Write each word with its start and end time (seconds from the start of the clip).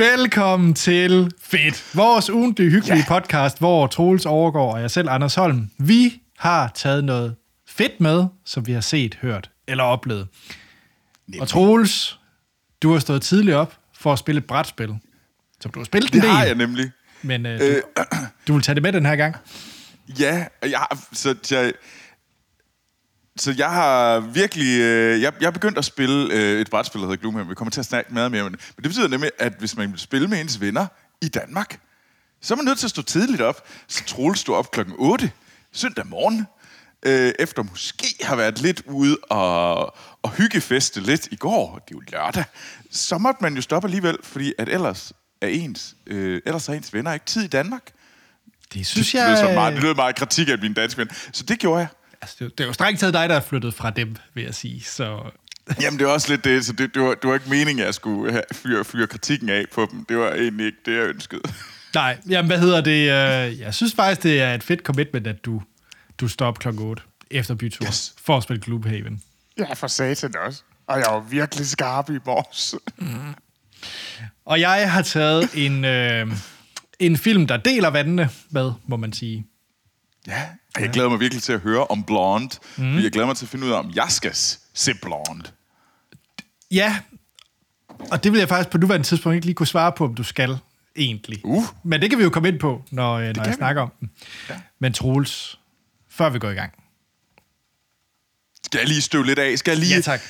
Velkommen 0.00 0.74
til 0.74 1.32
Fedt, 1.42 1.90
vores 1.94 2.30
ugentlige 2.30 2.70
hyggelige 2.70 3.04
ja. 3.08 3.20
podcast, 3.20 3.58
hvor 3.58 3.86
Troels 3.86 4.26
overgår 4.26 4.72
og 4.72 4.80
jeg 4.80 4.90
selv, 4.90 5.08
Anders 5.10 5.34
Holm, 5.34 5.70
vi 5.78 6.22
har 6.38 6.72
taget 6.74 7.04
noget 7.04 7.36
fedt 7.68 8.00
med, 8.00 8.24
som 8.44 8.66
vi 8.66 8.72
har 8.72 8.80
set, 8.80 9.18
hørt 9.22 9.50
eller 9.68 9.84
oplevet. 9.84 10.28
Nemlig. 11.26 11.40
Og 11.40 11.48
Troels, 11.48 12.20
du 12.82 12.92
har 12.92 12.98
stået 12.98 13.22
tidligt 13.22 13.56
op 13.56 13.78
for 13.98 14.12
at 14.12 14.18
spille 14.18 14.38
et 14.38 14.44
brætspil, 14.44 14.94
som 15.60 15.70
du 15.70 15.78
har 15.78 15.84
spillet 15.84 16.12
Det 16.12 16.18
en 16.18 16.22
del, 16.22 16.30
har 16.30 16.44
jeg 16.44 16.54
nemlig. 16.54 16.90
men 17.22 17.46
øh, 17.46 17.60
du, 17.60 17.64
øh, 17.64 17.82
du 18.48 18.52
vil 18.52 18.62
tage 18.62 18.74
det 18.74 18.82
med 18.82 18.92
den 18.92 19.06
her 19.06 19.16
gang. 19.16 19.36
Ja, 20.20 20.46
jeg, 20.62 20.86
så 21.12 21.34
jeg, 21.50 21.72
så 23.36 23.54
jeg 23.58 23.70
har 23.70 24.20
virkelig... 24.20 24.80
Øh, 24.80 25.22
jeg, 25.22 25.32
jeg 25.40 25.46
er 25.46 25.50
begyndt 25.50 25.78
at 25.78 25.84
spille 25.84 26.34
øh, 26.34 26.60
et 26.60 26.70
brætspil, 26.70 27.00
der 27.00 27.06
hedder 27.06 27.20
Gloomhaven. 27.20 27.48
Vi 27.50 27.54
kommer 27.54 27.70
til 27.70 27.80
at 27.80 27.86
snakke 27.86 28.14
meget 28.14 28.30
mere 28.30 28.42
om 28.42 28.52
det. 28.52 28.72
Men 28.76 28.82
det 28.82 28.90
betyder 28.90 29.08
nemlig, 29.08 29.30
at 29.38 29.52
hvis 29.58 29.76
man 29.76 29.90
vil 29.90 30.00
spille 30.00 30.28
med 30.28 30.40
ens 30.40 30.60
venner 30.60 30.86
i 31.22 31.28
Danmark, 31.28 31.80
så 32.40 32.54
er 32.54 32.56
man 32.56 32.64
nødt 32.64 32.78
til 32.78 32.86
at 32.86 32.90
stå 32.90 33.02
tidligt 33.02 33.40
op. 33.40 33.68
Så 33.88 34.04
Troels 34.04 34.40
stod 34.40 34.56
op 34.56 34.70
klokken 34.70 34.94
8 34.98 35.30
søndag 35.72 36.06
morgen, 36.06 36.46
øh, 37.06 37.32
efter 37.38 37.62
måske 37.62 38.14
har 38.22 38.36
været 38.36 38.60
lidt 38.60 38.82
ude 38.86 39.16
og, 39.30 39.96
og 40.22 40.30
hyggefeste 40.30 41.00
lidt 41.00 41.28
i 41.30 41.36
går. 41.36 41.74
Det 41.88 41.94
er 41.94 41.98
jo 41.98 42.02
lørdag. 42.12 42.44
Så 42.90 43.18
måtte 43.18 43.38
man 43.42 43.54
jo 43.54 43.62
stoppe 43.62 43.86
alligevel, 43.88 44.16
fordi 44.22 44.52
at 44.58 44.68
ellers 44.68 45.12
er 45.40 45.48
ens, 45.48 45.94
øh, 46.06 46.40
ellers 46.46 46.68
er 46.68 46.72
ens 46.72 46.94
venner 46.94 47.12
ikke 47.12 47.26
tid 47.26 47.42
i 47.42 47.48
Danmark. 47.48 47.82
Det 48.74 48.86
synes 48.86 49.10
Det 49.10 49.14
lyder, 49.14 49.36
så 49.36 49.46
jeg... 49.46 49.54
meget, 49.54 49.74
det 49.74 49.82
lyder 49.82 49.94
meget 49.94 50.16
kritik 50.16 50.48
af 50.48 50.58
mine 50.58 50.74
danske 50.74 50.98
venner. 50.98 51.14
Så 51.32 51.42
det 51.42 51.58
gjorde 51.58 51.78
jeg. 51.78 51.88
Altså, 52.22 52.36
det, 52.38 52.40
er 52.40 52.44
jo- 52.46 52.50
det 52.58 52.60
er 52.64 52.66
jo 52.66 52.72
strengt 52.72 53.00
taget 53.00 53.14
dig, 53.14 53.28
der 53.28 53.34
er 53.34 53.40
flyttet 53.40 53.74
fra 53.74 53.90
dem, 53.90 54.16
vil 54.34 54.44
jeg 54.44 54.54
sige. 54.54 54.80
Så 54.84 55.30
Jamen, 55.80 55.98
det 55.98 56.06
var 56.06 56.12
også 56.12 56.28
lidt 56.32 56.44
det, 56.44 56.64
så 56.66 56.72
det, 56.72 56.94
det, 56.94 57.02
var, 57.02 57.14
det 57.14 57.28
var 57.28 57.34
ikke 57.34 57.50
meningen, 57.50 57.78
at 57.80 57.86
jeg 57.86 57.94
skulle 57.94 58.32
have- 58.32 58.42
fyre, 58.52 58.84
fyre 58.84 59.06
kritikken 59.06 59.48
af 59.48 59.64
på 59.74 59.88
dem. 59.92 60.04
Det 60.04 60.16
var 60.16 60.30
egentlig 60.32 60.66
ikke 60.66 60.78
det, 60.86 60.96
jeg 60.96 61.06
ønskede. 61.08 61.42
Nej, 61.94 62.18
jamen 62.28 62.46
hvad 62.48 62.58
hedder 62.60 62.80
det? 62.80 63.00
øh, 63.52 63.60
Jeg 63.60 63.74
synes 63.74 63.94
faktisk, 63.94 64.22
det 64.22 64.40
er 64.40 64.54
et 64.54 64.62
fedt 64.62 64.80
commitment, 64.80 65.26
at 65.26 65.44
du, 65.44 65.62
du 66.18 66.28
står 66.28 66.46
op 66.46 66.58
klokken 66.58 66.82
8 66.82 67.02
efter 67.30 67.54
bytur 67.54 67.86
Yes. 67.86 68.14
for 68.22 68.36
at 68.36 68.42
spille 68.42 68.62
Gloomhaven. 68.62 69.22
Ja, 69.58 69.72
for 69.74 69.86
satan 69.86 70.34
også. 70.46 70.62
Og 70.86 70.98
jeg 70.98 71.06
var 71.10 71.20
virkelig 71.20 71.66
skarp 71.66 72.10
i 72.10 72.18
morges. 72.26 72.74
Og 74.44 74.60
jeg 74.60 74.92
har 74.92 75.02
taget 75.02 75.48
en, 75.54 75.84
øh, 75.84 76.26
en 76.98 77.16
film, 77.16 77.46
der 77.46 77.56
deler 77.56 77.88
vandene 77.88 78.28
med, 78.50 78.72
må 78.86 78.96
man 78.96 79.12
sige. 79.12 79.46
Ja, 80.26 80.46
jeg 80.78 80.90
glæder 80.90 81.08
mig 81.08 81.20
virkelig 81.20 81.42
til 81.42 81.52
at 81.52 81.60
høre 81.60 81.86
om 81.86 82.04
Blonde. 82.04 82.56
Mm. 82.76 82.98
Jeg 82.98 83.10
glæder 83.12 83.26
mig 83.26 83.36
til 83.36 83.44
at 83.44 83.48
finde 83.48 83.66
ud 83.66 83.70
af, 83.70 83.78
om 83.78 83.92
jeg 83.94 84.06
skal 84.08 84.34
se 84.74 84.94
Blonde. 85.02 85.50
Ja, 86.70 86.98
og 88.10 88.24
det 88.24 88.32
vil 88.32 88.38
jeg 88.38 88.48
faktisk 88.48 88.70
på 88.70 88.78
nuværende 88.78 89.06
tidspunkt 89.06 89.34
ikke 89.34 89.46
lige 89.46 89.54
kunne 89.54 89.66
svare 89.66 89.92
på, 89.92 90.04
om 90.04 90.14
du 90.14 90.22
skal 90.22 90.58
egentlig. 90.96 91.40
Uh. 91.44 91.64
Men 91.84 92.00
det 92.00 92.10
kan 92.10 92.18
vi 92.18 92.24
jo 92.24 92.30
komme 92.30 92.48
ind 92.48 92.58
på, 92.58 92.84
når, 92.90 93.14
øh, 93.14 93.26
når 93.26 93.32
kan 93.32 93.42
jeg 93.44 93.50
vi. 93.50 93.56
snakker 93.56 93.82
om 93.82 93.92
den. 94.00 94.10
Ja. 94.48 94.60
Men 94.78 94.92
Troels, 94.92 95.58
før 96.08 96.30
vi 96.30 96.38
går 96.38 96.50
i 96.50 96.54
gang. 96.54 96.72
Skal 98.64 98.78
jeg 98.78 98.88
lige 98.88 99.02
støve 99.02 99.26
lidt 99.26 99.38
af? 99.38 99.58
Skal 99.58 99.70
jeg 99.70 99.78
lige... 99.78 99.94
Ja, 99.94 100.00
tak. 100.00 100.20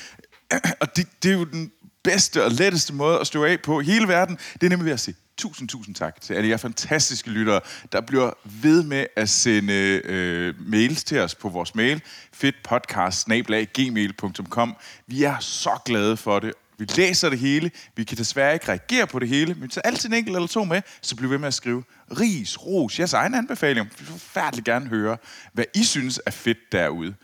Og 0.81 0.95
det, 0.95 1.07
det 1.23 1.31
er 1.31 1.35
jo 1.35 1.43
den 1.43 1.71
bedste 2.03 2.45
og 2.45 2.51
letteste 2.51 2.93
måde 2.93 3.19
at 3.19 3.27
støve 3.27 3.49
af 3.49 3.61
på 3.61 3.79
hele 3.81 4.07
verden. 4.07 4.37
Det 4.53 4.63
er 4.63 4.69
nemlig 4.69 4.85
ved 4.85 4.93
at 4.93 4.99
sige 4.99 5.15
tusind, 5.41 5.69
tusind 5.69 5.95
tak 5.95 6.21
til 6.21 6.33
alle 6.33 6.49
jer 6.49 6.57
fantastiske 6.57 7.29
lyttere, 7.29 7.61
der 7.91 8.01
bliver 8.01 8.31
ved 8.43 8.83
med 8.83 9.05
at 9.15 9.29
sende 9.29 10.01
øh, 10.03 10.53
mails 10.59 11.03
til 11.03 11.19
os 11.19 11.35
på 11.35 11.49
vores 11.49 11.75
mail, 11.75 12.01
fedtpodcast-gmail.com. 12.33 14.75
Vi 15.07 15.23
er 15.23 15.39
så 15.39 15.79
glade 15.85 16.17
for 16.17 16.39
det. 16.39 16.53
Vi 16.77 16.85
læser 16.97 17.29
det 17.29 17.39
hele. 17.39 17.71
Vi 17.95 18.03
kan 18.03 18.17
desværre 18.17 18.53
ikke 18.53 18.67
reagere 18.67 19.07
på 19.07 19.19
det 19.19 19.27
hele, 19.27 19.53
men 19.53 19.71
så 19.71 19.79
altid 19.79 20.09
en 20.09 20.15
enkelt 20.15 20.35
eller 20.35 20.47
to 20.47 20.63
med, 20.63 20.81
så 21.01 21.15
bliver 21.15 21.29
vi 21.29 21.31
ved 21.31 21.39
med 21.39 21.47
at 21.47 21.53
skrive 21.53 21.83
ris, 22.19 22.65
ros, 22.65 22.99
jeres 22.99 23.13
egen 23.13 23.35
anbefaling. 23.35 23.85
Vi 23.85 23.91
vil 23.97 24.07
forfærdeligt 24.07 24.65
gerne 24.65 24.87
høre, 24.87 25.17
hvad 25.53 25.65
I 25.75 25.83
synes 25.83 26.21
er 26.25 26.31
fedt 26.31 26.71
derude. 26.71 27.15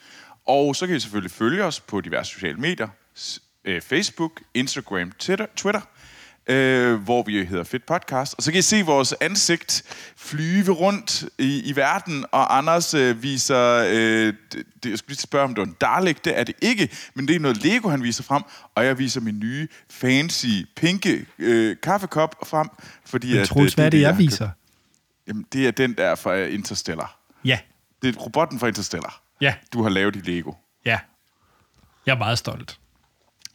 Og 0.47 0.75
så 0.75 0.88
kan 0.88 0.95
I 0.95 1.00
selvfølgelig 1.00 1.31
følge 1.31 1.63
os 1.63 1.79
på 1.79 2.01
diverse 2.01 2.31
sociale 2.31 2.57
medier. 2.57 2.88
Øh, 3.66 3.81
Facebook, 3.81 4.41
Instagram, 4.53 5.11
Twitter, 5.11 5.45
Twitter 5.56 5.81
øh, 6.47 6.95
hvor 7.03 7.23
vi 7.23 7.45
hedder 7.45 7.63
Fedt 7.63 7.85
Podcast. 7.85 8.33
Og 8.37 8.43
så 8.43 8.51
kan 8.51 8.59
I 8.59 8.61
se 8.61 8.81
vores 8.81 9.13
ansigt 9.21 9.83
flyve 10.17 10.71
rundt 10.71 11.25
i, 11.39 11.61
i 11.69 11.75
verden, 11.75 12.25
og 12.31 12.57
Anders 12.57 12.93
øh, 12.93 13.23
viser... 13.23 13.85
Øh, 13.87 14.33
det, 14.83 14.89
jeg 14.89 14.97
skulle 14.97 15.09
lige 15.13 15.17
spørge, 15.21 15.43
om 15.43 15.55
det 15.55 15.59
var 15.59 15.65
en 15.65 15.75
Dalek. 15.81 16.25
Det 16.25 16.39
er 16.39 16.43
det 16.43 16.55
ikke, 16.61 16.89
men 17.13 17.27
det 17.27 17.35
er 17.35 17.39
noget 17.39 17.63
Lego, 17.63 17.89
han 17.89 18.03
viser 18.03 18.23
frem. 18.23 18.43
Og 18.75 18.85
jeg 18.85 18.97
viser 18.97 19.21
min 19.21 19.39
nye, 19.39 19.67
fancy, 19.89 20.45
pinke 20.75 21.25
øh, 21.39 21.75
kaffekop 21.83 22.35
frem. 22.45 22.67
Fordi 23.05 23.33
Men 23.37 23.45
Troels, 23.45 23.73
hvad 23.73 23.85
er 23.85 23.89
det, 23.89 24.01
jeg 24.01 24.09
jeg 24.09 24.17
viser? 24.17 24.49
Jamen, 25.27 25.45
det 25.53 25.67
er 25.67 25.71
den 25.71 25.93
der 25.93 26.15
fra 26.15 26.35
Interstellar. 26.35 27.19
Ja, 27.45 27.59
Det 28.01 28.15
er 28.15 28.19
robotten 28.19 28.59
fra 28.59 28.67
Interstellar. 28.67 29.21
ja, 29.41 29.53
Du 29.73 29.83
har 29.83 29.89
lavet 29.89 30.15
i 30.15 30.19
Lego. 30.19 30.51
ja. 30.85 30.99
Jeg 32.05 32.13
er 32.13 32.17
meget 32.17 32.37
stolt. 32.37 32.79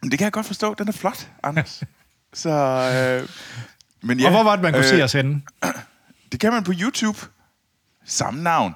Men 0.02 0.10
det 0.10 0.18
kan 0.18 0.24
jeg 0.24 0.32
godt 0.32 0.46
forstå. 0.46 0.74
Den 0.74 0.88
er 0.88 0.92
flot, 0.92 1.28
Anders. 1.42 1.82
Så, 2.34 2.50
øh, 2.50 3.28
men 4.02 4.20
ja, 4.20 4.26
og 4.26 4.30
hvor 4.32 4.42
var 4.42 4.56
det, 4.56 4.62
man 4.62 4.72
kunne 4.72 4.84
øh, 4.84 4.88
se 4.88 5.04
os 5.04 5.12
henne? 5.12 5.42
Det 6.32 6.40
kan 6.40 6.52
man 6.52 6.64
på 6.64 6.72
YouTube. 6.80 7.18
Samme 8.04 8.42
navn. 8.42 8.74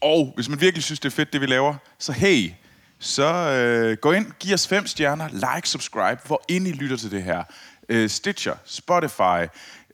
Og 0.00 0.32
hvis 0.34 0.48
man 0.48 0.60
virkelig 0.60 0.84
synes, 0.84 1.00
det 1.00 1.12
er 1.12 1.16
fedt, 1.16 1.32
det 1.32 1.40
vi 1.40 1.46
laver, 1.46 1.74
så 1.98 2.12
hey, 2.12 2.50
så 2.98 3.50
øh, 3.50 3.96
gå 3.96 4.12
ind, 4.12 4.32
giv 4.40 4.54
os 4.54 4.68
fem 4.68 4.86
stjerner, 4.86 5.28
like, 5.28 5.68
subscribe, 5.68 6.20
hvor 6.26 6.44
ind 6.48 6.68
I 6.68 6.72
lytter 6.72 6.96
til 6.96 7.10
det 7.10 7.22
her. 7.22 7.42
Øh, 7.88 8.10
Stitcher, 8.10 8.54
Spotify, 8.64 9.46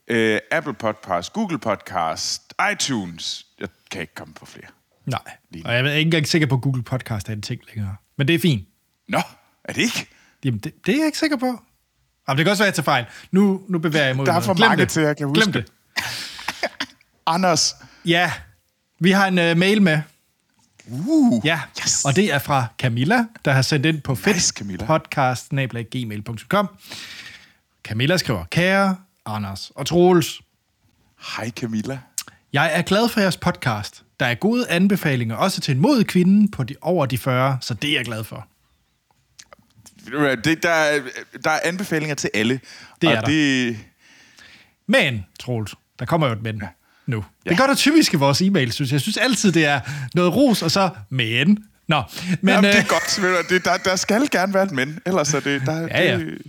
øh, 0.07 0.39
Apple 0.51 0.73
Podcast, 0.73 1.33
Google 1.33 1.59
Podcast, 1.59 2.53
iTunes. 2.71 3.45
Jeg 3.59 3.67
kan 3.91 4.01
ikke 4.01 4.15
komme 4.15 4.33
på 4.33 4.45
flere. 4.45 4.67
Nej, 5.05 5.19
Lige. 5.51 5.65
og 5.65 5.73
jeg 5.73 5.85
er 5.85 5.91
ikke 5.91 6.07
engang 6.07 6.27
sikker 6.27 6.47
på, 6.47 6.55
at 6.55 6.61
Google 6.61 6.83
Podcast 6.83 7.29
er 7.29 7.33
en 7.33 7.41
ting 7.41 7.61
længere. 7.73 7.95
Men 8.17 8.27
det 8.27 8.35
er 8.35 8.39
fint. 8.39 8.67
Nå, 9.07 9.21
er 9.63 9.73
det 9.73 9.81
ikke? 9.81 10.07
Jamen, 10.45 10.59
det, 10.59 10.73
det 10.85 10.93
er 10.93 10.97
jeg 10.97 11.05
ikke 11.05 11.17
sikker 11.17 11.37
på. 11.37 11.59
Jamen, 12.27 12.37
det 12.37 12.45
kan 12.45 12.51
også 12.51 12.63
være, 12.63 12.67
at 12.67 12.77
jeg 12.77 12.85
tager 12.85 12.93
fejl. 12.93 13.05
Nu, 13.31 13.61
nu 13.67 13.79
bevæger 13.79 14.05
jeg 14.05 14.13
imod 14.13 14.25
Der 14.25 14.33
er 14.33 14.39
for 14.39 14.53
Glem 14.53 14.69
mange 14.69 14.85
til, 14.85 15.03
jeg 15.03 15.17
kan 15.17 15.27
Glem 15.33 15.47
huske. 15.47 15.51
det. 15.51 15.65
Anders, 17.27 17.75
Ja, 18.05 18.31
vi 18.99 19.11
har 19.11 19.27
en 19.27 19.39
uh, 19.51 19.57
mail 19.57 19.81
med. 19.81 20.01
Uh, 20.87 21.45
Ja, 21.45 21.59
yes. 21.83 22.05
og 22.05 22.15
det 22.15 22.33
er 22.33 22.39
fra 22.39 22.65
Camilla, 22.79 23.25
der 23.45 23.51
har 23.51 23.61
sendt 23.61 23.85
ind 23.85 24.01
på 24.01 24.11
Nice, 24.11 24.23
fedtpodcast.gmail.com. 24.57 26.69
Camilla 27.83 28.17
skriver, 28.17 28.43
kære 28.51 28.95
Anders 29.25 29.71
og 29.75 29.85
Troels, 29.85 30.41
Hej 31.37 31.49
Camilla. 31.51 31.99
jeg 32.53 32.71
er 32.73 32.81
glad 32.81 33.09
for 33.09 33.19
jeres 33.19 33.37
podcast. 33.37 34.03
Der 34.19 34.25
er 34.25 34.35
gode 34.35 34.69
anbefalinger 34.69 35.35
også 35.35 35.61
til 35.61 35.75
en 35.75 35.81
mod 35.81 36.03
kvinde 36.03 36.51
på 36.51 36.63
de, 36.63 36.75
over 36.81 37.05
de 37.05 37.17
40, 37.17 37.57
så 37.61 37.73
det 37.73 37.89
er 37.89 37.93
jeg 37.95 38.05
glad 38.05 38.23
for. 38.23 38.47
Det, 40.43 40.63
der, 40.63 40.69
er, 40.69 40.99
der 41.43 41.51
er 41.51 41.59
anbefalinger 41.63 42.15
til 42.15 42.29
alle. 42.33 42.59
Det 43.01 43.09
og 43.09 43.15
er 43.15 43.21
der. 43.21 43.27
Det, 43.27 43.77
Men, 44.87 45.25
Troels, 45.39 45.75
der 45.99 46.05
kommer 46.05 46.27
jo 46.27 46.33
et 46.33 46.41
men 46.43 46.63
nu. 47.05 47.25
Det 47.43 47.51
Ja. 47.51 47.55
gør 47.55 47.67
det 47.67 47.77
typisk 47.77 48.13
i 48.13 48.17
vores 48.17 48.41
e-mail, 48.41 48.71
synes 48.71 48.89
jeg. 48.91 48.93
Jeg 48.93 49.01
synes 49.01 49.17
altid, 49.17 49.51
det 49.51 49.65
er 49.65 49.79
noget 50.15 50.35
ros, 50.35 50.61
og 50.61 50.71
så 50.71 50.89
men. 51.09 51.57
Nå, 51.87 52.01
men... 52.29 52.37
Men, 52.41 52.53
Jamen, 52.53 52.63
det 52.63 52.75
er 52.77 52.81
øh, 52.81 52.87
godt. 53.37 53.49
Det, 53.49 53.65
der, 53.65 53.77
der 53.77 53.95
skal 53.95 54.29
gerne 54.31 54.53
være 54.53 54.63
et 54.63 54.71
men. 54.71 54.99
Ellers 55.05 55.33
er 55.33 55.39
det... 55.39 55.61
Der, 55.65 55.81
Ja, 55.81 56.03
ja. 56.03 56.17
Det, 56.17 56.41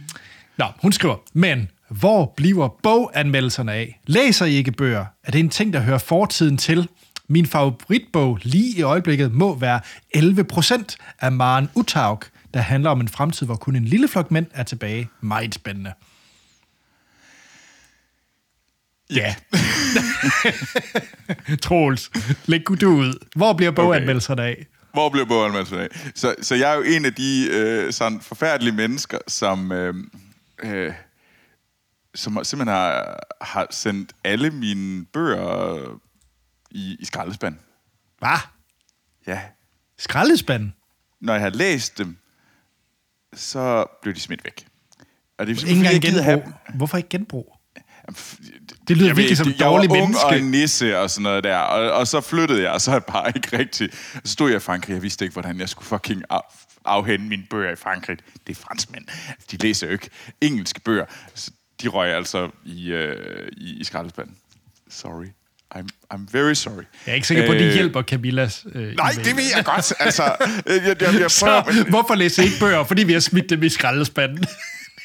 Nå, 0.56 0.64
hun 0.82 0.92
skriver, 0.92 1.16
men 1.32 1.70
hvor 1.88 2.32
bliver 2.36 2.68
boganmeldelserne 2.82 3.72
af? 3.72 4.00
Læser 4.06 4.46
I 4.46 4.54
ikke 4.54 4.72
bøger? 4.72 5.04
Er 5.24 5.30
det 5.30 5.38
en 5.38 5.48
ting, 5.48 5.72
der 5.72 5.80
hører 5.80 5.98
fortiden 5.98 6.56
til? 6.58 6.88
Min 7.28 7.46
favoritbog 7.46 8.38
lige 8.42 8.78
i 8.78 8.82
øjeblikket 8.82 9.32
må 9.32 9.58
være 9.58 9.80
11 10.10 10.44
procent 10.44 10.96
af 11.20 11.32
Maren 11.32 11.68
Utaug, 11.74 12.22
der 12.54 12.60
handler 12.60 12.90
om 12.90 13.00
en 13.00 13.08
fremtid, 13.08 13.46
hvor 13.46 13.56
kun 13.56 13.76
en 13.76 13.84
lille 13.84 14.08
flok 14.08 14.30
mænd 14.30 14.46
er 14.52 14.62
tilbage. 14.62 15.10
Meget 15.20 15.54
spændende. 15.54 15.92
Ja. 19.10 19.34
Troels, 21.62 22.10
læg 22.46 22.62
du 22.80 22.88
ud. 22.88 23.26
Hvor 23.36 23.52
bliver 23.52 23.70
boganmeldelserne 23.70 24.42
af? 24.42 24.66
Hvor 24.92 25.08
bliver 25.08 25.26
boganmeldelsen 25.26 25.78
af? 25.78 25.88
Så, 26.14 26.34
så 26.42 26.54
jeg 26.54 26.72
er 26.72 26.74
jo 26.74 26.82
en 26.82 27.04
af 27.04 27.14
de 27.14 27.48
øh, 27.52 27.92
sådan 27.92 28.20
forfærdelige 28.20 28.74
mennesker, 28.74 29.18
som, 29.28 29.72
øh, 29.72 29.94
øh, 30.62 30.92
som 32.14 32.44
simpelthen 32.44 32.76
har, 32.76 33.18
har 33.40 33.66
sendt 33.70 34.12
alle 34.24 34.50
mine 34.50 35.04
bøger 35.04 36.00
i, 36.70 36.96
i 37.00 37.04
skraldespand. 37.04 37.56
Hvad? 38.18 38.38
Ja. 39.26 39.40
Skraldespanden? 39.98 40.74
Når 41.20 41.32
jeg 41.32 41.42
har 41.42 41.50
læst 41.50 41.98
dem, 41.98 42.16
så 43.34 43.84
blev 44.02 44.14
de 44.14 44.20
smidt 44.20 44.44
væk. 44.44 44.66
Og 45.38 45.46
det 45.46 45.56
er 45.56 45.60
Ikke 45.60 45.76
engang 45.76 45.94
jeg 45.94 46.02
gider 46.02 46.22
have 46.22 46.40
genbrug. 46.40 46.54
Hvorfor 46.74 46.96
ikke 46.96 47.08
genbrug? 47.08 47.56
Det 48.88 48.96
lyder 48.96 49.08
jeg 49.08 49.16
virkelig 49.16 49.36
som 49.36 49.46
jeg 49.46 49.54
et 49.54 49.60
dårligt 49.60 49.90
var 49.90 49.96
ung 49.96 50.06
menneske. 50.06 50.26
og 50.26 50.40
nisse 50.40 50.98
og 50.98 51.10
sådan 51.10 51.22
noget 51.22 51.44
der. 51.44 51.56
Og, 51.56 51.92
og 51.92 52.06
så 52.06 52.20
flyttede 52.20 52.62
jeg, 52.62 52.70
og 52.70 52.80
så 52.80 52.90
er 52.90 52.94
jeg 52.94 53.04
bare 53.04 53.32
ikke 53.36 53.58
rigtig... 53.58 53.88
Så 54.24 54.32
stod 54.32 54.50
jeg 54.50 54.56
i 54.56 54.60
Frankrig, 54.60 54.94
jeg 54.94 55.02
vidste 55.02 55.24
ikke, 55.24 55.32
hvordan 55.32 55.60
jeg 55.60 55.68
skulle 55.68 55.86
fucking 55.86 56.22
af, 56.30 56.40
afhente 56.84 57.26
mine 57.26 57.44
bøger 57.50 57.72
i 57.72 57.76
Frankrig. 57.76 58.18
Det 58.46 58.56
er 58.56 58.60
franskmænd. 58.60 59.04
De 59.50 59.56
læser 59.56 59.86
jo 59.86 59.92
ikke 59.92 60.10
engelske 60.40 60.80
bøger. 60.80 61.04
Så 61.34 61.50
de 61.82 61.88
røg 61.88 62.14
altså 62.14 62.50
i, 62.64 62.90
øh, 62.90 63.48
i, 63.56 63.80
i 63.80 63.84
skraldespanden. 63.84 64.36
Sorry. 64.88 65.26
I'm, 65.76 65.86
I'm 66.14 66.26
very 66.32 66.54
sorry. 66.54 66.74
Jeg 67.06 67.12
er 67.12 67.14
ikke 67.14 67.26
sikker 67.26 67.46
på, 67.46 67.52
at 67.52 67.58
det 67.58 67.66
Øh, 67.66 67.74
hjælper 67.74 68.02
Camillas 68.02 68.64
øh, 68.74 68.96
Nej, 68.96 69.10
det 69.24 69.36
ved 69.36 69.44
jeg 69.56 69.64
godt. 69.64 69.92
Altså, 70.00 70.22
jeg, 70.22 70.34
jeg, 70.66 70.84
jeg, 70.86 70.96
jeg 71.00 71.10
prøver, 71.10 71.28
Så 71.28 71.62
men, 71.74 71.88
hvorfor 71.88 72.14
læser 72.14 72.42
I 72.42 72.46
ikke 72.46 72.58
bøger? 72.60 72.84
Fordi 72.84 73.04
vi 73.04 73.12
har 73.12 73.20
smidt 73.20 73.50
dem 73.50 73.62
i 73.62 73.68
skraldespanden. 73.68 74.44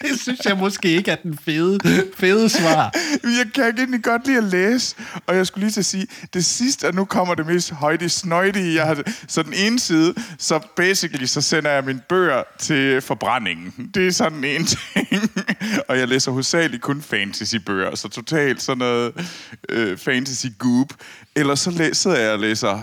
Det 0.02 0.20
synes 0.20 0.40
jeg 0.46 0.58
måske 0.58 0.88
ikke 0.88 1.12
er 1.12 1.16
den 1.16 1.40
fede, 1.46 1.80
fede 2.18 2.50
svar. 2.50 2.92
Jeg 3.24 3.46
kan 3.56 3.64
egentlig 3.78 4.04
godt 4.04 4.26
lide 4.28 4.38
at 4.38 4.44
læse, 4.44 4.96
og 5.28 5.36
jeg 5.36 5.48
skulle 5.48 5.64
lige 5.66 5.72
til 5.72 5.80
at 5.82 5.86
sige, 5.86 6.08
det 6.34 6.46
sidste, 6.46 6.88
og 6.88 6.94
nu 6.96 7.06
kommer 7.06 7.36
det 7.36 7.46
mest 7.46 7.72
højde 7.72 8.10
snøjde 8.10 8.74
jeg 8.76 8.86
har, 8.86 8.98
så 9.28 9.44
den 9.44 9.54
ene 9.54 9.80
side, 9.80 10.14
så 10.38 10.60
basically, 10.76 11.26
så 11.26 11.42
sender 11.42 11.72
jeg 11.72 11.84
mine 11.84 12.02
bøger 12.10 12.44
til 12.60 13.02
forbrændingen. 13.02 13.92
Det 13.94 14.08
er 14.08 14.12
sådan 14.12 14.44
en 14.44 14.66
ting. 14.66 14.82
og 15.88 15.98
jeg 16.00 16.08
læser 16.08 16.32
hovedsageligt 16.32 16.82
kun 16.84 17.02
fantasy-bøger, 17.02 17.96
så 17.96 18.08
totalt 18.10 18.62
sådan 18.62 18.78
noget 18.78 19.14
øh, 19.70 19.98
fantasy-goop. 19.98 20.88
Eller 21.36 21.56
så 21.56 21.72
læ- 21.72 21.94
sidder 21.94 22.18
jeg 22.18 22.32
og 22.32 22.40
læser 22.40 22.80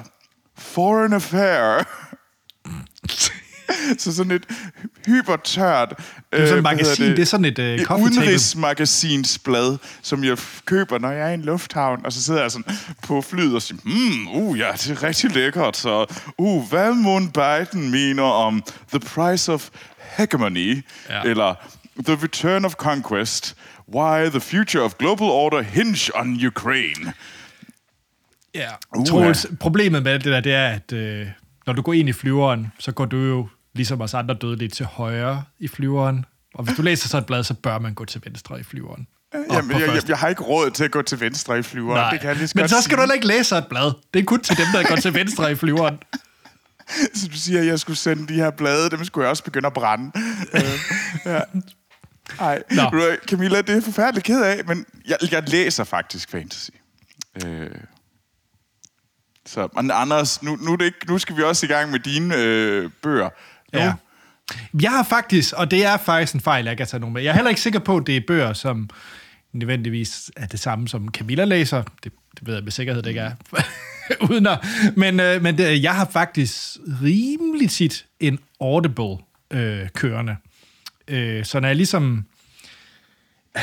Foreign 0.59 1.13
Affair. 1.13 1.85
så 3.99 4.15
sådan 4.15 4.33
et 4.33 4.47
hypertørt... 5.07 5.89
Det 6.33 6.41
er 6.43 6.47
sådan 6.47 6.49
et 6.49 6.49
hedder 6.49 6.63
magasin, 6.63 7.11
det 7.11 7.19
er 7.19 7.25
sådan 7.25 7.45
et, 7.45 7.59
øh, 7.59 7.79
table. 7.79 8.03
udenrigsmagasinsblad, 8.05 9.79
som 10.03 10.25
jeg 10.25 10.39
køber, 10.65 10.99
når 10.99 11.11
jeg 11.11 11.27
er 11.27 11.31
i 11.31 11.35
en 11.35 11.43
lufthavn, 11.43 12.01
og 12.05 12.13
så 12.13 12.23
sidder 12.23 12.41
jeg 12.41 12.51
sådan 12.51 12.77
på 13.03 13.23
flyet 13.23 13.55
og 13.55 13.63
siger, 13.63 13.81
hmm, 13.85 14.29
uh, 14.29 14.59
ja, 14.59 14.73
det 14.73 14.91
er 14.91 15.03
rigtig 15.03 15.35
lækkert, 15.35 15.77
så, 15.77 16.15
uh, 16.39 16.69
hvad 16.69 16.95
Moon 16.95 17.29
Biden 17.29 17.91
mener 17.91 18.23
om 18.23 18.63
The 18.91 19.01
Price 19.01 19.53
of 19.53 19.69
Hegemony, 20.17 20.85
Ja. 21.11 21.23
eller 21.23 21.55
The 22.05 22.19
Return 22.23 22.65
of 22.65 22.75
Conquest, 22.75 23.57
Why 23.95 24.29
the 24.31 24.41
Future 24.41 24.83
of 24.85 24.95
Global 24.99 25.27
Order 25.27 25.63
Hinge 25.63 26.11
on 26.15 26.47
Ukraine. 26.47 27.13
Ja. 28.55 28.69
Uha. 28.97 29.05
Troels, 29.07 29.47
problemet 29.61 30.03
med 30.03 30.13
det 30.15 30.25
der, 30.25 30.41
det 30.41 30.53
er, 30.55 30.69
at 30.69 30.93
øh, 30.93 31.27
når 31.67 31.73
du 31.73 31.83
går 31.83 31.93
ind 31.93 32.09
i 32.09 32.13
flyveren, 32.13 32.73
så 32.79 32.93
går 32.93 33.05
du 33.05 33.17
jo, 33.17 33.49
ligesom 33.77 34.01
os 34.01 34.15
andre 34.15 34.35
døde, 34.35 34.57
lidt 34.57 34.73
til 34.73 34.87
højre 34.87 35.45
i 35.59 35.69
flyveren. 35.69 36.25
Og 36.55 36.65
hvis 36.65 36.77
du 36.77 36.83
læser 36.83 37.09
så 37.09 37.19
et 37.19 37.27
blad, 37.27 37.45
så 37.45 37.55
bør 37.55 37.79
man 37.79 37.95
gå 37.95 38.05
til 38.05 38.21
venstre 38.25 38.61
i 38.61 38.63
flyveren. 38.63 39.07
Op 39.35 39.57
Jamen, 39.57 39.81
jeg, 39.81 39.89
jeg, 39.95 40.09
jeg, 40.09 40.19
har 40.19 40.29
ikke 40.29 40.43
råd 40.43 40.71
til 40.71 40.85
at 40.85 40.91
gå 40.91 41.03
til 41.03 41.21
venstre 41.21 41.59
i 41.59 41.63
flyveren, 41.63 42.01
Nej. 42.01 42.11
det 42.11 42.21
kan 42.21 42.29
jeg 42.29 42.37
lige 42.37 42.53
Men 42.55 42.69
så 42.69 42.83
skal 42.83 42.83
du 42.83 42.83
sige. 42.83 43.01
heller 43.01 43.15
ikke 43.15 43.27
læse 43.27 43.57
et 43.57 43.67
blad. 43.67 43.93
Det 44.15 44.21
er 44.21 44.25
kun 44.25 44.41
til 44.41 44.57
dem, 44.57 44.67
der 44.73 44.89
går 44.89 44.97
til 44.97 45.15
venstre 45.15 45.53
i 45.53 45.55
flyveren. 45.55 45.99
Så 47.15 47.29
du 47.29 47.37
siger, 47.37 47.61
at 47.61 47.67
jeg 47.67 47.81
skulle 47.81 47.97
sende 47.97 48.29
de 48.29 48.35
her 48.35 48.51
blade, 48.51 48.91
dem 48.91 49.05
skulle 49.05 49.25
jeg 49.25 49.31
også 49.31 49.45
begynde 49.45 49.67
at 49.67 49.73
brænde. 49.73 50.13
øh, 50.55 50.63
ja. 51.25 51.41
Ej, 52.41 52.63
Nå. 52.71 52.83
Du 52.83 53.17
Camilla, 53.27 53.61
det 53.61 53.77
er 53.77 53.81
forfærdeligt 53.81 54.27
ked 54.27 54.43
af, 54.43 54.65
men 54.67 54.87
jeg, 55.09 55.17
jeg 55.31 55.49
læser 55.49 55.85
faktisk 55.85 56.31
fantasy. 56.31 56.71
Øh. 57.45 57.71
Så, 59.47 59.69
men 59.75 59.91
Anders, 59.91 60.43
nu, 60.43 60.57
nu, 60.57 60.75
det 60.75 60.85
ikke, 60.85 61.07
nu 61.09 61.19
skal 61.19 61.37
vi 61.37 61.43
også 61.43 61.67
i 61.67 61.69
gang 61.69 61.91
med 61.91 61.99
dine 61.99 62.37
øh, 62.37 62.91
bøger. 63.03 63.31
Nu, 63.77 63.83
Ja. 63.85 63.93
Jeg 64.83 64.91
har 64.91 65.03
faktisk, 65.03 65.55
og 65.57 65.71
det 65.71 65.85
er 65.85 65.97
faktisk 65.97 66.35
en 66.35 66.41
fejl, 66.41 66.65
jeg 66.65 66.77
kan 66.77 66.87
tage 66.87 67.01
nogen 67.01 67.15
med. 67.15 67.23
Jeg 67.23 67.31
er 67.31 67.35
heller 67.35 67.49
ikke 67.49 67.61
sikker 67.61 67.79
på, 67.79 67.97
at 67.97 68.07
det 68.07 68.17
er 68.17 68.21
bøger, 68.27 68.53
som 68.53 68.91
nødvendigvis 69.53 70.31
er 70.37 70.47
det 70.47 70.61
samme, 70.61 70.89
som 70.89 71.09
Camilla 71.09 71.45
læser. 71.45 71.83
Det, 72.05 72.13
det 72.39 72.47
ved 72.47 72.55
jeg 72.55 72.65
med 72.65 72.73
sikkerhed, 72.73 73.03
det 73.03 73.11
ikke 73.11 73.21
er. 73.21 73.33
Uden 74.31 74.47
at, 74.47 74.67
men 74.97 75.17
men 75.17 75.43
men 75.43 75.59
det, 75.59 75.83
jeg 75.83 75.95
har 75.95 76.05
faktisk 76.05 76.77
rimelig 77.03 77.71
tit 77.71 78.07
en 78.21 78.39
Audible 78.61 79.17
øh, 79.51 79.89
kørende. 79.89 80.37
Øh, 81.09 81.45
så 81.45 81.61
når 81.61 81.69
jeg 81.69 81.77
ligesom... 81.77 82.25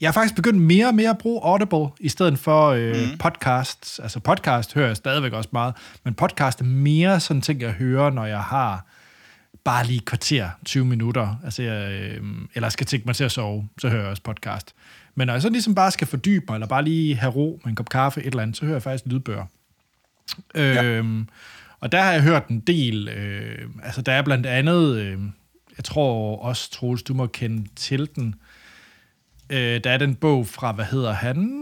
Jeg 0.00 0.08
har 0.08 0.12
faktisk 0.12 0.34
begyndt 0.34 0.60
mere 0.60 0.86
og 0.86 0.94
mere 0.94 1.10
at 1.10 1.18
bruge 1.18 1.40
Audible, 1.44 1.86
i 2.00 2.08
stedet 2.08 2.38
for 2.38 2.68
øh, 2.68 2.96
mm. 2.96 3.18
podcasts. 3.18 3.98
Altså 3.98 4.20
podcast 4.20 4.74
hører 4.74 4.86
jeg 4.86 4.96
stadigvæk 4.96 5.32
også 5.32 5.48
meget, 5.52 5.74
men 6.04 6.14
podcast 6.14 6.60
er 6.60 6.64
mere 6.64 7.20
sådan 7.20 7.40
ting, 7.40 7.60
jeg 7.60 7.72
hører, 7.72 8.10
når 8.10 8.26
jeg 8.26 8.40
har 8.40 8.86
bare 9.64 9.86
lige 9.86 10.00
kvarter, 10.00 10.50
20 10.64 10.84
minutter, 10.84 11.36
altså 11.44 11.62
jeg, 11.62 11.92
øh, 11.92 12.22
eller 12.54 12.68
skal 12.68 12.86
tænke 12.86 13.06
mig 13.06 13.16
til 13.16 13.24
at 13.24 13.32
sove, 13.32 13.68
så 13.78 13.88
hører 13.88 14.00
jeg 14.02 14.10
også 14.10 14.22
podcast. 14.22 14.74
Men 15.14 15.26
når 15.26 15.34
jeg 15.34 15.42
så 15.42 15.48
ligesom 15.48 15.74
bare 15.74 15.90
skal 15.90 16.06
fordybe 16.06 16.44
mig, 16.48 16.54
eller 16.54 16.66
bare 16.66 16.84
lige 16.84 17.16
have 17.16 17.32
ro 17.32 17.60
med 17.64 17.70
en 17.70 17.76
kop 17.76 17.88
kaffe, 17.88 18.20
et 18.20 18.26
eller 18.26 18.42
andet, 18.42 18.56
så 18.56 18.64
hører 18.64 18.74
jeg 18.74 18.82
faktisk 18.82 19.04
lydbøger. 19.06 19.44
Ja. 20.54 20.82
Øhm, 20.84 21.28
og 21.80 21.92
der 21.92 22.02
har 22.02 22.12
jeg 22.12 22.22
hørt 22.22 22.48
en 22.48 22.60
del, 22.60 23.08
øh, 23.08 23.68
altså 23.82 24.02
der 24.02 24.12
er 24.12 24.22
blandt 24.22 24.46
andet, 24.46 24.96
øh, 24.96 25.18
jeg 25.76 25.84
tror 25.84 26.36
også, 26.42 26.70
Troels, 26.70 27.02
du 27.02 27.14
må 27.14 27.26
kende 27.26 27.68
til 27.76 28.08
den, 28.16 28.34
øh, 29.50 29.80
der 29.84 29.90
er 29.90 29.98
den 29.98 30.14
bog 30.14 30.46
fra, 30.46 30.72
hvad 30.72 30.84
hedder 30.84 31.12
han? 31.12 31.54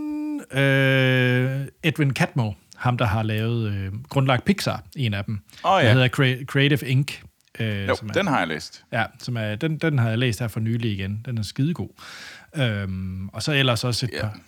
Øh, 0.53 1.67
Edwin 1.83 2.11
Catmull, 2.12 2.55
ham 2.77 2.99
der 2.99 3.05
har 3.05 3.23
lavet, 3.23 3.73
øh, 3.73 3.93
grundlagt 4.09 4.44
Pixar, 4.44 4.83
en 4.97 5.15
af 5.15 5.25
dem. 5.25 5.41
Åh, 5.65 5.81
ja. 5.83 5.87
Der 5.88 5.93
hedder 5.93 6.09
Cre- 6.09 6.44
Creative 6.44 6.88
Inc. 6.88 7.23
Øh, 7.61 7.88
jo, 7.88 7.97
som 7.97 8.08
er, 8.08 8.12
den 8.12 8.26
har 8.26 8.38
jeg 8.38 8.49
læst. 8.49 8.85
Ja, 8.93 9.05
som 9.19 9.37
er, 9.37 9.55
den, 9.55 9.79
den 9.79 9.99
har 9.99 10.08
jeg 10.08 10.19
læst 10.19 10.41
her 10.41 10.49
for 10.49 10.61
nylig 10.61 10.93
igen. 10.93 11.23
Den 11.25 11.38
er 11.38 11.43
skidegod. 11.43 11.88
Øhm, 12.56 13.29
og 13.29 13.43
så 13.43 13.53
ellers 13.53 13.85
også 13.85 14.06
et 14.06 14.12
Ja. 14.12 14.20
par... 14.20 14.38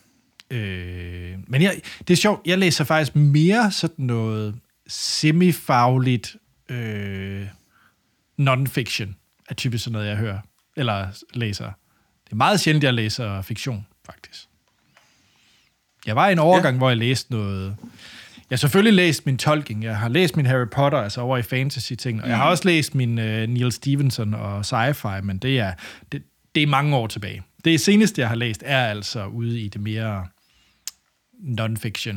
Øh, 0.50 1.36
men 1.46 1.62
jeg, 1.62 1.80
det 1.98 2.10
er 2.10 2.16
sjovt, 2.16 2.46
jeg 2.46 2.58
læser 2.58 2.84
faktisk 2.84 3.16
mere 3.16 3.70
sådan 3.72 4.04
noget 4.04 4.54
semifagligt 4.86 6.36
øh, 6.68 7.46
non-fiction, 8.40 9.08
er 9.48 9.54
typisk 9.56 9.84
sådan 9.84 9.92
noget, 9.92 10.08
jeg 10.08 10.16
hører, 10.16 10.38
eller 10.76 11.06
læser. 11.34 11.70
Det 12.24 12.32
er 12.32 12.36
meget 12.36 12.60
sjældent, 12.60 12.84
jeg 12.84 12.94
læser 12.94 13.42
fiktion, 13.42 13.86
faktisk. 14.06 14.44
Jeg 16.06 16.16
var 16.16 16.28
i 16.28 16.32
en 16.32 16.38
overgang, 16.38 16.74
ja. 16.74 16.78
hvor 16.78 16.88
jeg 16.88 16.96
læste 16.96 17.32
noget... 17.32 17.76
Jeg 18.50 18.56
har 18.56 18.58
selvfølgelig 18.58 18.92
læst 18.92 19.26
min 19.26 19.38
Tolkien, 19.38 19.82
jeg 19.82 19.98
har 19.98 20.08
læst 20.08 20.36
min 20.36 20.46
Harry 20.46 20.68
Potter, 20.72 20.98
altså 20.98 21.20
over 21.20 21.36
i 21.36 21.42
fantasy-ting, 21.42 22.22
og 22.22 22.28
jeg 22.28 22.36
har 22.36 22.50
også 22.50 22.64
læst 22.64 22.94
min 22.94 23.18
uh, 23.18 23.24
Neil 23.24 23.72
Stevenson 23.72 24.34
og 24.34 24.60
sci-fi, 24.60 25.20
men 25.20 25.38
det 25.38 25.58
er, 25.58 25.72
det, 26.12 26.22
det 26.54 26.62
er 26.62 26.66
mange 26.66 26.96
år 26.96 27.06
tilbage. 27.06 27.42
Det 27.64 27.80
seneste, 27.80 28.20
jeg 28.20 28.28
har 28.28 28.36
læst, 28.36 28.62
er 28.66 28.86
altså 28.86 29.26
ude 29.26 29.60
i 29.60 29.68
det 29.68 29.80
mere 29.80 30.26
non-fiction, 31.40 32.16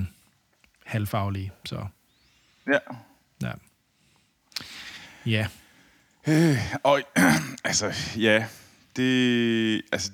halvfaglige, 0.86 1.51
så 1.66 1.86
Ja. 2.68 2.77
ja. 3.42 3.51
Ja, 5.25 5.48
Øh, 6.27 6.58
og 6.84 7.01
altså, 7.63 7.94
ja, 8.17 8.46
det, 8.96 9.82
altså, 9.91 10.12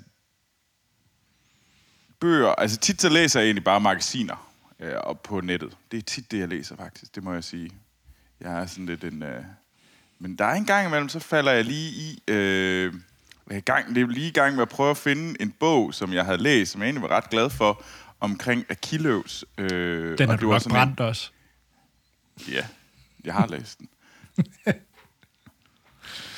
bøger, 2.19 2.47
altså 2.49 2.77
tit 2.77 3.01
så 3.01 3.09
læser 3.09 3.39
jeg 3.39 3.47
egentlig 3.47 3.63
bare 3.63 3.79
magasiner 3.79 4.46
øh, 4.79 4.93
op 4.93 5.23
på 5.23 5.41
nettet. 5.41 5.77
Det 5.91 5.97
er 5.97 6.01
tit 6.01 6.31
det, 6.31 6.39
jeg 6.39 6.47
læser 6.47 6.75
faktisk, 6.75 7.15
det 7.15 7.23
må 7.23 7.33
jeg 7.33 7.43
sige. 7.43 7.71
Jeg 8.41 8.59
er 8.61 8.65
sådan 8.65 8.85
lidt 8.85 9.03
en, 9.03 9.23
øh, 9.23 9.43
men 10.19 10.35
der 10.35 10.45
er 10.45 10.53
en 10.53 10.65
gang 10.65 10.87
imellem, 10.87 11.09
så 11.09 11.19
falder 11.19 11.51
jeg 11.51 11.65
lige 11.65 11.89
i, 11.91 12.23
øh, 12.27 12.93
jeg 13.51 13.63
gang, 13.63 13.95
det 13.95 14.01
er 14.03 14.07
lige 14.07 14.27
i 14.27 14.31
gang 14.31 14.55
med 14.55 14.61
at 14.61 14.69
prøve 14.69 14.89
at 14.89 14.97
finde 14.97 15.41
en 15.41 15.51
bog, 15.51 15.93
som 15.93 16.13
jeg 16.13 16.25
havde 16.25 16.37
læst, 16.37 16.71
som 16.71 16.81
jeg 16.81 16.87
egentlig 16.87 17.01
var 17.09 17.15
ret 17.17 17.29
glad 17.29 17.49
for, 17.49 17.83
omkring 18.19 18.65
Achilleus. 18.69 19.45
Øh, 19.57 20.17
den 20.17 20.21
og 20.21 20.27
har 20.27 20.35
det 20.35 20.41
du 20.41 20.49
nok 20.51 20.61
en- 20.65 20.71
brændt 20.71 20.99
også. 20.99 21.31
Ja, 22.51 22.65
jeg 23.23 23.33
har 23.33 23.47
læst 23.47 23.79
den. 23.79 23.89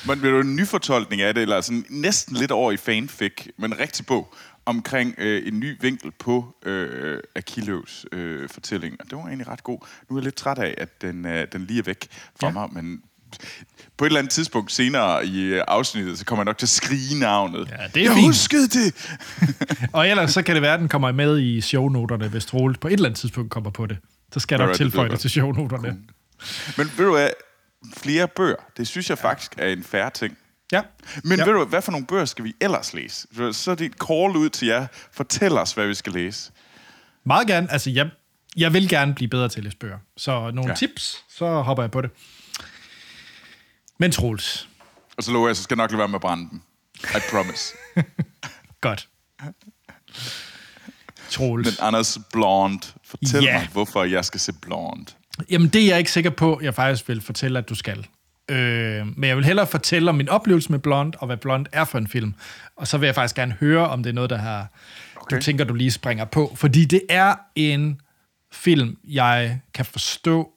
Men 0.06 0.22
vil 0.22 0.30
du 0.30 0.40
en 0.40 0.56
nyfortolkning 0.56 1.22
af 1.22 1.34
det, 1.34 1.42
eller 1.42 1.60
sådan 1.60 1.84
næsten 1.88 2.36
lidt 2.36 2.50
over 2.50 2.72
i 2.72 2.76
fanfic, 2.76 3.32
men 3.58 3.72
en 3.72 3.78
rigtig 3.78 4.06
bog, 4.06 4.34
omkring 4.66 5.14
øh, 5.18 5.48
en 5.48 5.60
ny 5.60 5.76
vinkel 5.80 6.10
på 6.18 6.56
øh, 6.66 7.18
Achilleus 7.34 8.06
øh, 8.12 8.48
fortælling. 8.48 8.96
Og 9.00 9.06
det 9.10 9.18
var 9.18 9.24
egentlig 9.26 9.48
ret 9.48 9.64
god. 9.64 9.78
Nu 10.10 10.16
er 10.16 10.20
jeg 10.20 10.24
lidt 10.24 10.34
træt 10.34 10.58
af, 10.58 10.74
at 10.78 11.02
den, 11.02 11.26
øh, 11.26 11.46
den 11.52 11.64
lige 11.66 11.78
er 11.78 11.82
væk 11.82 12.06
fra 12.40 12.46
Ja. 12.46 12.52
mig, 12.52 12.68
men 12.72 13.00
på 13.96 14.04
et 14.04 14.08
eller 14.08 14.18
andet 14.18 14.32
tidspunkt 14.32 14.72
senere 14.72 15.26
i 15.26 15.40
øh, 15.42 15.62
afsnittet, 15.68 16.18
så 16.18 16.24
kommer 16.24 16.40
jeg 16.40 16.44
nok 16.44 16.58
til 16.58 16.66
at 16.66 16.70
skrige 16.70 17.18
navnet. 17.18 17.68
Ja, 17.70 17.86
det 17.94 18.00
er 18.00 18.04
jeg 18.04 18.14
fint. 18.14 18.26
huskede 18.26 18.68
det! 18.68 18.94
Og 19.92 20.08
ellers 20.08 20.32
så 20.32 20.42
kan 20.42 20.54
det 20.54 20.62
være, 20.62 20.74
at 20.74 20.80
den 20.80 20.88
kommer 20.88 21.12
med 21.12 21.38
i 21.40 21.60
shownoterne, 21.60 22.28
hvis 22.28 22.46
Troels 22.46 22.78
på 22.78 22.88
et 22.88 22.92
eller 22.92 23.06
andet 23.08 23.20
tidspunkt 23.20 23.50
kommer 23.50 23.70
på 23.70 23.86
det. 23.86 23.98
Så 24.32 24.40
skal 24.40 24.54
jeg 24.56 24.66
nok 24.66 24.68
det 24.72 24.76
tilføje 24.76 25.04
lyder 25.06 25.14
det 25.14 25.20
til 25.20 25.30
shownoterne. 25.30 25.98
Men 26.76 26.90
ved 26.96 27.04
du 27.04 27.10
hvad? 27.12 27.28
Flere 27.96 28.28
bøger, 28.28 28.56
det 28.76 28.88
synes 28.88 29.10
jeg 29.10 29.18
faktisk 29.18 29.52
er 29.58 29.66
en 29.68 29.84
færre 29.84 30.10
ting. 30.10 30.38
Ja. 30.72 30.82
Men 31.24 31.32
ja. 31.32 31.44
ja. 31.44 31.44
ved 31.50 31.58
du, 31.58 31.64
hvad, 31.64 31.82
for 31.82 31.92
nogle 31.92 32.06
bøger 32.06 32.24
skal 32.24 32.44
vi 32.44 32.54
ellers 32.60 32.94
læse? 32.94 33.26
Så 33.52 33.70
er 33.70 33.74
det 33.74 33.84
et 33.84 33.94
call 34.08 34.36
ud 34.36 34.48
til 34.50 34.68
jer. 34.68 34.86
Fortæl 35.12 35.52
os, 35.58 35.72
hvad 35.72 35.86
vi 35.86 35.94
skal 35.94 36.12
læse. 36.12 36.52
Meget 37.24 37.46
gerne. 37.46 37.72
Altså, 37.72 37.90
jeg, 37.90 38.10
jeg 38.56 38.72
vil 38.72 38.88
gerne 38.88 39.14
blive 39.14 39.28
bedre 39.28 39.48
til 39.48 39.60
at 39.60 39.64
læse 39.64 39.76
bøger. 39.76 39.98
Så 40.16 40.32
nogle 40.40 40.62
ja. 40.62 40.68
Ja. 40.68 40.74
tips, 40.74 41.24
så 41.28 41.62
hopper 41.62 41.82
jeg 41.82 41.90
på 41.90 42.00
det. 42.00 42.10
Men 43.98 44.12
Troels, 44.12 44.68
Og 45.16 45.22
så 45.24 45.32
lover 45.32 45.48
jeg, 45.48 45.56
så 45.56 45.62
skal 45.62 45.74
jeg 45.74 45.84
nok 45.84 45.90
lade 45.90 45.98
være 45.98 46.08
med 46.08 46.14
at 46.14 46.20
brænde 46.20 46.50
dem. 46.50 46.60
I 47.04 47.18
promise. 47.30 47.74
godt. 48.80 49.08
Troels. 51.30 51.66
Men 51.66 51.74
Anders 51.80 52.18
Blonde, 52.32 52.86
fortæl 53.04 53.42
Ja. 53.42 53.58
mig, 53.58 53.68
hvorfor 53.72 54.04
jeg 54.04 54.24
skal 54.24 54.40
se 54.40 54.52
Blonde. 54.52 55.06
Jamen, 55.50 55.68
det 55.68 55.82
er 55.82 55.86
jeg 55.86 55.98
ikke 55.98 56.12
sikker 56.12 56.30
på, 56.30 56.60
jeg 56.62 56.74
faktisk 56.74 57.08
vil 57.08 57.20
fortælle, 57.20 57.58
at 57.58 57.68
du 57.68 57.74
skal. 57.74 58.06
Øh, 58.50 59.06
men 59.16 59.28
jeg 59.28 59.36
vil 59.36 59.44
hellere 59.44 59.66
fortælle 59.66 60.08
om 60.08 60.14
min 60.14 60.28
oplevelse 60.28 60.72
med 60.72 60.78
Blonde, 60.78 61.18
og 61.18 61.26
hvad 61.26 61.36
Blonde 61.36 61.70
er 61.72 61.84
for 61.84 61.98
en 61.98 62.06
film. 62.06 62.34
Og 62.76 62.86
så 62.86 62.98
vil 62.98 63.06
jeg 63.06 63.14
faktisk 63.14 63.36
gerne 63.36 63.52
høre, 63.60 63.88
om 63.88 64.02
det 64.02 64.10
er 64.10 64.14
noget, 64.14 64.30
der 64.30 64.38
har, 64.38 64.68
okay. 65.16 65.36
du 65.36 65.42
tænker, 65.42 65.64
du 65.64 65.74
lige 65.74 65.90
springer 65.90 66.24
på. 66.24 66.52
Fordi 66.56 66.84
det 66.84 67.02
er 67.08 67.34
en 67.54 68.00
film, 68.52 68.98
jeg 69.04 69.60
kan 69.74 69.84
forstå, 69.84 70.50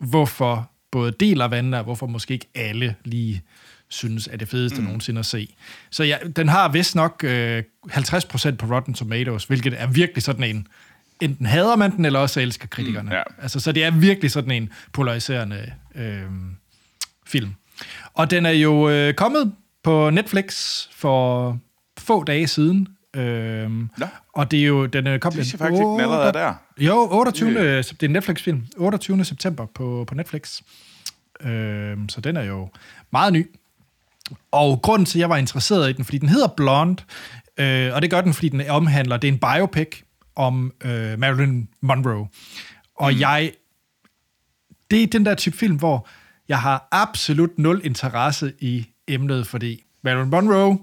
hvorfor 0.00 0.70
både 0.92 1.12
deler 1.12 1.48
vandene, 1.48 1.78
og 1.78 1.84
hvorfor 1.84 2.06
måske 2.06 2.34
ikke 2.34 2.48
alle 2.54 2.94
lige 3.04 3.42
synes 3.88 4.28
er 4.32 4.36
det 4.36 4.48
fedeste 4.48 4.80
mm. 4.80 4.84
nogensinde 4.84 5.18
at 5.18 5.26
se. 5.26 5.54
Så 5.90 6.04
ja, 6.04 6.16
den 6.36 6.48
har 6.48 6.68
vist 6.68 6.94
nok 6.94 7.24
øh, 7.24 7.62
50% 7.86 8.56
på 8.56 8.66
Rotten 8.66 8.94
Tomatoes, 8.94 9.44
hvilket 9.44 9.74
er 9.80 9.86
virkelig 9.86 10.22
sådan 10.22 10.44
en, 10.44 10.66
enten 11.20 11.46
hader 11.46 11.76
man 11.76 11.96
den, 11.96 12.04
eller 12.04 12.18
også 12.18 12.40
elsker 12.40 12.66
kritikerne. 12.66 13.08
Mm, 13.08 13.16
ja. 13.16 13.22
altså, 13.42 13.60
så 13.60 13.72
det 13.72 13.84
er 13.84 13.90
virkelig 13.90 14.30
sådan 14.30 14.50
en 14.50 14.68
polariserende 14.92 15.72
øh, 15.94 16.22
film. 17.26 17.54
Og 18.14 18.30
den 18.30 18.46
er 18.46 18.50
jo 18.50 18.88
øh, 18.88 19.14
kommet 19.14 19.52
på 19.82 20.10
Netflix 20.10 20.82
for 20.92 21.58
få 21.98 22.24
dage 22.24 22.46
siden. 22.46 22.88
Øhm, 23.16 23.90
Nå. 23.98 24.06
Og 24.32 24.50
det 24.50 24.60
er 24.60 24.64
jo, 24.64 24.86
den 24.86 25.06
er 25.06 25.18
kommet... 25.18 25.44
Det 25.44 25.54
er 25.54 25.58
faktisk 25.58 25.80
ikke 25.80 25.90
den 25.90 26.00
allerede 26.00 26.28
er 26.28 26.32
der. 26.32 26.54
Jo, 26.78 27.08
28. 27.10 27.50
Yeah. 27.50 27.76
Det 27.76 28.02
er 28.02 28.06
en 28.06 28.10
Netflix-film. 28.10 28.66
28. 28.76 29.24
september 29.24 29.66
på, 29.74 30.04
på 30.08 30.14
Netflix. 30.14 30.60
Øhm, 31.40 32.08
så 32.08 32.20
den 32.20 32.36
er 32.36 32.42
jo 32.42 32.68
meget 33.12 33.32
ny. 33.32 33.46
Og 34.52 34.82
grunden 34.82 35.06
til, 35.06 35.18
at 35.18 35.20
jeg 35.20 35.30
var 35.30 35.36
interesseret 35.36 35.90
i 35.90 35.92
den, 35.92 36.04
fordi 36.04 36.18
den 36.18 36.28
hedder 36.28 36.48
Blonde, 36.56 37.02
øh, 37.58 37.94
og 37.94 38.02
det 38.02 38.10
gør 38.10 38.20
den, 38.20 38.34
fordi 38.34 38.48
den 38.48 38.68
omhandler, 38.68 39.16
det 39.16 39.28
er 39.28 39.32
en 39.32 39.38
biopic 39.38 40.02
om 40.38 40.72
øh, 40.84 41.18
Marilyn 41.18 41.66
Monroe. 41.80 42.28
Og 42.96 43.12
mm. 43.12 43.20
jeg, 43.20 43.52
det 44.90 45.02
er 45.02 45.06
den 45.06 45.26
der 45.26 45.34
type 45.34 45.56
film, 45.56 45.76
hvor 45.76 46.08
jeg 46.48 46.60
har 46.60 46.88
absolut 46.90 47.58
nul 47.58 47.80
interesse 47.84 48.52
i 48.60 48.86
emnet, 49.08 49.46
fordi 49.46 49.84
Marilyn 50.04 50.30
Monroe, 50.30 50.78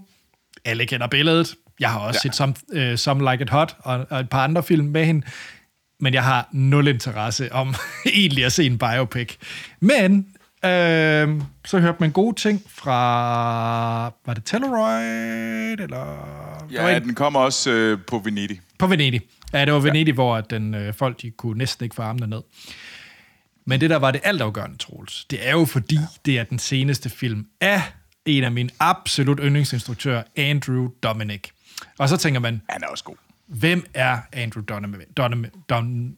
alle 0.65 0.85
kender 0.85 1.07
billedet, 1.07 1.55
jeg 1.79 1.91
har 1.91 1.99
også 1.99 2.21
ja. 2.23 2.31
set 2.31 2.35
Some, 2.35 2.53
uh, 2.91 2.95
Some 2.95 3.31
Like 3.31 3.43
It 3.43 3.49
Hot 3.49 3.75
og, 3.79 4.07
og 4.09 4.19
et 4.19 4.29
par 4.29 4.43
andre 4.43 4.63
film 4.63 4.85
med 4.85 5.05
hende, 5.05 5.27
men 5.99 6.13
jeg 6.13 6.23
har 6.23 6.49
nul 6.51 6.87
interesse 6.87 7.53
om 7.53 7.75
egentlig 8.05 8.45
at 8.45 8.51
se 8.51 8.65
en 8.65 8.77
biopic. 8.77 9.35
Men 9.79 10.27
øh, 10.65 11.41
så 11.65 11.79
hørte 11.79 11.97
man 11.99 12.11
gode 12.11 12.35
ting 12.35 12.61
fra, 12.69 14.05
var 14.25 14.33
det 14.33 14.45
Telluride, 14.45 15.83
eller? 15.83 16.65
Ja, 16.71 16.99
den 16.99 17.15
kommer 17.15 17.39
også 17.39 17.71
øh, 17.71 17.99
på 18.07 18.17
Venedig. 18.17 18.61
På 18.79 18.87
Venedig. 18.87 19.21
Ja, 19.53 19.65
det 19.65 19.73
var 19.73 19.79
Venedig, 19.79 20.07
ja. 20.11 20.13
hvor 20.13 20.41
den, 20.41 20.73
øh, 20.73 20.93
folk 20.93 21.21
de 21.21 21.31
kunne 21.31 21.57
næsten 21.57 21.83
ikke 21.83 21.95
få 21.95 22.01
armene 22.01 22.27
ned. 22.27 22.41
Men 23.65 23.81
det, 23.81 23.89
der 23.89 23.95
var 23.95 24.11
det 24.11 24.21
altafgørende, 24.23 24.77
Troels, 24.77 25.25
det 25.25 25.47
er 25.47 25.51
jo 25.51 25.65
fordi, 25.65 25.97
det 26.25 26.39
er 26.39 26.43
den 26.43 26.59
seneste 26.59 27.09
film 27.09 27.47
af 27.61 27.81
en 28.25 28.43
af 28.43 28.51
mine 28.51 28.69
absolut 28.79 29.39
yndlingsinstruktører, 29.43 30.23
Andrew 30.35 30.89
Dominic. 31.03 31.41
Og 31.97 32.09
så 32.09 32.17
tænker 32.17 32.39
man, 32.39 32.61
Han 32.69 32.83
er 32.83 32.87
også 32.87 33.03
god. 33.03 33.15
hvem 33.47 33.85
er 33.93 34.17
Andrew 34.33 34.63
Dominic? 34.63 35.07
Don, 35.69 36.15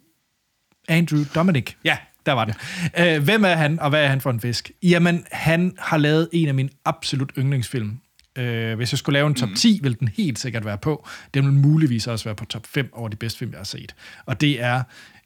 Andrew 0.88 1.20
Dominic, 1.36 1.74
ja, 1.84 1.98
der 2.26 2.32
var 2.32 2.46
den. 2.46 2.54
Øh, 3.00 3.24
hvem 3.24 3.44
er 3.46 3.56
han, 3.56 3.80
og 3.80 3.90
hvad 3.90 4.04
er 4.04 4.08
han 4.08 4.22
for 4.22 4.30
en 4.30 4.40
fisk? 4.40 4.72
Jamen, 4.84 5.26
han 5.32 5.76
har 5.80 5.98
lavet 5.98 6.30
en 6.34 6.48
af 6.48 6.54
mine 6.54 6.70
absolut 6.86 7.32
yndlingsfilm. 7.38 8.00
Øh, 8.38 8.76
hvis 8.76 8.92
jeg 8.94 9.00
skulle 9.00 9.14
lave 9.14 9.28
en 9.28 9.36
top 9.36 9.50
10, 9.58 9.80
vil 9.84 10.00
den 10.00 10.08
helt 10.08 10.40
sikkert 10.40 10.66
være 10.66 10.78
på. 10.78 11.08
Den 11.34 11.46
vil 11.46 11.54
muligvis 11.54 12.08
også 12.08 12.26
være 12.26 12.36
på 12.36 12.46
top 12.46 12.68
5 12.68 12.90
over 12.94 13.10
de 13.10 13.16
bedste 13.16 13.40
film, 13.40 13.52
jeg 13.52 13.60
har 13.60 13.66
set. 13.66 13.96
Og 14.26 14.42
det 14.42 14.62
er 14.62 14.84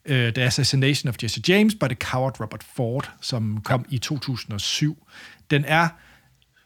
uh, 0.09 0.15
The 0.15 0.41
Assassination 0.41 1.09
of 1.09 1.15
Jesse 1.23 1.41
James 1.47 1.75
by 1.75 1.85
the 1.85 1.95
Coward 1.95 2.41
Robert 2.41 2.63
Ford, 2.75 3.11
som 3.21 3.61
kom 3.63 3.85
i 3.89 3.97
2007. 3.97 5.07
Den 5.51 5.65
er 5.65 5.87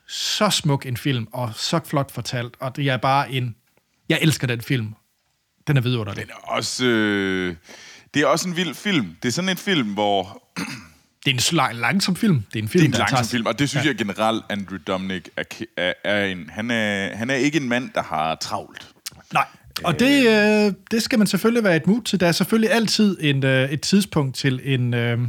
så 0.08 0.50
smuk 0.50 0.86
en 0.86 0.98
film, 0.98 1.28
og 1.32 1.52
så 1.56 1.80
flot 1.86 2.12
fortalt, 2.12 2.56
og 2.60 2.75
det 2.75 2.90
er 2.90 2.98
bare 2.98 3.32
en... 3.32 3.56
Jeg 4.10 4.20
elsker 4.22 4.48
den 4.48 4.62
film. 4.62 4.94
Den 5.68 5.78
er 5.78 5.82
vidunderlig. 5.82 6.24
Den 6.24 6.32
er 6.32 6.48
også... 6.48 6.86
Øh, 6.86 7.56
det 8.14 8.22
er 8.22 8.28
også 8.28 8.50
en 8.50 8.56
vild 8.56 8.74
film. 8.74 9.16
Det 9.24 9.28
er 9.28 9.32
sådan 9.34 9.50
en 9.50 9.58
film, 9.58 9.94
hvor... 9.94 10.44
Det 11.25 11.32
er 11.32 11.36
en 11.36 11.39
sl- 11.39 11.74
langsom 11.74 12.15
film. 12.15 12.44
Det 12.53 12.60
er 12.60 12.63
en 12.63 12.70
film, 12.70 12.82
Det 12.82 12.91
er 12.91 12.96
en 12.96 13.00
langsom 13.00 13.17
tager- 13.17 13.29
film, 13.29 13.46
og 13.46 13.60
det 13.60 13.70
synes 13.70 13.86
ja. 13.86 13.89
jeg 13.89 13.98
generelt, 13.98 14.44
Andrew 14.50 14.77
Dominic 14.88 15.24
er, 15.38 15.44
er, 15.77 15.94
er 16.03 16.25
en... 16.25 16.50
Han 16.53 16.72
er, 16.72 17.15
han 17.15 17.29
er 17.29 17.36
ikke 17.36 17.58
en 17.60 17.70
mand, 17.70 17.89
der 17.96 18.03
har 18.03 18.36
travlt. 18.36 18.88
Nej, 19.34 19.46
og 19.84 20.00
det, 20.00 20.27
øh, 20.67 20.74
det 20.91 21.03
skal 21.03 21.17
man 21.20 21.27
selvfølgelig 21.27 21.63
være 21.63 21.75
et 21.75 21.88
mood 21.88 22.01
til. 22.01 22.20
Der 22.20 22.27
er 22.27 22.32
selvfølgelig 22.32 22.72
altid 22.72 23.17
en, 23.22 23.44
øh, 23.46 23.70
et 23.72 23.82
tidspunkt 23.82 24.36
til 24.36 24.62
en 24.63 24.94
øh, 24.94 25.20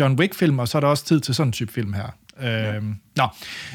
John 0.00 0.18
Wick-film, 0.18 0.58
og 0.58 0.68
så 0.68 0.78
er 0.78 0.80
der 0.80 0.88
også 0.88 1.04
tid 1.04 1.20
til 1.20 1.34
sådan 1.34 1.48
en 1.48 1.52
type 1.52 1.72
film 1.72 1.92
her. 1.92 2.06
Øh, 2.40 2.46
ja. 2.48 2.72
Nå, 3.16 3.28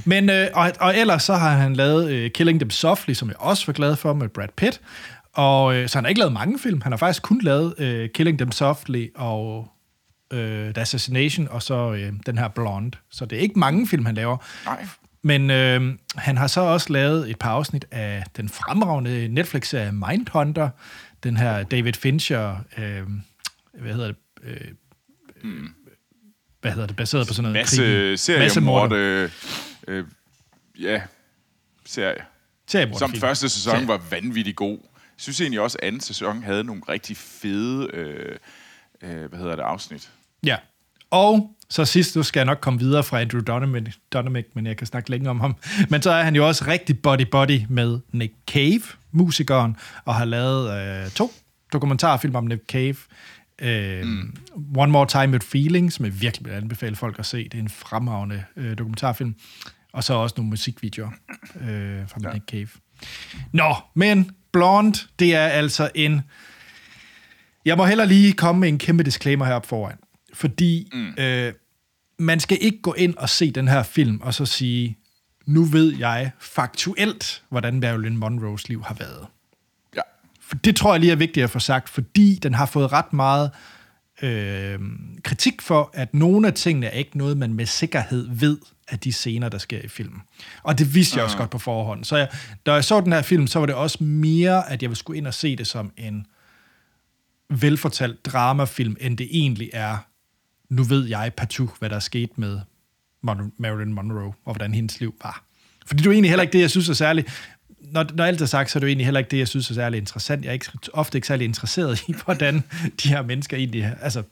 men 0.06 0.30
øh, 0.30 0.48
og, 0.54 0.72
og 0.80 0.98
ellers 0.98 1.24
så 1.24 1.36
har 1.36 1.50
han 1.58 1.74
lavet 1.76 2.12
øh, 2.12 2.32
Killing 2.32 2.60
Them 2.60 2.70
Softly, 2.70 3.14
som 3.14 3.28
jeg 3.28 3.38
også 3.40 3.66
var 3.66 3.74
glad 3.74 3.96
for 3.96 4.14
med 4.14 4.30
Brad 4.30 4.48
Pitt. 4.58 4.82
Og 5.34 5.76
øh, 5.76 5.90
så 5.90 5.98
han 5.98 6.04
har 6.06 6.10
ikke 6.10 6.20
lavet 6.20 6.34
mange 6.34 6.60
film. 6.60 6.82
Han 6.82 6.92
har 6.92 6.98
faktisk 6.98 7.22
kun 7.24 7.40
lavet 7.44 7.74
øh, 7.80 8.10
Killing 8.10 8.38
Them 8.38 8.52
Softly 8.52 9.06
og 9.16 9.68
øh, 10.34 10.74
The 10.74 10.82
Assassination, 10.82 11.48
og 11.48 11.64
så 11.64 11.94
øh, 11.94 12.14
den 12.26 12.38
her 12.38 12.48
Blonde. 12.48 12.98
Så 13.10 13.26
det 13.26 13.38
er 13.38 13.42
ikke 13.42 13.60
mange 13.60 13.88
film, 13.88 14.06
han 14.06 14.16
laver. 14.16 14.38
Nej. 14.66 14.88
Men 15.22 15.52
øh, 15.52 15.98
han 16.16 16.38
har 16.38 16.48
så 16.48 16.62
også 16.62 16.94
lavet 16.94 17.30
et 17.30 17.40
par 17.40 17.52
afsnit 17.52 17.86
af 17.92 18.24
den 18.38 18.50
fremragende 18.50 19.28
Netflix-serie 19.28 19.92
Mindhunter, 19.92 20.70
den 21.24 21.38
her 21.38 21.64
David 21.64 21.94
Fincher, 21.94 22.58
øh, 22.78 23.04
hvad 23.82 23.94
hedder 23.94 24.08
det, 24.08 24.16
øh, 24.44 24.68
mm. 25.44 25.70
hvad 26.62 26.72
hedder 26.72 26.88
det, 26.88 26.96
baseret 26.96 27.28
på 27.28 27.34
sådan 27.34 27.44
noget 27.44 27.62
Masse 27.62 28.14
krimi- 28.14 28.16
seriemord... 28.16 28.94
Øh, 28.94 29.30
øh, 29.88 30.06
ja, 30.80 31.02
serie. 31.86 32.22
Seriemorderfilm. 32.68 33.16
Som 33.16 33.22
første 33.22 33.50
sæson 33.50 33.74
Serie. 33.74 33.88
var 33.88 34.02
vanvittig 34.10 34.56
god. 34.56 34.78
Jeg 34.94 35.22
synes 35.22 35.42
egentlig 35.42 35.60
også, 35.60 35.78
at 35.82 35.88
anden 35.88 36.02
sæson 36.02 36.44
havde 36.44 36.64
nogle 36.64 36.82
rigtig 36.90 37.18
fede 37.18 37.90
øh, 37.94 38.36
øh, 39.02 39.30
hvad 39.30 39.40
hedder 39.40 39.56
det, 39.56 39.64
afsnit. 39.64 40.10
Ja. 40.48 40.58
Og 41.12 41.56
så 41.70 41.86
sidst, 41.86 42.16
nu 42.16 42.24
skal 42.24 42.40
jeg 42.40 42.46
nok 42.46 42.58
komme 42.62 42.80
videre 42.80 43.04
fra 43.04 43.22
Andrew 43.22 43.42
Donovan, 43.42 43.88
Donovan, 44.14 44.44
men 44.54 44.66
jeg 44.66 44.78
kan 44.78 44.88
snakke 44.88 45.10
længe 45.10 45.30
om 45.30 45.40
ham. 45.40 45.56
Men 45.90 46.02
så 46.02 46.12
er 46.12 46.24
han 46.24 46.36
jo 46.36 46.48
også 46.48 46.66
rigtig 46.68 46.96
body-body 47.08 47.66
med 47.70 48.00
Nick 48.12 48.34
Cave, 48.48 48.82
musikeren, 49.12 49.78
og 50.06 50.16
har 50.16 50.26
lavet 50.26 50.72
øh, 51.06 51.12
to 51.12 51.32
dokumentarfilm 51.74 52.36
om 52.36 52.46
Nick 52.46 52.66
Cave. 52.68 52.96
Øh, 53.62 54.06
mm. 54.06 54.36
One 54.78 54.92
More 54.92 55.08
Time 55.08 55.34
with 55.34 55.46
Feeling, 55.46 55.94
som 55.94 56.06
jeg 56.06 56.22
virkelig 56.22 56.46
vil 56.46 56.54
anbefale 56.54 56.96
folk 56.96 57.20
at 57.20 57.26
se. 57.26 57.44
Det 57.44 57.54
er 57.54 57.60
en 57.60 57.70
fremragende 57.70 58.44
øh, 58.56 58.78
dokumentarfilm. 58.78 59.36
Og 59.94 60.04
så 60.04 60.14
også 60.14 60.34
nogle 60.38 60.50
musikvideoer 60.50 61.12
øh, 61.62 62.10
fra 62.10 62.20
ja. 62.24 62.34
Nick 62.34 62.46
Cave. 62.46 62.68
Nå, 63.52 63.76
men 63.94 64.32
Blonde, 64.52 65.00
det 65.20 65.36
er 65.36 65.48
altså 65.48 65.90
en... 65.96 66.22
Jeg 67.66 67.78
må 67.78 67.86
heller 67.86 68.06
lige 68.06 68.34
komme 68.34 68.60
med 68.60 68.70
en 68.70 68.78
kæmpe 68.78 69.04
disclaimer 69.04 69.46
heroppe 69.46 69.68
foran. 69.68 69.98
Fordi 70.38 70.90
mm. 70.94 71.24
øh, 71.24 71.54
man 72.20 72.40
skal 72.40 72.58
ikke 72.62 72.82
gå 72.82 72.94
ind 72.94 73.16
og 73.18 73.30
se 73.30 73.52
den 73.52 73.68
her 73.68 73.84
film, 73.84 74.22
og 74.22 74.34
så 74.34 74.46
sige, 74.46 74.98
nu 75.46 75.64
ved 75.64 75.98
jeg 75.98 76.32
faktuelt, 76.40 77.44
hvordan 77.50 77.80
Marilyn 77.80 78.18
Monroes 78.18 78.70
liv 78.70 78.84
har 78.84 78.94
været. 78.94 79.28
Ja. 79.96 80.02
For 80.42 80.56
det 80.56 80.76
tror 80.76 80.94
jeg 80.94 81.00
lige 81.00 81.12
er 81.12 81.16
vigtigt 81.16 81.44
at 81.44 81.50
få 81.50 81.60
sagt, 81.60 81.90
fordi 81.90 82.40
den 82.44 82.54
har 82.54 82.66
fået 82.66 82.92
ret 82.92 83.14
meget 83.14 83.52
øh, 84.22 84.80
kritik 85.24 85.62
for, 85.62 85.90
at 85.94 86.14
nogle 86.14 86.48
af 86.48 86.54
tingene 86.54 86.86
er 86.86 86.98
ikke 86.98 87.18
noget, 87.18 87.38
man 87.38 87.54
med 87.54 87.66
sikkerhed 87.66 88.28
ved 88.32 88.58
af 88.88 89.00
de 89.00 89.14
scener, 89.14 89.50
der 89.50 89.58
sker 89.58 89.82
i 89.82 89.88
filmen. 89.88 90.22
Og 90.64 90.80
det 90.80 90.96
vidste 90.96 91.18
jeg 91.18 91.26
også 91.26 91.38
godt 91.38 91.50
på 91.50 91.58
forhånd. 91.58 92.04
Så 92.04 92.18
jeg, 92.18 92.30
da 92.66 92.74
jeg 92.74 92.84
så 92.84 93.02
den 93.02 93.14
her 93.14 93.22
film, 93.22 93.48
så 93.48 93.60
var 93.60 93.66
det 93.66 93.76
også 93.76 94.04
mere, 94.04 94.70
at 94.70 94.82
jeg 94.82 94.90
ville 94.90 95.00
skulle 95.00 95.18
ind 95.18 95.28
og 95.28 95.34
se 95.34 95.56
det 95.56 95.68
som 95.68 95.92
en 95.98 96.26
velfortalt 97.50 98.26
dramafilm, 98.26 98.96
end 99.00 99.18
det 99.18 99.28
egentlig 99.32 99.70
er, 99.74 99.98
nu 100.70 100.84
ved 100.84 101.06
jeg 101.08 101.32
partout, 101.38 101.70
hvad 101.80 101.90
der 101.90 101.96
er 101.96 102.00
sket 102.00 102.38
med 102.38 102.60
Mon- 103.28 103.52
Marilyn 103.58 103.94
Monroe, 103.94 104.34
og 104.46 104.54
hvordan 104.54 104.74
hendes 104.74 105.00
liv 105.00 105.16
var. 105.24 105.44
Fordi 105.86 105.98
det 105.98 106.06
er 106.06 106.10
jo 106.10 106.14
egentlig 106.14 106.32
heller 106.32 106.42
ikke 106.44 106.54
det, 106.54 106.60
jeg 106.62 106.70
synes 106.70 106.90
er 106.90 106.94
særligt, 106.94 107.28
når, 107.82 108.06
når 108.14 108.24
alt 108.26 108.42
er 108.42 108.46
sagt, 108.46 108.72
så 108.72 108.78
er 108.78 108.80
det 108.80 108.86
jo 108.86 108.90
egentlig 108.90 109.06
heller 109.06 109.20
ikke 109.20 109.32
det, 109.32 109.38
jeg 109.38 109.48
synes 109.48 109.70
er 109.70 109.74
særlig 109.74 109.98
interessant. 109.98 110.44
Jeg 110.44 110.50
er 110.50 110.54
ikke, 110.54 110.66
ofte 110.94 111.18
ikke 111.18 111.28
særlig 111.28 111.46
interesseret 111.46 112.02
i, 112.08 112.14
hvordan 112.26 112.64
de 113.04 113.10
her 113.10 113.22
mennesker 113.22 113.58
egentlig. 113.58 113.96
Altså, 114.02 114.24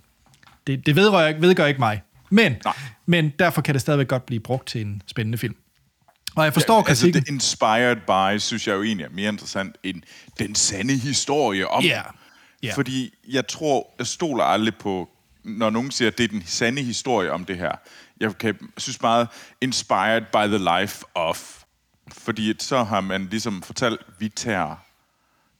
det, 0.68 0.86
det 0.86 0.96
vedrører, 0.96 1.27
ikke- 1.27 1.42
vedgør 1.42 1.65
ikke 1.65 1.80
mig. 1.80 2.01
Men, 2.30 2.56
Nej. 2.65 2.74
men 3.06 3.30
derfor 3.39 3.62
kan 3.62 3.74
det 3.75 3.82
stadigvæk 3.82 4.08
godt 4.08 4.25
blive 4.25 4.39
brugt 4.39 4.68
til 4.68 4.82
en 4.82 5.01
spændende 5.08 5.38
film. 5.38 5.56
Og 6.36 6.44
jeg 6.46 6.54
forstår 6.54 6.75
ja, 6.75 6.89
altså, 6.89 7.01
kritikken. 7.06 7.22
det 7.24 7.30
Inspired 7.30 7.96
by, 7.96 8.39
synes 8.39 8.68
jeg 8.68 8.74
jo 8.74 8.84
egentlig 8.84 9.04
er 9.06 9.10
mere 9.10 9.30
interessant 9.30 9.75
end 9.84 10.01
den 10.39 10.56
sande 10.56 10.98
historie 10.98 11.68
om. 11.68 11.84
Ja. 11.84 12.01
Ja. 12.63 12.74
Fordi 12.75 13.13
jeg 13.30 13.48
tror, 13.48 13.88
jeg 14.00 14.08
stoler 14.08 14.44
aldrig 14.44 14.75
på, 14.75 15.10
når 15.46 15.70
nogen 15.70 15.92
siger, 15.92 16.08
at 16.12 16.18
det 16.18 16.24
er 16.24 16.28
den 16.28 16.44
sande 16.46 16.84
historie 16.84 17.32
om 17.32 17.46
det 17.46 17.58
her. 17.58 17.72
Jeg 18.20 18.38
kan, 18.38 18.58
synes 18.78 19.02
meget, 19.02 19.28
inspired 19.62 20.22
by 20.22 20.58
the 20.58 20.80
life 20.80 21.06
of. 21.14 21.64
Fordi 22.12 22.54
så 22.60 22.84
har 22.84 23.02
man 23.02 23.28
ligesom 23.32 23.62
fortalt, 23.62 24.02
vi 24.20 24.30
tager, 24.30 24.75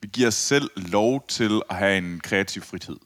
vi 0.02 0.08
giver 0.14 0.28
os 0.28 0.36
selv 0.36 0.70
lov 0.76 1.28
til 1.28 1.62
at 1.70 1.76
have 1.76 1.98
en 1.98 2.20
kreativ 2.20 2.62
frihed. 2.62 2.98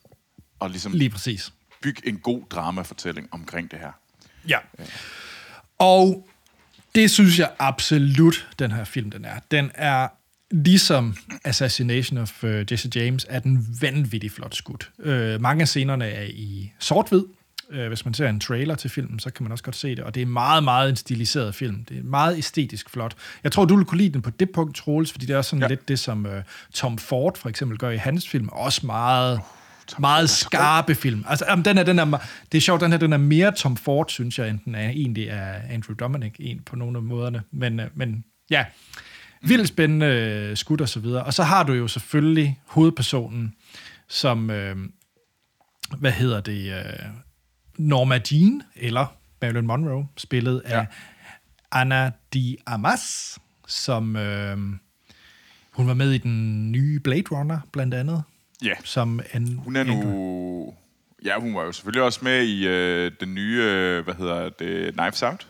Og 0.60 0.70
ligesom 0.70 0.92
Lige 0.92 1.10
præcis. 1.10 1.54
bygge 1.82 2.08
en 2.08 2.18
god 2.18 2.42
dramafortælling 2.50 3.28
omkring 3.32 3.72
det 3.72 3.80
her. 3.80 3.92
Ja. 4.48 4.58
Og 5.80 6.30
det 6.96 7.12
synes 7.12 7.40
jeg 7.40 7.52
absolut, 7.60 8.48
den 8.60 8.72
her 8.72 8.84
film, 8.84 9.12
den 9.12 9.26
er. 9.26 9.40
Den 9.52 9.72
er 9.74 10.08
ligesom 10.52 11.16
Assassination 11.44 12.18
of 12.18 12.44
uh, 12.44 12.72
Jesse 12.72 12.90
James, 12.96 13.26
er 13.30 13.40
den 13.40 13.68
vanvittigt 13.82 14.34
flot 14.34 14.56
skudt. 14.56 14.92
Uh, 14.98 15.42
mange 15.42 15.62
af 15.62 15.68
scenerne 15.68 16.06
er 16.06 16.24
i 16.24 16.72
sort-hvid. 16.80 17.24
Uh, 17.70 17.88
hvis 17.88 18.06
man 18.06 18.14
ser 18.14 18.30
en 18.30 18.40
trailer 18.40 18.76
til 18.76 18.90
filmen, 18.90 19.20
så 19.20 19.30
kan 19.30 19.44
man 19.44 19.52
også 19.52 19.64
godt 19.64 19.76
se 19.76 19.96
det. 19.96 20.00
Og 20.00 20.16
det 20.16 20.22
er 20.22 20.26
meget, 20.26 20.64
meget 20.64 20.90
en 20.90 20.96
stiliseret 20.96 21.56
film. 21.56 21.86
Det 21.86 21.98
er 21.98 22.04
meget 22.04 22.38
æstetisk 22.38 22.90
flot. 22.90 23.16
Jeg 23.44 23.52
tror, 23.52 23.66
du 23.66 23.76
vil 23.76 23.86
kunne 23.86 23.98
lide 23.98 24.14
den 24.14 24.22
på 24.22 24.30
det 24.30 24.50
punkt, 24.52 24.76
Troels, 24.76 25.12
fordi 25.12 25.26
det 25.26 25.34
er 25.34 25.38
også 25.38 25.50
sådan 25.50 25.62
ja. 25.64 25.68
lidt 25.68 25.88
det, 25.88 26.00
som 26.00 26.26
uh, 26.26 26.32
Tom 26.74 26.98
Ford 26.98 27.38
for 27.38 27.50
eksempel 27.50 27.78
gør 27.78 27.90
i 27.90 27.98
hans 27.98 28.30
film. 28.30 28.50
Også 28.50 28.86
meget 28.86 29.42
meget 30.00 30.30
skarpe 30.30 30.96
film. 30.96 31.26
Altså, 31.28 31.46
jamen, 31.50 31.66
den 31.66 31.78
er, 31.78 31.84
den 31.84 32.00
er, 32.00 32.06
det 32.52 32.58
er 32.58 32.62
sjovt, 32.62 32.82
den 32.82 32.92
her 32.92 33.00
den 33.00 33.14
er 33.14 33.18
mere 33.18 33.52
Tom 33.52 33.78
Ford, 33.78 34.10
synes 34.10 34.40
jeg, 34.40 34.50
end 34.50 34.60
den 34.66 34.76
er 34.76 34.90
egentlig 34.90 35.28
er 35.28 35.54
Andrew 35.70 35.96
Dominic 35.96 36.34
en 36.40 36.60
på 36.66 36.76
nogle 36.76 36.98
af 36.98 37.04
måderne. 37.04 37.42
Men, 37.52 37.82
men 37.96 38.24
ja, 38.50 38.66
vildt 39.42 39.68
spændende 39.68 40.06
øh, 40.06 40.58
skud 40.58 40.82
og 40.82 40.90
så 40.90 41.00
videre. 41.00 41.24
Og 41.24 41.34
så 41.34 41.44
har 41.44 41.64
du 41.64 41.74
jo 41.74 41.88
selvfølgelig 41.88 42.60
hovedpersonen, 42.66 43.56
som, 44.08 44.50
øh, 44.50 44.78
hvad 45.98 46.12
hedder 46.12 46.42
det, 46.42 46.74
øh, 46.74 46.84
Norma 47.78 48.20
Jean, 48.32 48.62
eller 48.76 49.06
Marilyn 49.42 49.66
Monroe, 49.66 50.08
spillet 50.18 50.62
ja. 50.66 50.80
af 50.80 50.86
Anna 51.72 52.12
Di 52.34 52.58
Amas, 52.66 53.40
som 53.68 54.16
øh, 54.16 54.58
hun 55.72 55.88
var 55.88 55.94
med 55.94 56.12
i 56.12 56.18
den 56.18 56.72
nye 56.72 57.00
Blade 57.00 57.24
Runner, 57.32 57.60
blandt 57.72 57.94
andet. 57.94 58.24
Ja. 58.64 58.74
Som 58.84 59.20
en, 59.34 59.56
hun 59.58 59.76
er 59.76 59.84
nu... 59.84 60.74
Ja, 61.26 61.40
hun 61.40 61.56
var 61.56 61.64
jo 61.64 61.72
selvfølgelig 61.72 62.04
også 62.04 62.20
med 62.24 62.44
i 62.44 62.68
øh, 62.68 63.12
den 63.20 63.36
nye, 63.36 63.64
øh, 63.64 64.04
hvad 64.04 64.14
hedder 64.14 64.50
det, 64.50 64.94
Knives 64.94 65.24
Out. 65.24 65.48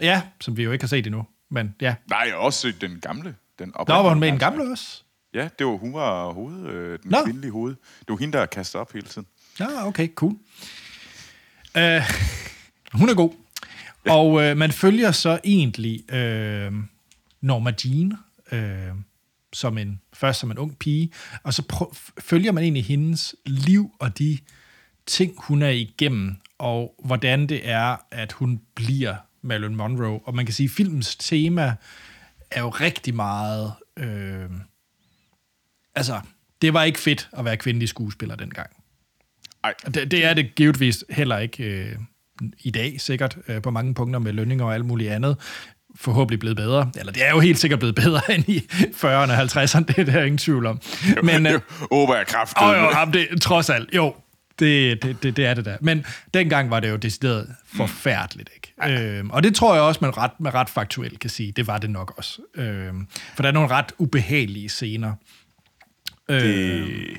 Ja, 0.00 0.22
som 0.40 0.56
vi 0.56 0.62
jo 0.62 0.72
ikke 0.72 0.82
har 0.82 0.88
set 0.88 1.06
endnu. 1.06 1.26
Men 1.52 1.74
ja. 1.80 1.94
Nej, 2.10 2.32
også 2.34 2.72
den 2.80 3.00
gamle. 3.00 3.36
Den 3.58 3.72
Nå, 3.88 3.94
var 3.94 4.08
hun 4.08 4.20
med 4.20 4.28
i 4.28 4.30
den 4.30 4.38
gamle 4.38 4.70
også? 4.70 5.02
Ja, 5.34 5.48
det 5.58 5.66
var, 5.66 5.76
hun 5.76 5.94
var 5.94 6.32
hoved, 6.32 6.66
øh, 6.66 6.98
den 7.02 7.10
Nå. 7.10 7.24
kvindelige 7.24 7.50
hoved. 7.52 7.74
Det 7.98 8.08
var 8.08 8.16
hende, 8.16 8.38
der 8.38 8.46
kastede 8.46 8.80
op 8.80 8.92
hele 8.92 9.06
tiden. 9.06 9.26
Ja, 9.60 9.86
okay, 9.86 10.08
cool. 10.14 10.32
Uh, 11.76 11.82
hun 13.00 13.08
er 13.08 13.14
god. 13.14 13.32
Ja. 14.06 14.14
Og 14.14 14.32
uh, 14.32 14.56
man 14.56 14.72
følger 14.72 15.12
så 15.12 15.40
egentlig 15.44 16.04
uh, 16.08 16.74
Norma 17.40 17.72
Jean, 17.84 18.12
uh, 18.52 18.98
som 19.52 19.78
en, 19.78 20.00
først 20.12 20.40
som 20.40 20.50
en 20.50 20.58
ung 20.58 20.78
pige, 20.78 21.12
og 21.42 21.54
så 21.54 21.62
prøv, 21.62 21.94
følger 22.18 22.52
man 22.52 22.62
egentlig 22.64 22.84
hendes 22.84 23.34
liv 23.46 23.90
og 23.98 24.18
de 24.18 24.38
ting, 25.06 25.34
hun 25.38 25.62
er 25.62 25.68
igennem, 25.68 26.36
og 26.58 26.94
hvordan 27.04 27.46
det 27.46 27.68
er, 27.68 27.96
at 28.10 28.32
hun 28.32 28.60
bliver 28.74 29.14
Marilyn 29.42 29.74
Monroe. 29.74 30.20
Og 30.24 30.34
man 30.34 30.46
kan 30.46 30.54
sige, 30.54 30.64
at 30.64 30.70
filmens 30.70 31.16
tema 31.16 31.74
er 32.50 32.60
jo 32.60 32.68
rigtig 32.68 33.14
meget... 33.14 33.72
Øh, 33.96 34.50
altså, 35.94 36.20
det 36.62 36.74
var 36.74 36.82
ikke 36.82 36.98
fedt 36.98 37.28
at 37.32 37.44
være 37.44 37.56
kvindelig 37.56 37.88
skuespiller 37.88 38.36
dengang. 38.36 38.70
Ej. 39.64 39.74
Det, 39.94 40.10
det 40.10 40.24
er 40.24 40.34
det 40.34 40.54
givetvis 40.54 41.04
heller 41.10 41.38
ikke 41.38 41.64
øh, 41.64 41.96
i 42.58 42.70
dag, 42.70 43.00
sikkert, 43.00 43.38
øh, 43.48 43.62
på 43.62 43.70
mange 43.70 43.94
punkter 43.94 44.18
med 44.18 44.32
lønninger 44.32 44.64
og 44.64 44.74
alt 44.74 44.84
muligt 44.84 45.10
andet 45.10 45.36
forhåbentlig 45.94 46.40
blevet 46.40 46.56
bedre. 46.56 46.90
Eller 46.98 47.12
det 47.12 47.26
er 47.26 47.30
jo 47.30 47.40
helt 47.40 47.58
sikkert 47.58 47.78
blevet 47.78 47.94
bedre 47.94 48.20
end 48.34 48.48
i 48.48 48.58
40'erne 48.70 49.06
og 49.06 49.42
50'erne, 49.42 49.84
det 49.84 49.98
er 49.98 50.04
der 50.04 50.22
ingen 50.22 50.38
tvivl 50.38 50.66
om. 50.66 50.80
Men, 51.22 51.44
det 51.44 51.62
håber 51.90 52.16
jeg 52.16 52.26
kraftigt. 52.26 52.62
Jo, 52.62 52.72
jo, 52.72 52.90
det, 53.12 53.42
trods 53.42 53.70
alt, 53.70 53.94
jo, 53.94 54.14
det, 54.58 55.02
det, 55.02 55.22
det, 55.22 55.36
det 55.36 55.46
er 55.46 55.54
det 55.54 55.64
der. 55.64 55.76
Men 55.80 56.06
dengang 56.34 56.70
var 56.70 56.80
det 56.80 56.90
jo 56.90 56.96
decideret 56.96 57.54
forfærdeligt, 57.76 58.50
ikke? 58.54 58.61
Mm. 58.86 58.92
Øhm, 58.92 59.30
og 59.30 59.42
det 59.42 59.54
tror 59.54 59.74
jeg 59.74 59.82
også, 59.82 59.98
man 60.02 60.16
ret, 60.16 60.40
med 60.40 60.54
ret 60.54 60.70
faktuelt 60.70 61.20
kan 61.20 61.30
sige, 61.30 61.52
det 61.52 61.66
var 61.66 61.78
det 61.78 61.90
nok 61.90 62.14
også. 62.16 62.42
Øhm, 62.54 63.06
for 63.34 63.42
der 63.42 63.48
er 63.48 63.52
nogle 63.52 63.68
ret 63.68 63.92
ubehagelige 63.98 64.68
scener. 64.68 65.14
Det... 66.28 66.42
Øhm, 66.42 67.18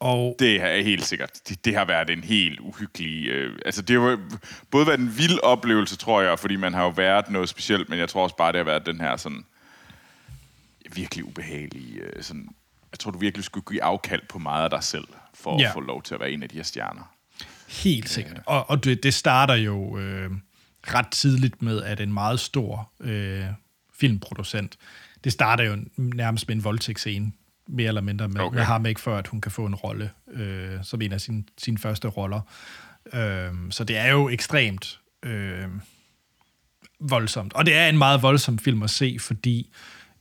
og 0.00 0.36
det 0.38 0.62
er 0.62 0.82
helt 0.82 1.04
sikkert. 1.04 1.30
Det, 1.48 1.64
det 1.64 1.74
har 1.74 1.84
været 1.84 2.10
en 2.10 2.24
helt 2.24 2.60
uhyggelig... 2.60 3.28
Øh, 3.28 3.58
altså, 3.64 3.82
det 3.82 4.00
har 4.00 4.18
både 4.70 4.86
været 4.86 5.00
en 5.00 5.18
vild 5.18 5.38
oplevelse, 5.42 5.96
tror 5.96 6.22
jeg, 6.22 6.38
fordi 6.38 6.56
man 6.56 6.74
har 6.74 6.84
jo 6.84 6.88
været 6.88 7.30
noget 7.30 7.48
specielt, 7.48 7.88
men 7.88 7.98
jeg 7.98 8.08
tror 8.08 8.22
også 8.22 8.36
bare, 8.36 8.52
det 8.52 8.58
har 8.58 8.64
været 8.64 8.86
den 8.86 9.00
her 9.00 9.16
sådan 9.16 9.44
virkelig 10.94 11.24
ubehagelige... 11.24 12.00
Øh, 12.00 12.22
sådan, 12.22 12.48
jeg 12.92 12.98
tror, 12.98 13.10
du 13.10 13.18
virkelig 13.18 13.44
skulle 13.44 13.64
give 13.70 13.82
afkald 13.82 14.22
på 14.28 14.38
meget 14.38 14.64
af 14.64 14.70
dig 14.70 14.82
selv, 14.82 15.08
for 15.34 15.60
ja. 15.60 15.66
at 15.66 15.72
få 15.72 15.80
lov 15.80 16.02
til 16.02 16.14
at 16.14 16.20
være 16.20 16.30
en 16.30 16.42
af 16.42 16.48
de 16.48 16.56
her 16.56 16.62
stjerner. 16.62 17.15
Helt 17.68 18.08
sikkert. 18.08 18.40
Og, 18.46 18.70
og 18.70 18.84
det, 18.84 19.02
det 19.02 19.14
starter 19.14 19.54
jo 19.54 19.98
øh, 19.98 20.30
ret 20.82 21.08
tidligt 21.10 21.62
med, 21.62 21.82
at 21.82 22.00
en 22.00 22.12
meget 22.12 22.40
stor 22.40 22.90
øh, 23.00 23.44
filmproducent, 23.94 24.76
det 25.24 25.32
starter 25.32 25.64
jo 25.64 25.76
nærmest 25.96 26.48
med 26.48 26.56
en 26.56 26.64
voldtægtsscene, 26.64 27.32
mere 27.68 27.88
eller 27.88 28.00
mindre 28.00 28.28
med, 28.28 28.40
okay. 28.40 28.56
med 28.56 28.64
ham 28.64 28.86
ikke 28.86 29.00
før, 29.00 29.18
at 29.18 29.26
hun 29.26 29.40
kan 29.40 29.52
få 29.52 29.66
en 29.66 29.74
rolle, 29.74 30.10
øh, 30.32 30.78
som 30.82 31.02
en 31.02 31.12
af 31.12 31.20
sine, 31.20 31.44
sine 31.58 31.78
første 31.78 32.08
roller. 32.08 32.40
Øh, 33.12 33.52
så 33.70 33.84
det 33.84 33.96
er 33.96 34.10
jo 34.10 34.28
ekstremt 34.28 35.00
øh, 35.22 35.68
voldsomt. 37.00 37.52
Og 37.52 37.66
det 37.66 37.74
er 37.74 37.88
en 37.88 37.98
meget 37.98 38.22
voldsom 38.22 38.58
film 38.58 38.82
at 38.82 38.90
se, 38.90 39.16
fordi 39.20 39.70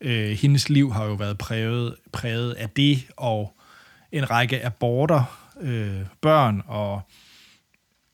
øh, 0.02 0.32
hendes 0.32 0.70
liv 0.70 0.94
har 0.94 1.06
jo 1.06 1.14
været 1.14 1.38
præget, 1.38 1.96
præget 2.12 2.54
af 2.54 2.70
det, 2.70 3.08
og 3.18 3.58
en 4.12 4.30
række 4.30 4.66
aborter, 4.66 5.52
øh, 5.62 6.02
børn 6.22 6.64
og 6.68 7.02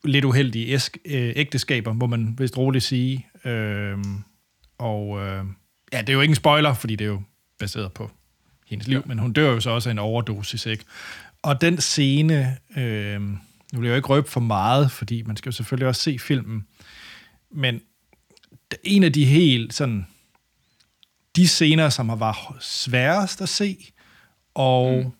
lidt 0.03 0.25
uheldige 0.25 0.67
æsk, 0.67 0.97
øh, 1.05 1.33
ægteskaber, 1.35 1.93
må 1.93 2.07
man 2.07 2.35
vist 2.37 2.57
roligt 2.57 2.83
sige. 2.83 3.27
Øh, 3.45 3.97
og 4.77 5.19
øh, 5.19 5.45
ja, 5.93 6.01
det 6.01 6.09
er 6.09 6.13
jo 6.13 6.21
ikke 6.21 6.31
en 6.31 6.35
spoiler, 6.35 6.73
fordi 6.73 6.95
det 6.95 7.05
er 7.05 7.09
jo 7.09 7.21
baseret 7.59 7.93
på 7.93 8.11
hendes 8.67 8.87
liv, 8.87 8.97
ja. 8.97 9.03
men 9.05 9.19
hun 9.19 9.33
dør 9.33 9.51
jo 9.51 9.59
så 9.59 9.69
også 9.69 9.89
af 9.89 9.91
en 9.91 9.99
overdosis, 9.99 10.65
ikke? 10.65 10.83
Og 11.41 11.61
den 11.61 11.81
scene, 11.81 12.57
øh, 12.77 13.21
nu 13.21 13.39
vil 13.79 13.83
jeg 13.83 13.91
jo 13.91 13.95
ikke 13.95 14.07
røbe 14.07 14.29
for 14.29 14.39
meget, 14.39 14.91
fordi 14.91 15.23
man 15.23 15.37
skal 15.37 15.49
jo 15.49 15.55
selvfølgelig 15.55 15.87
også 15.87 16.01
se 16.01 16.19
filmen, 16.19 16.67
men 17.51 17.81
en 18.83 19.03
af 19.03 19.13
de 19.13 19.25
helt 19.25 19.73
sådan, 19.73 20.07
de 21.35 21.47
scener, 21.47 21.89
som 21.89 22.09
har 22.09 22.15
været 22.15 22.35
sværest 22.59 23.41
at 23.41 23.49
se, 23.49 23.77
og 24.53 25.03
mm. 25.05 25.11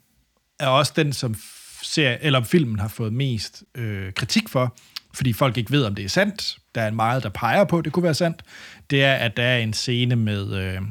er 0.59 0.67
også 0.67 0.93
den, 0.95 1.13
som 1.13 1.35
ser, 1.83 2.17
eller 2.21 2.43
filmen 2.43 2.79
har 2.79 2.87
fået 2.87 3.13
mest 3.13 3.63
øh, 3.75 4.13
kritik 4.13 4.49
for, 4.49 4.77
fordi 5.13 5.33
folk 5.33 5.57
ikke 5.57 5.71
ved, 5.71 5.85
om 5.85 5.95
det 5.95 6.05
er 6.05 6.09
sandt. 6.09 6.57
Der 6.75 6.81
er 6.81 6.87
en 6.87 6.95
meget, 6.95 7.23
der 7.23 7.29
peger 7.29 7.63
på, 7.63 7.77
at 7.77 7.85
det 7.85 7.93
kunne 7.93 8.03
være 8.03 8.13
sandt. 8.13 8.43
Det 8.89 9.03
er, 9.03 9.13
at 9.13 9.37
der 9.37 9.43
er 9.43 9.57
en 9.57 9.73
scene 9.73 10.15
med 10.15 10.53
øh, 10.53 10.81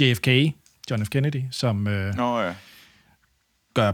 JFK, 0.00 0.28
John 0.90 1.06
F. 1.06 1.08
Kennedy, 1.08 1.42
som 1.50 1.86
øh, 1.86 2.14
Nå, 2.14 2.40
ja. 2.40 2.54
gør 3.74 3.92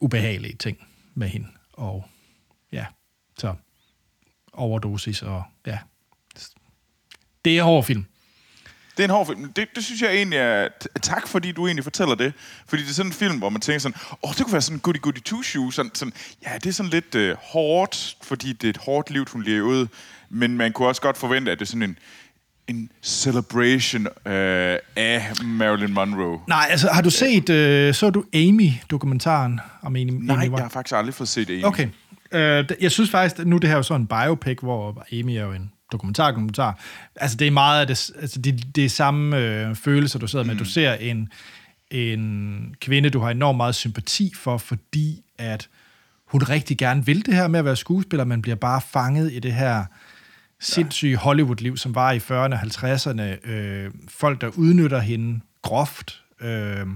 ubehagelige 0.00 0.56
ting 0.56 0.78
med 1.14 1.28
hende. 1.28 1.48
Og 1.72 2.04
ja, 2.72 2.86
så 3.38 3.54
overdosis 4.52 5.22
og 5.22 5.42
ja. 5.66 5.78
Det 7.44 7.58
er 7.58 7.62
hård 7.62 7.84
film. 7.84 8.06
Det 8.96 9.00
er 9.00 9.04
en 9.04 9.10
hård 9.10 9.26
film. 9.26 9.52
Det, 9.52 9.68
det 9.74 9.84
synes 9.84 10.02
jeg 10.02 10.14
egentlig 10.14 10.38
er... 10.38 10.68
Tak, 11.02 11.28
fordi 11.28 11.52
du 11.52 11.66
egentlig 11.66 11.84
fortæller 11.84 12.14
det. 12.14 12.32
Fordi 12.66 12.82
det 12.82 12.90
er 12.90 12.94
sådan 12.94 13.10
en 13.10 13.14
film, 13.14 13.38
hvor 13.38 13.48
man 13.48 13.60
tænker 13.60 13.78
sådan, 13.78 13.96
åh, 14.12 14.30
oh, 14.30 14.34
det 14.34 14.44
kunne 14.44 14.52
være 14.52 14.62
sådan 14.62 14.76
en 14.76 14.80
goody 14.80 15.00
goody 15.00 15.20
two 15.24 15.42
shoe. 15.42 15.72
Sådan, 15.72 15.90
sådan, 15.94 16.12
ja, 16.46 16.54
det 16.54 16.66
er 16.66 16.72
sådan 16.72 16.90
lidt 16.90 17.14
uh, 17.14 17.36
hårdt, 17.38 18.16
fordi 18.22 18.52
det 18.52 18.64
er 18.64 18.70
et 18.70 18.76
hårdt 18.76 19.10
liv, 19.10 19.26
hun 19.32 19.42
lever 19.42 19.68
ud. 19.68 19.86
Men 20.30 20.56
man 20.56 20.72
kunne 20.72 20.88
også 20.88 21.02
godt 21.02 21.16
forvente, 21.16 21.52
at 21.52 21.58
det 21.58 21.64
er 21.64 21.68
sådan 21.68 21.82
en, 21.82 21.98
en 22.68 22.90
celebration 23.02 24.06
øh, 24.06 24.78
af 24.96 25.32
Marilyn 25.44 25.92
Monroe. 25.92 26.40
Nej, 26.48 26.66
altså 26.70 26.88
har 26.92 27.02
du 27.02 27.10
set, 27.10 27.50
øh, 27.50 27.94
så 27.94 28.10
du 28.10 28.24
Amy-dokumentaren 28.34 29.60
om 29.82 29.96
Amy? 29.96 30.10
Nej, 30.10 30.44
Amy 30.44 30.52
jeg 30.52 30.62
har 30.62 30.68
faktisk 30.68 30.94
aldrig 30.94 31.14
fået 31.14 31.28
set 31.28 31.50
Amy. 31.50 31.64
Okay. 31.64 31.88
Øh, 32.32 32.64
jeg 32.80 32.92
synes 32.92 33.10
faktisk, 33.10 33.46
nu 33.46 33.58
det 33.58 33.68
her 33.68 33.74
er 33.74 33.78
jo 33.78 33.82
sådan 33.82 34.00
en 34.00 34.06
biopic, 34.06 34.58
hvor 34.62 35.06
Amy 35.12 35.30
er 35.30 35.42
jo 35.42 35.52
en 35.52 35.72
dokumentar, 35.92 36.30
dokumentar. 36.30 36.78
Altså 37.16 37.36
det 37.36 37.46
er 37.46 37.50
meget 37.50 37.80
af 37.80 37.86
det, 37.86 38.10
altså 38.20 38.40
det, 38.40 38.76
det 38.76 38.84
er 38.84 38.88
samme 38.88 39.38
øh, 39.38 39.74
følelser, 39.74 40.18
du 40.18 40.26
sidder 40.26 40.44
med. 40.44 40.54
Mm. 40.54 40.58
Du 40.58 40.64
ser 40.64 40.92
en, 40.92 41.28
en 41.90 42.74
kvinde, 42.80 43.10
du 43.10 43.20
har 43.20 43.30
enormt 43.30 43.56
meget 43.56 43.74
sympati 43.74 44.32
for, 44.36 44.58
fordi 44.58 45.22
at 45.38 45.68
hun 46.26 46.42
rigtig 46.42 46.78
gerne 46.78 47.06
vil 47.06 47.26
det 47.26 47.34
her 47.34 47.48
med 47.48 47.58
at 47.58 47.64
være 47.64 47.76
skuespiller, 47.76 48.24
men 48.24 48.42
bliver 48.42 48.56
bare 48.56 48.80
fanget 48.80 49.32
i 49.32 49.38
det 49.38 49.52
her 49.52 49.84
sindssyge 50.60 51.16
Hollywood-liv, 51.16 51.76
som 51.76 51.94
var 51.94 52.12
i 52.12 52.18
40'erne 52.18 52.32
og 52.32 52.60
50'erne. 52.60 53.50
Øh, 53.50 53.90
folk, 54.08 54.40
der 54.40 54.48
udnytter 54.48 55.00
hende 55.00 55.40
groft. 55.62 56.22
Øh, 56.40 56.86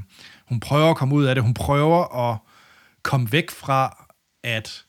hun 0.48 0.60
prøver 0.60 0.90
at 0.90 0.96
komme 0.96 1.14
ud 1.14 1.24
af 1.24 1.34
det. 1.34 1.44
Hun 1.44 1.54
prøver 1.54 2.30
at 2.30 2.38
komme 3.02 3.32
væk 3.32 3.50
fra, 3.50 4.06
at 4.44 4.84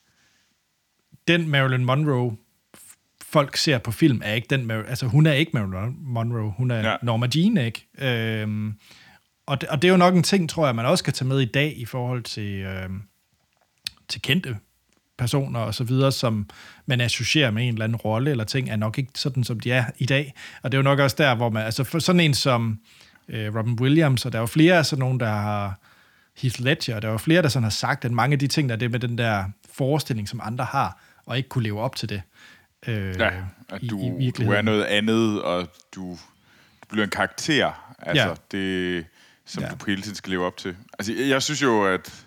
den 1.27 1.49
Marilyn 1.49 1.83
Monroe, 1.83 2.37
folk 3.29 3.57
ser 3.57 3.77
på 3.77 3.91
film, 3.91 4.21
er 4.25 4.33
ikke 4.33 4.47
den 4.49 4.71
altså 4.71 5.07
hun 5.07 5.25
er 5.25 5.33
ikke 5.33 5.51
Marilyn 5.53 5.95
Monroe, 5.99 6.53
hun 6.57 6.71
er 6.71 6.89
ja. 6.89 6.95
Norma 7.03 7.27
Jean, 7.35 7.57
ikke? 7.57 7.87
Øh, 7.97 8.73
og, 9.45 9.61
det, 9.61 9.69
og 9.69 9.81
det 9.81 9.87
er 9.87 9.91
jo 9.91 9.97
nok 9.97 10.15
en 10.15 10.23
ting, 10.23 10.49
tror 10.49 10.65
jeg, 10.65 10.75
man 10.75 10.85
også 10.85 11.03
kan 11.03 11.13
tage 11.13 11.27
med 11.27 11.39
i 11.39 11.45
dag 11.45 11.73
i 11.77 11.85
forhold 11.85 12.23
til, 12.23 12.51
øh, 12.59 12.89
til 14.09 14.21
kendte 14.21 14.57
personer 15.17 15.59
og 15.59 15.75
så 15.75 15.83
videre, 15.83 16.11
som 16.11 16.49
man 16.85 17.01
associerer 17.01 17.51
med 17.51 17.67
en 17.67 17.73
eller 17.73 17.83
anden 17.83 17.95
rolle 17.95 18.31
eller 18.31 18.43
ting, 18.43 18.69
er 18.69 18.75
nok 18.75 18.97
ikke 18.97 19.11
sådan, 19.15 19.43
som 19.43 19.59
de 19.59 19.71
er 19.71 19.85
i 19.97 20.05
dag. 20.05 20.33
Og 20.63 20.71
det 20.71 20.77
er 20.77 20.79
jo 20.79 20.83
nok 20.83 20.99
også 20.99 21.15
der, 21.19 21.35
hvor 21.35 21.49
man, 21.49 21.65
altså 21.65 21.83
for 21.83 21.99
sådan 21.99 22.19
en 22.19 22.33
som 22.33 22.79
øh, 23.29 23.55
Robin 23.55 23.77
Williams, 23.81 24.25
og 24.25 24.31
der 24.31 24.37
er 24.37 24.41
jo 24.41 24.45
flere 24.45 24.77
af 24.77 24.85
sådan 24.85 24.99
nogen, 24.99 25.19
der 25.19 25.29
har 25.29 25.79
Heath 26.41 26.61
Ledger, 26.61 26.95
og 26.95 27.01
der 27.01 27.07
er 27.07 27.11
jo 27.11 27.17
flere, 27.17 27.41
der 27.41 27.49
sådan 27.49 27.63
har 27.63 27.69
sagt, 27.69 28.05
at 28.05 28.11
mange 28.11 28.33
af 28.33 28.39
de 28.39 28.47
ting, 28.47 28.69
der 28.69 28.75
er 28.75 28.79
det 28.79 28.91
med 28.91 28.99
den 28.99 29.17
der 29.17 29.43
forestilling, 29.71 30.29
som 30.29 30.41
andre 30.43 30.65
har, 30.65 31.01
og 31.25 31.37
ikke 31.37 31.49
kunne 31.49 31.63
leve 31.63 31.81
op 31.81 31.95
til 31.95 32.09
det. 32.09 32.21
Øh, 32.87 33.15
Ja, 33.19 33.43
at 33.69 33.83
i- 33.83 33.87
du, 33.87 34.17
i 34.19 34.31
du 34.31 34.51
er 34.51 34.61
noget 34.61 34.83
andet, 34.83 35.41
og 35.43 35.67
du, 35.95 36.01
du 36.81 36.87
bliver 36.89 37.03
en 37.03 37.09
karakter, 37.09 37.95
altså 37.99 38.27
Ja. 38.27 38.35
det, 38.51 39.05
som 39.45 39.63
Ja. 39.63 39.69
du 39.69 39.85
hele 39.85 40.01
tiden 40.01 40.15
skal 40.15 40.29
leve 40.29 40.45
op 40.45 40.57
til. 40.57 40.77
Altså, 40.99 41.13
jeg, 41.13 41.29
jeg 41.29 41.43
synes 41.43 41.61
jo, 41.61 41.85
at 41.85 42.25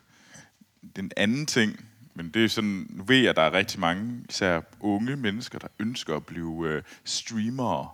den 0.97 1.11
anden 1.17 1.47
ting, 1.47 1.87
men 2.15 2.31
det 2.31 2.45
er 2.45 2.49
sådan, 2.49 2.87
nu 2.91 3.05
ved 3.05 3.17
jeg, 3.17 3.31
at 3.31 3.37
der 3.37 3.43
er 3.43 3.53
rigtig 3.53 3.81
mange, 3.81 4.25
især 4.29 4.61
unge 4.81 5.17
mennesker, 5.17 5.59
der 5.59 5.69
ønsker 5.79 6.17
at 6.17 6.27
blive 6.27 6.69
øh, 6.69 6.83
streamere, 7.05 7.89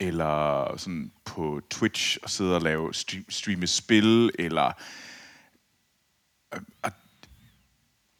eller 0.00 0.74
sådan 0.76 1.12
på 1.24 1.60
Twitch 1.70 2.18
og 2.22 2.30
sidde 2.30 2.54
og 2.56 2.62
lave 2.62 2.94
stream, 2.94 3.24
streame 3.28 3.66
spil, 3.66 4.30
eller... 4.38 4.72
Øh, 6.54 6.60
at- 6.82 6.92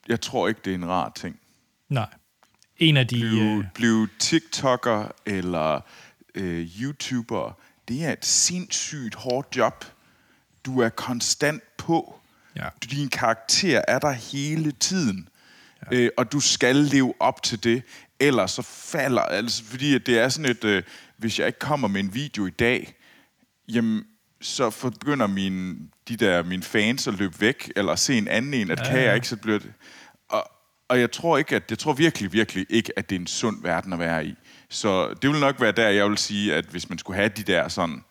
jeg 0.08 0.20
tror 0.20 0.48
ikke, 0.48 0.60
det 0.64 0.70
er 0.70 0.74
en 0.74 0.88
rar 0.88 1.12
ting 1.16 1.40
Nej. 1.88 2.08
En 2.78 2.96
af 2.96 3.06
de... 3.06 3.20
blive, 3.20 3.58
Øh, 3.58 3.64
blive 3.74 4.08
TikToker 4.18 5.12
eller 5.26 5.80
øh, 6.34 6.68
YouTuber, 6.80 7.58
det 7.88 8.04
er 8.04 8.12
et 8.12 8.26
sindssygt 8.26 9.14
hårdt 9.14 9.56
job. 9.56 9.84
Du 10.64 10.80
er 10.80 10.88
konstant 10.88 11.62
på. 11.76 12.20
Ja. 12.56 12.68
Din 12.90 13.08
karakter 13.08 13.82
er 13.88 13.98
der 13.98 14.12
hele 14.12 14.72
tiden. 14.72 15.28
Ja. 15.92 15.96
Øh, 15.96 16.10
og 16.16 16.32
du 16.32 16.40
skal 16.40 16.76
leve 16.76 17.14
op 17.20 17.42
til 17.42 17.64
det, 17.64 17.82
ellers 18.20 18.50
så 18.50 18.62
falder... 18.62 19.22
Altså, 19.22 19.64
fordi 19.64 19.98
det 19.98 20.18
er 20.18 20.28
sådan 20.28 20.50
et... 20.50 20.64
Øh, 20.64 20.82
hvis 21.16 21.38
jeg 21.38 21.46
ikke 21.46 21.58
kommer 21.58 21.88
med 21.88 22.00
en 22.00 22.14
video 22.14 22.46
i 22.46 22.50
dag, 22.50 22.94
jamen, 23.68 24.04
så 24.40 24.90
begynder 24.90 25.26
mine, 25.26 25.76
de 26.08 26.16
der, 26.16 26.42
mine 26.42 26.62
fans 26.62 27.06
at 27.06 27.14
løbe 27.14 27.40
væk, 27.40 27.72
eller 27.76 27.96
se 27.96 28.18
en 28.18 28.28
anden 28.28 28.54
en, 28.54 28.70
at 28.70 28.78
ja, 28.78 28.90
kan 28.90 29.00
jeg 29.02 29.14
ikke, 29.14 29.28
så 29.28 29.36
bliver 29.36 29.58
det... 29.58 29.72
Og, 30.88 31.00
jeg 31.00 31.10
tror 31.12 31.38
ikke, 31.38 31.56
at 31.56 31.62
jeg 31.70 31.78
tror 31.78 31.92
virkelig, 31.92 32.32
virkelig 32.32 32.66
ikke, 32.70 32.98
at 32.98 33.10
det 33.10 33.16
er 33.16 33.20
en 33.20 33.26
sund 33.26 33.62
verden 33.62 33.92
at 33.92 33.98
være 33.98 34.26
i. 34.26 34.34
Så 34.70 35.14
det 35.22 35.30
vil 35.30 35.40
nok 35.40 35.60
være 35.60 35.72
der, 35.72 35.88
jeg 35.88 36.08
vil 36.08 36.18
sige, 36.18 36.54
at 36.54 36.64
hvis 36.64 36.88
man 36.88 36.98
skulle 36.98 37.16
have 37.16 37.28
de 37.28 37.42
der 37.42 37.68
sådan 37.68 38.04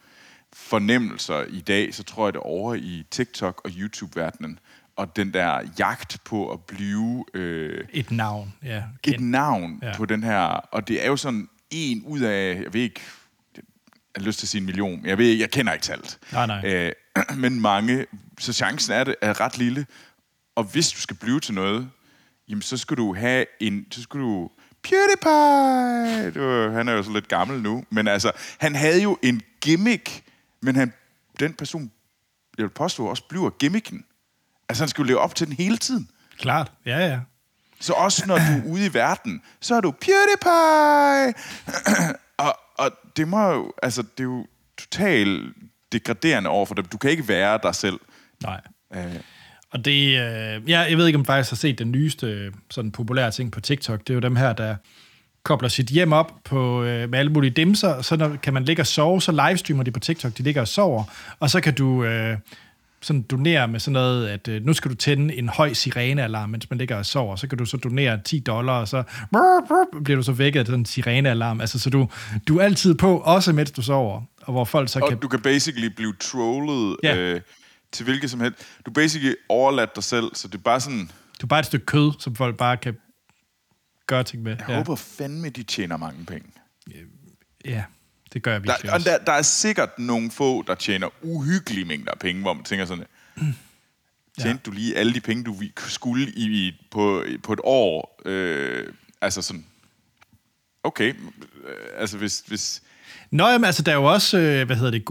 fornemmelser 0.54 1.44
i 1.50 1.62
dag, 1.62 1.94
så 1.94 2.04
tror 2.04 2.26
jeg 2.28 2.34
det 2.34 2.40
er 2.40 2.44
over 2.44 2.76
i 2.76 3.04
TikTok 3.12 3.62
og 3.66 3.72
YouTube-verdenen. 3.78 4.60
Og 4.96 5.16
den 5.16 5.34
der 5.34 5.60
jagt 5.80 6.18
på 6.26 6.52
at 6.52 6.60
blive 6.64 7.26
øh, 7.34 7.86
et 7.94 8.12
navn, 8.12 8.54
ja. 8.64 8.78
et 8.78 8.84
Kendt. 9.04 9.22
navn 9.22 9.80
Ja. 9.84 9.94
på 9.98 10.06
den 10.06 10.24
her, 10.24 10.42
og 10.46 10.88
det 10.88 11.04
er 11.04 11.08
jo 11.08 11.18
sådan 11.18 11.50
en 11.72 12.04
ud 12.06 12.20
af, 12.22 12.62
jeg 12.64 12.74
ved 12.74 12.82
ikke, 12.82 13.02
jeg 13.56 13.64
har 14.16 14.24
lyst 14.26 14.40
til 14.40 14.46
at 14.46 14.50
sige 14.50 14.60
en 14.60 14.66
million, 14.66 15.06
jeg 15.06 15.18
ved 15.18 15.26
ikke, 15.26 15.42
jeg 15.42 15.52
kender 15.52 15.74
ikke 15.74 15.84
talt. 15.84 16.20
Nej, 16.32 16.46
nej. 16.48 16.74
Øh, 16.74 16.92
men 17.44 17.62
mange, 17.62 18.06
så 18.40 18.54
chancen 18.54 18.94
er, 18.94 19.04
det, 19.04 19.16
er 19.22 19.42
ret 19.42 19.58
lille. 19.58 19.86
Og 20.56 20.64
hvis 20.64 20.92
du 20.92 21.00
skal 21.00 21.16
blive 21.16 21.40
til 21.40 21.54
noget, 21.54 21.90
jamen 22.49 22.62
så 22.62 22.77
skal 22.77 22.97
du 22.97 23.15
have 23.15 23.45
en, 23.60 23.86
så 23.91 24.01
skal 24.01 24.19
du, 24.19 24.49
PewDiePie, 24.84 26.41
var, 26.41 26.71
han 26.71 26.88
er 26.88 26.93
jo 26.93 27.03
så 27.03 27.12
lidt 27.12 27.27
gammel 27.27 27.62
nu, 27.62 27.84
men 27.89 28.08
altså, 28.08 28.31
han 28.60 28.75
havde 28.75 29.01
jo 29.01 29.17
en 29.21 29.41
gimmick, 29.62 30.23
men 30.62 30.75
han, 30.75 30.93
den 31.39 31.53
person, 31.53 31.91
jeg 32.58 32.63
vil 32.63 32.69
påstå, 32.69 33.05
også 33.05 33.23
bliver 33.29 33.49
gimmicken. 33.49 34.05
Altså, 34.69 34.84
han 34.84 34.89
skal 34.89 35.01
jo 35.01 35.08
leve 35.08 35.19
op 35.19 35.36
til 35.36 35.47
den 35.47 35.55
hele 35.55 35.77
tiden. 35.77 36.10
Klart, 36.38 36.71
ja, 36.86 36.99
ja. 36.99 37.19
Så 37.79 37.93
også 37.93 38.27
når 38.27 38.38
du 38.38 38.43
er 38.43 38.63
ude 38.73 38.86
i 38.86 38.93
verden, 38.93 39.41
så 39.60 39.75
er 39.75 39.81
du 39.81 39.91
PewDiePie! 39.91 41.34
og, 42.45 42.60
og 42.77 42.91
det 43.17 43.27
må 43.27 43.51
jo, 43.51 43.73
altså, 43.84 44.01
det 44.01 44.19
er 44.19 44.23
jo 44.23 44.45
totalt 44.77 45.55
degraderende 45.91 46.49
over 46.49 46.65
for 46.65 46.75
dem. 46.75 46.86
Du 46.86 46.97
kan 46.97 47.12
ikke 47.12 47.27
være 47.27 47.60
dig 47.63 47.75
selv. 47.75 47.99
Nej. 48.43 48.62
Øh, 48.93 49.15
Og 49.76 49.86
det, 49.86 50.08
øh, 50.08 50.70
ja, 50.70 50.80
jeg 50.80 50.98
ved 50.98 51.08
ikke, 51.08 51.20
om 51.20 51.26
faktisk 51.26 51.52
har 51.52 51.56
set 51.56 51.80
den 51.80 51.92
nyeste 51.92 52.28
øh, 52.28 52.52
sådan 52.72 52.92
populære 52.92 53.32
ting 53.32 53.52
på 53.52 53.62
TikTok. 53.62 54.00
Det 54.00 54.10
er 54.10 54.14
jo 54.14 54.20
dem 54.20 54.36
her, 54.36 54.54
der 54.54 54.76
kobler 55.44 55.70
sit 55.70 55.88
hjem 55.88 56.14
op 56.14 56.32
på, 56.44 56.84
øh, 56.84 57.10
med 57.10 57.20
alle 57.20 57.32
mulige 57.32 57.52
dimser, 57.52 58.02
så 58.02 58.16
når, 58.16 58.36
kan 58.44 58.54
man 58.54 58.64
ligge 58.66 58.82
og 58.82 58.88
sove, 58.88 59.22
så 59.22 59.32
livestreamer 59.32 59.84
de 59.84 59.92
på 59.92 60.00
TikTok, 60.00 60.38
de 60.38 60.44
ligger 60.44 60.62
og 60.62 60.68
sover, 60.68 61.04
og 61.40 61.50
så 61.50 61.62
kan 61.62 61.74
du 61.74 62.04
øh, 62.04 62.38
sådan 63.02 63.22
donere 63.22 63.68
med 63.68 63.80
sådan 63.80 63.94
noget, 63.94 64.28
at 64.28 64.48
øh, 64.48 64.66
nu 64.66 64.74
skal 64.74 64.92
du 64.92 64.96
tænde 64.96 65.36
en 65.36 65.50
høj 65.50 65.74
sirenealarm, 65.74 66.50
mens 66.50 66.70
man 66.70 66.80
ligger 66.80 66.96
og 66.96 67.06
sover, 67.06 67.36
så 67.36 67.48
kan 67.48 67.58
du 67.58 67.66
så 67.66 67.78
donere 67.78 68.20
10 68.26 68.40
dollar, 68.40 68.80
og 68.80 68.88
så 68.88 69.04
brr, 69.32 69.68
brr, 69.68 70.04
bliver 70.04 70.18
du 70.18 70.24
så 70.24 70.32
vækket 70.32 70.60
af 70.60 70.66
sådan 70.66 70.80
en 70.80 70.86
sirenealarm. 70.86 71.62
Altså, 71.62 71.80
så 71.80 71.90
du, 71.90 72.10
du 72.48 72.58
er 72.58 72.64
altid 72.64 72.96
på, 72.96 73.18
også 73.18 73.54
mens 73.54 73.72
du 73.72 73.82
sover, 73.82 74.22
og 74.42 74.54
hvor 74.54 74.66
folk 74.66 74.90
så 74.90 75.00
kan... 75.00 75.16
og 75.16 75.22
du 75.22 75.28
kan 75.28 75.40
basically 75.40 75.88
blive 75.88 76.14
trollet 76.20 76.98
Ja. 77.04 77.16
øh, 77.16 77.42
til 77.95 78.03
hvilket 78.03 78.31
som 78.31 78.39
helst. 78.39 78.60
Du 78.86 78.91
er 78.91 78.93
basically 78.93 79.36
overladt 79.49 79.95
dig 79.95 80.03
selv, 80.03 80.36
så 80.36 80.47
det 80.47 80.55
er 80.55 80.62
bare 80.62 80.81
sådan... 80.81 81.12
Du 81.41 81.45
er 81.45 81.47
bare 81.47 81.60
et 81.60 81.65
stykke 81.65 81.86
kød, 81.86 82.12
som 82.19 82.36
folk 82.36 82.58
bare 82.58 82.77
kan 82.77 82.97
gøre 84.08 84.23
ting 84.23 84.43
med. 84.43 84.55
Jeg 84.60 84.69
ja. 84.69 84.75
håber 84.75 84.95
fandme, 84.95 85.49
de 85.49 85.63
tjener 85.63 85.97
mange 85.97 86.25
penge. 86.25 86.51
Ja, 87.65 87.84
det 88.34 88.43
gør 88.43 88.51
jeg 88.51 88.62
Der, 88.63 88.71
virkelig 88.71 88.91
og 88.91 88.95
også. 88.95 89.10
der, 89.10 89.17
der 89.17 89.31
er 89.31 89.41
sikkert 89.41 89.99
nogle 89.99 90.31
få, 90.31 90.62
der 90.62 90.75
tjener 90.75 91.10
uhyggelige 91.21 91.86
mængder 91.86 92.12
af 92.12 92.19
penge, 92.19 92.41
hvor 92.41 92.53
man 92.53 92.63
tænker 92.63 92.86
sådan, 92.86 93.05
tjente 94.41 94.62
ja. 94.65 94.71
du 94.71 94.71
lige 94.71 94.97
alle 94.97 95.13
de 95.13 95.21
penge, 95.21 95.43
du 95.43 95.55
skulle 95.77 96.27
i, 96.27 96.67
i, 96.67 96.88
på, 96.91 97.23
på 97.43 97.53
et 97.53 97.60
år? 97.63 98.21
Øh, 98.25 98.93
altså 99.21 99.41
sådan, 99.41 99.65
okay, 100.84 101.13
øh, 101.63 101.75
altså 101.97 102.17
hvis, 102.17 102.43
hvis 102.47 102.81
Nå, 103.36 103.48
jamen, 103.48 103.65
altså, 103.65 103.84
der 103.84 103.91
er 103.91 103.95
jo 103.95 104.04
også, 104.04 104.38
øh, 104.38 104.65
hvad 104.65 104.76
hedder 104.76 104.91
det, 104.91 105.04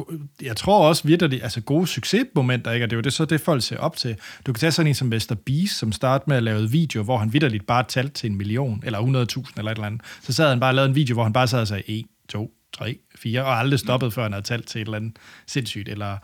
jeg 0.43 0.57
tror 0.57 0.89
også 0.89 1.03
virkelig, 1.05 1.43
altså 1.43 1.61
gode 1.61 1.87
succesmomenter, 1.87 2.73
ikke? 2.73 2.85
Og 2.85 2.91
det 2.91 2.97
er 2.97 2.99
jo 2.99 3.03
det, 3.03 3.13
så 3.13 3.25
det, 3.25 3.41
folk 3.41 3.63
ser 3.63 3.79
op 3.79 3.97
til. 3.97 4.17
Du 4.47 4.53
kan 4.53 4.61
tage 4.61 4.73
sådan 4.73 4.87
en 4.87 4.95
som 4.95 5.09
Mr. 5.09 5.37
Beast, 5.47 5.79
som 5.79 5.93
startede 5.93 6.25
med 6.29 6.37
at 6.37 6.43
lave 6.43 6.61
et 6.61 6.73
video, 6.73 7.03
hvor 7.03 7.19
han 7.19 7.33
vidderligt 7.33 7.67
bare 7.67 7.85
talte 7.89 8.15
til 8.15 8.31
en 8.31 8.37
million, 8.37 8.83
eller 8.87 8.99
100.000, 8.99 9.53
eller 9.59 9.71
et 9.71 9.75
eller 9.75 9.87
andet. 9.87 10.01
Så 10.23 10.33
sad 10.33 10.49
han 10.49 10.61
bare 10.61 10.71
og 10.71 10.75
lavede 10.75 10.89
en 10.89 10.95
video, 10.95 11.15
hvor 11.15 11.23
han 11.23 11.33
bare 11.33 11.49
sad 11.49 11.61
og 11.61 11.69
sagde 11.69 11.83
1, 11.87 12.05
2, 12.29 12.51
3, 12.73 12.99
4, 13.17 13.45
og 13.45 13.59
aldrig 13.59 13.79
stoppede, 13.79 14.11
før 14.11 14.23
han 14.23 14.33
havde 14.33 14.47
talt 14.47 14.69
til 14.69 14.81
et 14.81 14.85
eller 14.85 14.97
andet 14.97 15.17
sindssygt, 15.47 15.89
eller... 15.89 16.17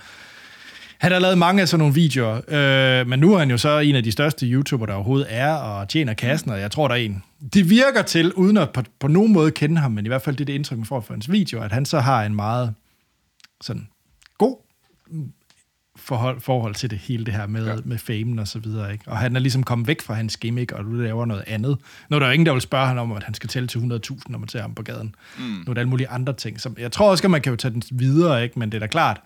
Han 1.01 1.13
har 1.13 1.19
lavet 1.19 1.39
mange 1.39 1.63
af 1.63 1.69
sådan 1.69 1.79
nogle 1.79 1.95
videoer, 1.95 2.41
øh, 3.01 3.07
men 3.07 3.21
nu 3.21 3.35
er 3.35 3.39
han 3.39 3.51
jo 3.51 3.59
så 3.59 3.79
en 3.79 3.97
af 3.97 4.03
de 4.03 4.13
største 4.13 4.47
YouTuber, 4.47 4.87
der 4.87 4.95
overhovedet 4.95 5.27
er, 5.31 5.55
og 5.55 5.89
tjener 5.89 6.15
kassen, 6.15 6.51
og 6.51 6.61
jeg 6.61 6.71
tror, 6.71 6.89
der 6.89 6.95
er 6.95 6.99
en. 6.99 7.23
Det 7.55 7.71
virker 7.71 8.03
til, 8.03 8.33
uden 8.33 8.57
at 8.57 8.71
på, 8.71 8.83
på 8.99 9.09
nogen 9.09 9.33
måde 9.33 9.51
kende 9.51 9.81
ham, 9.81 9.93
men 9.93 10.07
i 10.07 10.09
hvert 10.09 10.23
fald 10.23 10.37
det 10.37 10.45
er 10.45 10.47
det 10.47 10.53
indtryk, 10.53 10.79
man 10.79 10.87
får 10.87 11.01
fra 11.01 11.15
hans 11.15 11.31
videoer, 11.31 11.65
at 11.65 11.73
han 11.73 11.87
så 11.87 12.01
har 12.01 12.25
en 12.25 12.35
meget 12.35 12.75
sådan 13.61 13.89
god 14.39 14.57
forhold, 15.97 16.41
forhold 16.41 16.75
til 16.75 16.91
det 16.91 16.99
hele 16.99 17.25
det 17.25 17.35
her 17.35 17.47
med, 17.47 17.67
ja. 17.67 17.77
med 17.85 17.99
famen 17.99 18.39
og 18.39 18.49
så 18.49 18.59
videre. 18.59 18.93
Ikke? 18.93 19.05
Og 19.07 19.19
han 19.19 19.37
er 19.37 19.41
ligesom 19.41 19.63
kommet 19.63 19.89
væk 19.89 20.03
fra 20.03 20.15
hans 20.15 20.37
gimmick, 20.37 20.73
og 20.73 20.85
nu 20.85 20.93
laver 20.93 21.27
noget 21.27 21.45
andet. 21.47 21.79
Nu 22.09 22.17
er 22.17 22.21
der 22.21 22.27
jo 22.27 22.33
ingen, 22.33 22.47
der 22.47 22.53
vil 22.53 22.63
spørge 22.63 22.87
ham 22.87 22.99
om, 22.99 23.13
at 23.13 23.25
han 23.25 23.35
skal 23.35 23.49
tælle 23.49 23.69
til 23.69 23.79
100.000, 23.79 24.19
når 24.29 24.39
man 24.39 24.49
ser 24.49 24.61
ham 24.61 24.75
på 24.75 24.83
gaden. 24.83 25.15
Mm. 25.39 25.45
Nu 25.45 25.65
er 25.69 25.75
der 25.75 25.81
alle 25.81 25.91
mulige 25.91 26.09
andre 26.09 26.33
ting. 26.33 26.61
Som, 26.61 26.77
jeg 26.79 26.93
tror 26.93 27.11
også, 27.11 27.25
at 27.25 27.31
man 27.31 27.41
kan 27.41 27.51
jo 27.51 27.57
tage 27.57 27.75
den 27.75 27.83
videre, 27.91 28.43
ikke? 28.43 28.59
men 28.59 28.73
det 28.73 28.77
er 28.77 28.81
da 28.81 28.87
klart. 28.87 29.21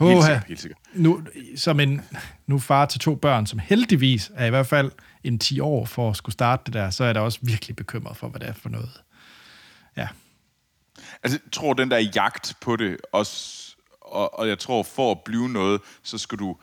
Helt 0.00 0.16
Oha. 0.18 0.26
sikkert, 0.26 0.44
helt 0.48 0.60
sikkert. 0.60 0.78
Nu, 0.94 1.22
som 1.56 1.80
en 1.80 2.00
nu 2.46 2.58
far 2.58 2.86
til 2.86 3.00
to 3.00 3.14
børn, 3.14 3.46
som 3.46 3.58
heldigvis 3.58 4.30
er 4.34 4.46
i 4.46 4.50
hvert 4.50 4.66
fald 4.66 4.90
en 5.24 5.38
10 5.38 5.60
år 5.60 5.84
for 5.84 6.10
at 6.10 6.16
skulle 6.16 6.32
starte 6.32 6.62
det 6.66 6.74
der, 6.74 6.90
så 6.90 7.04
er 7.04 7.12
da 7.12 7.20
også 7.20 7.38
virkelig 7.42 7.76
bekymret 7.76 8.16
for, 8.16 8.28
hvad 8.28 8.40
det 8.40 8.48
er 8.48 8.52
for 8.52 8.68
noget. 8.68 8.90
Ja. 9.96 10.08
Altså, 11.22 11.38
jeg 11.44 11.52
tror, 11.52 11.72
den 11.72 11.90
der 11.90 11.98
jagt 12.14 12.56
på 12.60 12.76
det 12.76 12.96
også, 13.12 13.66
og, 14.00 14.38
og 14.38 14.48
jeg 14.48 14.58
tror, 14.58 14.82
for 14.82 15.10
at 15.10 15.18
blive 15.24 15.48
noget, 15.48 15.80
så 16.02 16.18
skal 16.18 16.38
du, 16.38 16.56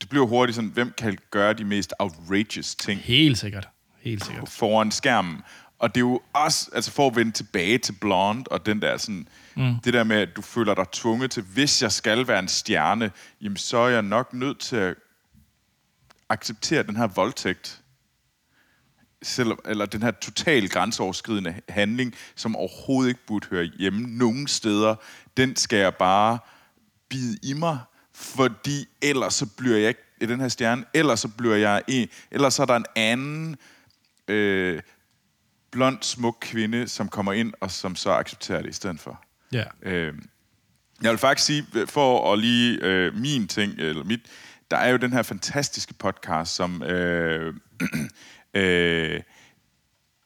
det 0.00 0.08
bliver 0.08 0.26
hurtigt 0.26 0.56
sådan, 0.56 0.70
hvem 0.70 0.92
kan 0.98 1.18
gøre 1.30 1.52
de 1.52 1.64
mest 1.64 1.94
outrageous 1.98 2.74
ting 2.74 3.00
Helt 3.00 3.38
sikkert. 3.38 3.68
Helt 4.00 4.24
sikkert. 4.24 4.48
foran 4.48 4.90
skærmen. 4.90 5.42
Og 5.82 5.94
det 5.94 5.96
er 5.96 6.04
jo 6.04 6.20
også, 6.32 6.70
altså 6.72 6.90
for 6.90 7.06
at 7.06 7.16
vende 7.16 7.32
tilbage 7.32 7.78
til 7.78 7.92
Blonde, 7.92 8.44
og 8.50 8.66
den 8.66 8.82
der 8.82 8.96
sådan, 8.96 9.28
mm. 9.56 9.74
det 9.84 9.94
der 9.94 10.04
med, 10.04 10.16
at 10.16 10.36
du 10.36 10.42
føler 10.42 10.74
dig 10.74 10.86
tvunget 10.92 11.30
til, 11.30 11.42
hvis 11.42 11.82
jeg 11.82 11.92
skal 11.92 12.28
være 12.28 12.38
en 12.38 12.48
stjerne, 12.48 13.10
jamen 13.40 13.56
så 13.56 13.78
er 13.78 13.88
jeg 13.88 14.02
nok 14.02 14.32
nødt 14.32 14.58
til 14.58 14.76
at 14.76 14.94
acceptere 16.28 16.82
den 16.82 16.96
her 16.96 17.06
voldtægt, 17.06 17.82
selv, 19.22 19.52
eller 19.64 19.86
den 19.86 20.02
her 20.02 20.10
total 20.10 20.68
grænseoverskridende 20.68 21.54
handling, 21.68 22.14
som 22.34 22.56
overhovedet 22.56 23.08
ikke 23.08 23.26
burde 23.26 23.46
høre 23.50 23.64
hjemme 23.64 24.18
nogen 24.18 24.46
steder, 24.46 24.94
den 25.36 25.56
skal 25.56 25.78
jeg 25.78 25.94
bare 25.94 26.38
bide 27.08 27.38
i 27.42 27.52
mig, 27.52 27.78
fordi 28.14 28.88
ellers 29.02 29.34
så 29.34 29.46
bliver 29.46 29.76
jeg 29.76 29.88
ikke 29.88 30.02
i 30.20 30.26
den 30.26 30.40
her 30.40 30.48
stjerne, 30.48 30.84
ellers 30.94 31.20
så 31.20 31.28
bliver 31.28 31.56
jeg 31.56 31.82
en, 31.88 32.08
ellers 32.30 32.54
så 32.54 32.62
er 32.62 32.66
der 32.66 32.76
en 32.76 32.86
anden 32.96 33.56
øh, 34.28 34.82
blond, 35.72 35.98
smuk 36.02 36.36
kvinde, 36.40 36.88
som 36.88 37.08
kommer 37.08 37.32
ind, 37.32 37.52
og 37.60 37.70
som 37.70 37.96
så 37.96 38.10
accepterer 38.10 38.62
det 38.62 38.68
i 38.68 38.72
stedet 38.72 39.00
for. 39.00 39.24
Ja. 39.52 39.64
Øh, 39.82 40.14
jeg 41.02 41.10
vil 41.10 41.18
faktisk 41.18 41.46
sige, 41.46 41.86
for 41.86 42.32
at 42.32 42.38
lige 42.38 42.78
øh, 42.82 43.14
min 43.14 43.48
ting, 43.48 43.72
eller 43.78 44.04
mit, 44.04 44.20
der 44.70 44.76
er 44.76 44.88
jo 44.88 44.96
den 44.96 45.12
her 45.12 45.22
fantastiske 45.22 45.94
podcast, 45.94 46.54
som 46.54 46.82
øh, 46.82 47.54
øh, 48.54 49.20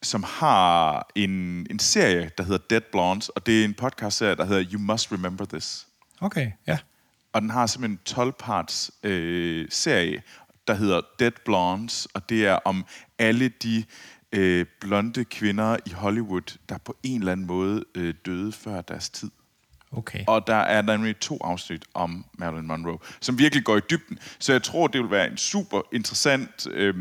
som 0.02 0.22
har 0.22 1.06
en, 1.14 1.66
en 1.70 1.78
serie, 1.78 2.30
der 2.38 2.44
hedder 2.44 2.58
Dead 2.70 2.80
Blondes, 2.92 3.28
og 3.28 3.46
det 3.46 3.60
er 3.60 3.64
en 3.64 3.74
podcast-serie, 3.74 4.34
der 4.34 4.44
hedder 4.44 4.64
You 4.72 4.80
Must 4.80 5.12
Remember 5.12 5.44
This. 5.44 5.86
Okay, 6.20 6.50
ja. 6.66 6.78
Og 7.32 7.42
den 7.42 7.50
har 7.50 7.66
simpelthen 7.66 7.98
en 8.18 8.32
12-parts 8.32 8.90
øh, 9.02 9.66
serie, 9.70 10.22
der 10.66 10.74
hedder 10.74 11.00
Dead 11.18 11.32
Blondes, 11.44 12.08
og 12.14 12.28
det 12.28 12.46
er 12.46 12.54
om 12.54 12.84
alle 13.18 13.48
de 13.48 13.84
øh, 14.32 14.66
blonde 14.80 15.24
kvinder 15.24 15.76
i 15.86 15.90
Hollywood, 15.90 16.58
der 16.68 16.78
på 16.78 16.96
en 17.02 17.20
eller 17.20 17.32
anden 17.32 17.46
måde 17.46 17.84
øh, 17.94 18.14
døde 18.26 18.52
før 18.52 18.80
deres 18.80 19.10
tid. 19.10 19.30
Okay. 19.92 20.24
Og 20.26 20.46
der 20.46 20.54
er 20.54 20.82
nemlig 20.82 21.16
to 21.20 21.38
afsnit 21.44 21.84
om 21.94 22.24
Marilyn 22.38 22.66
Monroe, 22.66 22.98
som 23.20 23.38
virkelig 23.38 23.64
går 23.64 23.76
i 23.76 23.80
dybden. 23.90 24.18
Så 24.38 24.52
jeg 24.52 24.62
tror, 24.62 24.86
det 24.86 25.00
vil 25.00 25.10
være 25.10 25.30
en 25.30 25.36
super 25.36 25.82
interessant... 25.92 26.66
Øh, 26.70 26.94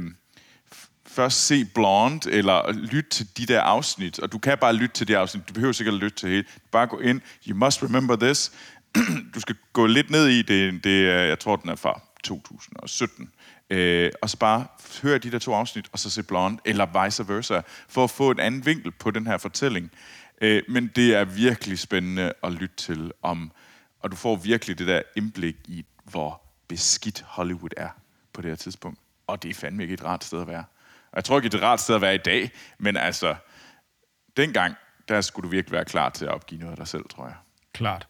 først 1.08 1.48
se 1.48 1.66
Blonde, 1.66 2.32
eller 2.32 2.72
lytte 2.72 3.10
til 3.10 3.38
de 3.38 3.46
der 3.46 3.62
afsnit, 3.62 4.20
og 4.20 4.32
du 4.32 4.38
kan 4.38 4.58
bare 4.58 4.74
lytte 4.74 4.96
til 4.96 5.08
de 5.08 5.18
afsnit, 5.18 5.50
du 5.50 5.54
behøver 5.54 5.74
sikkert 5.74 5.94
at 5.94 6.00
lytte 6.00 6.18
til 6.18 6.30
hele. 6.30 6.46
Bare 6.72 6.88
gå 6.88 7.00
ind, 7.00 7.22
you 7.48 7.58
must 7.58 7.84
remember 7.84 8.16
this. 8.16 8.52
du 9.36 9.40
skal 9.40 9.56
gå 9.74 9.86
lidt 9.86 10.10
ned 10.10 10.28
i 10.28 10.42
det, 10.42 10.84
det 10.84 11.10
er, 11.10 11.20
jeg 11.20 11.40
tror, 11.40 11.56
den 11.56 11.70
er 11.70 11.76
fra 11.76 12.02
2017. 12.24 13.30
Øh, 13.70 14.12
og 14.22 14.30
så 14.30 14.38
bare 14.38 14.68
høre 15.02 15.18
de 15.18 15.32
der 15.32 15.40
to 15.40 15.54
afsnit, 15.54 15.86
og 15.92 16.00
så 16.00 16.10
se 16.10 16.24
Blonde, 16.24 16.62
eller 16.66 17.06
vice 17.06 17.28
versa, 17.28 17.62
for 17.90 18.04
at 18.04 18.10
få 18.10 18.32
en 18.32 18.40
anden 18.40 18.66
vinkel 18.66 18.92
på 18.92 19.12
den 19.12 19.28
her 19.28 19.38
fortælling. 19.38 19.92
Øh, 20.42 20.64
men 20.70 20.92
det 20.96 21.16
er 21.16 21.26
virkelig 21.26 21.80
spændende 21.80 22.34
at 22.44 22.52
lytte 22.52 22.76
til 22.76 23.12
om, 23.22 23.52
og 24.00 24.12
du 24.12 24.16
får 24.16 24.36
virkelig 24.36 24.80
det 24.80 24.88
der 24.88 25.02
indblik 25.16 25.56
i, 25.68 25.86
hvor 26.04 26.42
beskidt 26.68 27.22
Hollywood 27.28 27.70
er 27.78 27.90
på 28.34 28.42
det 28.42 28.52
her 28.52 28.56
tidspunkt. 28.56 29.00
Og 29.28 29.44
det 29.44 29.50
er 29.50 29.54
fandme 29.54 29.84
ikke 29.84 29.94
et 29.94 30.04
rart 30.04 30.24
sted 30.24 30.42
at 30.42 30.48
være. 30.48 30.64
Og 31.12 31.16
jeg 31.16 31.24
tror 31.24 31.38
ikke, 31.38 31.50
det 31.50 31.54
er 31.54 31.58
et 31.58 31.64
rart 31.64 31.82
sted 31.82 31.96
at 31.96 32.02
være 32.02 32.16
i 32.16 32.24
dag, 32.26 32.52
men 32.78 32.98
altså, 32.98 33.36
dengang, 34.38 34.76
der 35.08 35.22
skulle 35.22 35.44
du 35.44 35.52
virkelig 35.52 35.72
være 35.72 35.86
klar 35.86 36.10
til 36.10 36.26
at 36.26 36.32
opgive 36.32 36.60
noget 36.60 36.72
af 36.72 36.78
dig 36.78 36.88
selv, 36.88 37.04
tror 37.10 37.26
jeg. 37.26 37.36
Klart. 37.74 38.08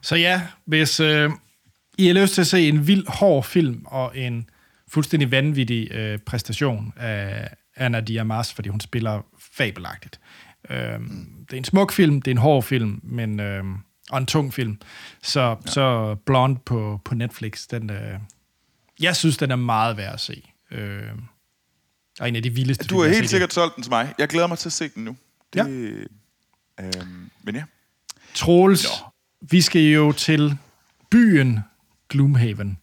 Så 0.00 0.16
ja, 0.16 0.42
hvis 0.64 1.00
øh, 1.00 1.30
I 1.98 2.06
har 2.06 2.14
lyst 2.14 2.34
til 2.34 2.40
at 2.40 2.46
se 2.46 2.68
en 2.68 2.86
vild, 2.86 3.06
hård 3.08 3.44
film 3.44 3.82
og 3.86 4.18
en 4.18 4.50
fuldstændig 4.92 5.30
vanvittig 5.30 5.92
øh, 5.92 6.18
præstation 6.18 6.92
af 6.96 7.48
Anna 7.76 8.00
Diamas, 8.00 8.52
fordi 8.52 8.68
hun 8.68 8.80
spiller 8.80 9.22
fabelagtigt. 9.56 10.20
Øh, 10.70 11.00
mm. 11.00 11.26
Det 11.50 11.52
er 11.52 11.56
en 11.58 11.64
smuk 11.64 11.92
film, 11.92 12.22
det 12.22 12.30
er 12.30 12.34
en 12.34 12.38
hård 12.38 12.62
film, 12.62 13.00
men, 13.02 13.40
øh, 13.40 13.64
og 14.10 14.18
en 14.18 14.26
tung 14.26 14.54
film. 14.54 14.78
Så, 15.22 15.40
ja. 15.40 15.70
så 15.70 16.14
Blonde 16.26 16.60
på, 16.66 17.00
på 17.04 17.14
Netflix, 17.14 17.66
den, 17.66 17.90
øh, 17.90 18.18
jeg 19.00 19.16
synes, 19.16 19.36
den 19.36 19.50
er 19.50 19.56
meget 19.56 19.96
værd 19.96 20.14
at 20.14 20.20
se. 20.20 20.42
Øh, 20.70 21.02
og 22.20 22.28
en 22.28 22.36
af 22.36 22.42
de 22.42 22.50
vildeste 22.50 22.86
Du 22.86 23.02
har 23.02 23.08
helt 23.08 23.30
sikkert 23.30 23.52
solgt 23.52 23.76
den 23.76 23.82
til 23.82 23.90
mig. 23.90 24.14
Jeg 24.18 24.28
glæder 24.28 24.46
mig 24.46 24.58
til 24.58 24.68
at 24.68 24.72
se 24.72 24.88
den 24.88 25.04
nu. 25.04 25.16
Det, 25.52 25.58
ja. 26.78 26.84
Øhm, 26.84 27.30
men 27.42 27.54
ja. 27.54 27.62
Troels, 28.34 28.84
Nå. 28.84 29.08
vi 29.50 29.60
skal 29.60 29.80
jo 29.82 30.12
til 30.12 30.58
byen 31.10 31.60
Gloomhaven. 32.08 32.78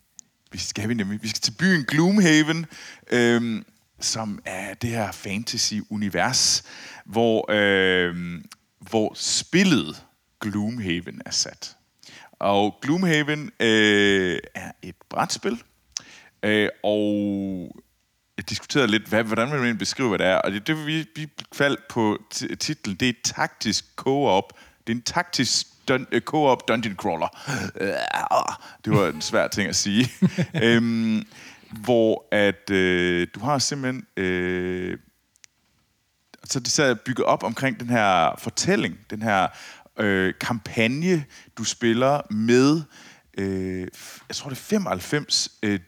Vi 0.51 0.57
skal 0.57 0.89
vi 0.89 0.93
nemlig. 0.93 1.23
Vi 1.23 1.27
skal 1.27 1.41
til 1.41 1.51
byen 1.59 1.83
Gloomhaven, 1.83 2.65
øh, 3.11 3.61
som 3.99 4.41
er 4.45 4.73
det 4.73 4.89
her 4.89 5.11
fantasy-univers, 5.11 6.63
hvor, 7.05 7.45
øh, 7.49 8.41
hvor 8.79 9.13
spillet 9.15 10.03
Gloomhaven 10.39 11.21
er 11.25 11.31
sat. 11.31 11.75
Og 12.31 12.75
Gloomhaven 12.81 13.51
øh, 13.59 14.39
er 14.55 14.71
et 14.81 14.95
brætspil, 15.09 15.63
øh, 16.43 16.69
og 16.83 17.71
diskuteret 18.49 18.89
lidt, 18.89 19.07
hvad, 19.07 19.23
hvordan 19.23 19.51
vil 19.51 19.59
man 19.59 19.77
beskrive, 19.77 20.09
hvad 20.09 20.19
det 20.19 20.27
er. 20.27 20.35
Og 20.35 20.51
det, 20.51 20.67
det 20.67 20.85
vi, 20.85 21.05
vi 21.15 21.29
faldt 21.53 21.87
på 21.89 22.17
titlen, 22.59 22.95
det 22.95 23.09
er 23.09 23.13
taktisk 23.23 23.85
co-op. 23.95 24.53
Det 24.87 24.93
er 24.93 24.97
en 24.97 25.01
taktisk 25.01 25.67
dun, 25.89 26.07
uh, 26.15 26.19
co-op 26.19 26.67
dungeon 26.67 26.95
crawler. 26.95 27.27
Det 28.85 28.93
var 28.93 29.07
en 29.07 29.21
svær 29.21 29.47
ting 29.47 29.69
at 29.69 29.75
sige. 29.75 30.11
øhm, 30.63 31.23
hvor 31.71 32.27
at 32.31 32.69
øh, 32.69 33.27
du 33.35 33.39
har 33.39 33.59
simpelthen... 33.59 34.05
Øh, 34.17 34.97
så 36.43 36.59
det 36.59 36.79
er 36.79 36.93
bygget 36.93 37.25
op 37.25 37.43
omkring 37.43 37.79
den 37.79 37.89
her 37.89 38.35
fortælling, 38.37 38.97
den 39.09 39.21
her 39.21 39.47
øh, 39.99 40.33
kampagne, 40.41 41.25
du 41.57 41.63
spiller 41.63 42.33
med, 42.33 42.81
øh, 43.37 43.87
jeg 44.27 44.35
tror 44.35 44.49
det 44.49 44.57
er 44.57 44.61
95 44.61 45.51
øh, 45.63 45.79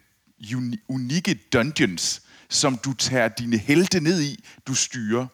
unikke 0.88 1.40
dungeons, 1.54 2.22
som 2.50 2.78
du 2.78 2.94
tager 2.94 3.28
dine 3.28 3.58
helte 3.58 4.00
ned 4.00 4.22
i, 4.22 4.44
du 4.68 4.74
styrer. 4.74 5.28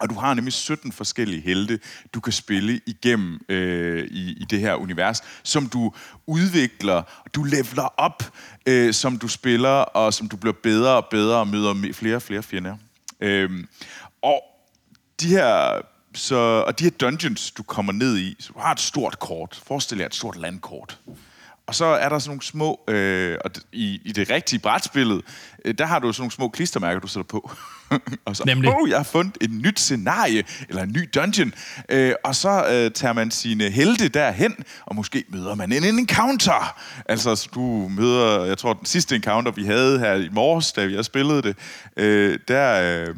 Og 0.00 0.10
du 0.10 0.14
har 0.14 0.34
nemlig 0.34 0.52
17 0.52 0.92
forskellige 0.92 1.40
helte, 1.40 1.78
du 2.14 2.20
kan 2.20 2.32
spille 2.32 2.80
igennem 2.86 3.40
øh, 3.48 4.04
i, 4.10 4.32
i 4.32 4.44
det 4.50 4.60
her 4.60 4.74
univers, 4.74 5.22
som 5.42 5.66
du 5.66 5.92
udvikler, 6.26 7.02
du 7.34 7.42
leveler 7.42 7.94
op, 7.96 8.22
øh, 8.66 8.94
som 8.94 9.18
du 9.18 9.28
spiller, 9.28 9.68
og 9.68 10.14
som 10.14 10.28
du 10.28 10.36
bliver 10.36 10.54
bedre 10.62 10.96
og 10.96 11.06
bedre 11.10 11.36
og 11.36 11.48
møder 11.48 11.92
flere 11.92 12.16
og 12.16 12.22
flere 12.22 12.42
fjender. 12.42 12.76
Øh, 13.20 13.64
og 14.22 14.42
de 15.20 15.28
her 15.28 15.80
så, 16.14 16.36
og 16.66 16.78
de 16.78 16.84
her 16.84 16.90
dungeons, 16.90 17.50
du 17.50 17.62
kommer 17.62 17.92
ned 17.92 18.18
i, 18.18 18.36
så 18.38 18.52
du 18.52 18.58
har 18.58 18.72
et 18.72 18.80
stort 18.80 19.18
kort. 19.18 19.60
Forestil 19.66 19.98
jer 19.98 20.06
et 20.06 20.14
stort 20.14 20.36
landkort. 20.36 20.98
Og 21.66 21.74
så 21.74 21.84
er 21.84 22.08
der 22.08 22.18
sådan 22.18 22.30
nogle 22.30 22.42
små, 22.42 22.80
øh, 22.88 23.38
og 23.44 23.50
i, 23.72 24.00
i 24.04 24.12
det 24.12 24.30
rigtige 24.30 24.58
brætspillet, 24.58 25.22
øh, 25.64 25.74
der 25.78 25.86
har 25.86 25.98
du 25.98 26.12
sådan 26.12 26.22
nogle 26.22 26.32
små 26.32 26.48
klistermærker, 26.48 27.00
du 27.00 27.06
sætter 27.06 27.28
på. 27.28 27.50
og 28.26 28.36
så, 28.36 28.42
Nemlig. 28.46 28.70
oh, 28.70 28.88
jeg 28.88 28.98
har 28.98 29.04
fundet 29.04 29.38
et 29.40 29.50
nyt 29.50 29.80
scenarie, 29.80 30.44
eller 30.68 30.82
en 30.82 30.92
ny 30.92 31.08
dungeon. 31.14 31.52
Øh, 31.88 32.14
og 32.24 32.34
så 32.34 32.66
øh, 32.70 32.90
tager 32.90 33.12
man 33.12 33.30
sine 33.30 33.70
helte 33.70 34.08
derhen, 34.08 34.56
og 34.86 34.96
måske 34.96 35.24
møder 35.28 35.54
man 35.54 35.72
en 35.72 35.84
encounter. 35.84 36.80
Altså, 37.08 37.48
du 37.54 37.88
møder, 37.88 38.44
jeg 38.44 38.58
tror, 38.58 38.72
den 38.72 38.86
sidste 38.86 39.16
encounter, 39.16 39.52
vi 39.52 39.64
havde 39.64 39.98
her 39.98 40.14
i 40.14 40.28
morges, 40.32 40.72
da 40.72 40.84
vi 40.84 41.02
spillede 41.02 41.42
det, 41.42 41.56
øh, 41.96 42.38
der... 42.48 43.04
Øh, 43.08 43.14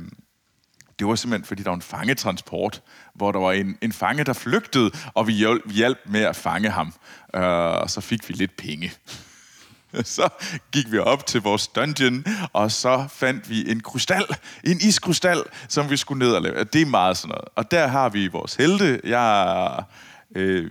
det 0.98 1.06
var 1.06 1.14
simpelthen, 1.14 1.46
fordi 1.46 1.62
der 1.62 1.70
var 1.70 1.74
en 1.74 1.82
fangetransport, 1.82 2.82
hvor 3.14 3.32
der 3.32 3.38
var 3.38 3.52
en, 3.52 3.78
en 3.82 3.92
fange, 3.92 4.24
der 4.24 4.32
flygtede, 4.32 4.90
og 5.14 5.26
vi 5.26 5.32
hjalp, 5.32 5.62
vi 5.66 5.74
hjalp 5.74 5.98
med 6.06 6.20
at 6.20 6.37
fange 6.37 6.70
ham. 6.70 6.94
Øh, 7.34 7.42
og 7.42 7.90
så 7.90 8.00
fik 8.00 8.28
vi 8.28 8.34
lidt 8.34 8.56
penge. 8.56 8.92
så 10.04 10.28
gik 10.72 10.92
vi 10.92 10.98
op 10.98 11.26
til 11.26 11.40
vores 11.40 11.68
dungeon, 11.68 12.24
og 12.52 12.72
så 12.72 13.06
fandt 13.11 13.50
vi 13.50 13.70
en 13.70 13.80
krystal, 13.80 14.24
en 14.64 14.78
iskrystal, 14.80 15.42
som 15.68 15.90
vi 15.90 15.96
skulle 15.96 16.18
ned 16.18 16.32
og 16.32 16.42
lave. 16.42 16.64
Det 16.64 16.82
er 16.82 16.87
meget 16.87 17.16
sådan 17.16 17.28
noget. 17.28 17.48
Og 17.56 17.70
der 17.70 17.87
har 17.87 18.08
vi 18.08 18.26
vores 18.26 18.54
helte. 18.54 19.00
Jeg, 19.04 19.84
øh, 20.37 20.70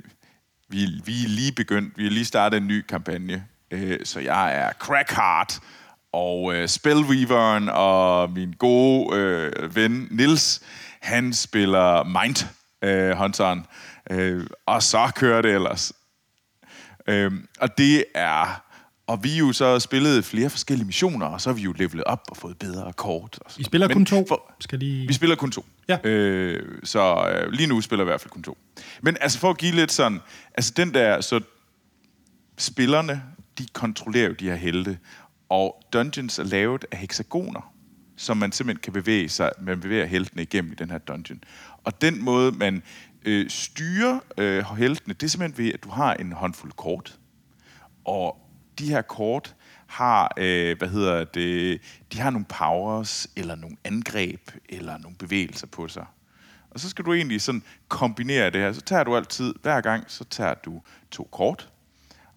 vi, 0.70 0.88
vi 1.06 1.24
er 1.24 1.28
lige 1.28 1.52
begyndt, 1.52 1.98
vi 1.98 2.04
har 2.04 2.12
lige 2.12 2.26
startet 2.26 2.58
en 2.58 2.68
ny 2.68 2.82
kampagne. 2.82 3.46
Øh, 3.72 4.00
så 4.04 4.20
jeg 4.20 4.56
er 4.56 4.74
crackheart, 4.74 5.60
og 6.14 6.56
øh, 6.56 6.68
Spellweaveren 6.68 7.70
og 7.70 8.32
min 8.32 8.54
gode 8.54 9.18
øh, 9.18 9.76
ven 9.76 10.08
Nils, 10.12 10.62
han 11.02 11.34
spiller 11.34 12.04
Mind 12.04 12.48
øh, 12.82 13.18
Hunteren. 13.18 13.66
Øh, 14.12 14.48
og 14.66 14.84
så 14.84 15.12
kører 15.16 15.42
det 15.42 15.54
ellers. 15.56 15.94
Øh, 17.08 17.32
og 17.60 17.78
det 17.78 18.06
er... 18.16 18.64
Og 19.08 19.24
vi 19.24 19.38
jo 19.38 19.54
så 19.54 19.80
spillet 19.80 20.26
flere 20.26 20.50
forskellige 20.50 20.86
missioner, 20.86 21.26
og 21.26 21.42
så 21.42 21.50
har 21.50 21.56
vi 21.56 21.62
jo 21.62 21.72
levelet 21.72 22.04
op 22.04 22.22
og 22.30 22.38
fået 22.38 22.58
bedre 22.58 22.94
kort. 22.94 23.40
Og 23.46 23.52
I 23.58 23.64
spiller 23.64 23.88
Men 23.88 23.96
kun 23.96 24.06
to? 24.06 24.26
For, 24.28 24.54
Skal 24.60 24.82
de... 24.82 25.06
Vi 25.08 25.14
spiller 25.14 25.36
kun 25.36 25.52
to. 25.52 25.66
Ja. 25.88 25.98
Øh, 26.04 26.80
så 26.84 27.30
øh, 27.30 27.52
lige 27.52 27.68
nu 27.68 27.82
spiller 27.82 28.06
vi 28.06 28.10
i 28.10 28.12
hvert 28.12 28.22
fald 28.22 28.32
kun 28.32 28.44
to. 28.44 28.58
Men 29.02 29.18
altså 29.22 29.40
for 29.40 29.50
at 29.50 29.58
give 29.58 29.76
lidt 29.76 29.92
sådan... 29.92 30.20
Altså 30.58 30.74
den 30.78 30.94
der... 30.94 31.22
Så 31.22 31.42
spillerne, 32.58 33.24
de 33.58 33.68
kontrollerer 33.74 34.28
jo 34.28 34.34
de 34.34 34.46
her 34.46 34.56
helte. 34.56 34.98
Og 35.50 35.84
dungeons 35.94 36.40
er 36.40 36.44
lavet 36.44 36.86
af 36.92 36.98
hexagoner, 36.98 37.74
som 38.18 38.38
man 38.38 38.52
simpelthen 38.52 38.82
kan 38.82 38.94
bevæge 38.94 39.30
sig, 39.30 39.52
man 39.60 39.80
bevæger 39.80 40.06
heltene 40.06 40.42
igennem 40.42 40.72
i 40.72 40.76
den 40.76 40.92
her 40.92 40.98
dungeon. 40.98 41.44
Og 41.84 42.02
den 42.02 42.24
måde, 42.24 42.52
man 42.52 42.84
øh, 43.26 43.50
styrer 43.50 44.20
øh, 44.38 44.78
heltene, 44.78 45.14
det 45.14 45.24
er 45.24 45.30
simpelthen 45.30 45.66
ved, 45.66 45.74
at 45.74 45.84
du 45.84 45.90
har 45.90 46.14
en 46.14 46.32
håndfuld 46.32 46.72
kort. 46.72 47.20
Og 48.06 48.38
de 48.80 48.90
her 48.90 49.02
kort 49.02 49.56
har, 49.88 50.34
øh, 50.38 50.78
hvad 50.78 50.88
hedder 50.88 51.24
det, 51.24 51.82
de 52.14 52.20
har 52.20 52.30
nogle 52.30 52.46
powers, 52.46 53.28
eller 53.36 53.56
nogle 53.56 53.78
angreb, 53.84 54.52
eller 54.70 54.98
nogle 54.98 55.18
bevægelser 55.18 55.68
på 55.68 55.88
sig. 55.88 56.06
Og 56.70 56.80
så 56.80 56.90
skal 56.90 57.06
du 57.06 57.14
egentlig 57.14 57.42
sådan 57.42 57.64
kombinere 57.88 58.50
det 58.50 58.62
her. 58.62 58.74
Så 58.74 58.82
tager 58.82 59.04
du 59.04 59.16
altid, 59.16 59.54
hver 59.62 59.82
gang, 59.82 60.04
så 60.08 60.24
tager 60.24 60.54
du 60.54 60.82
to 61.12 61.30
kort, 61.32 61.70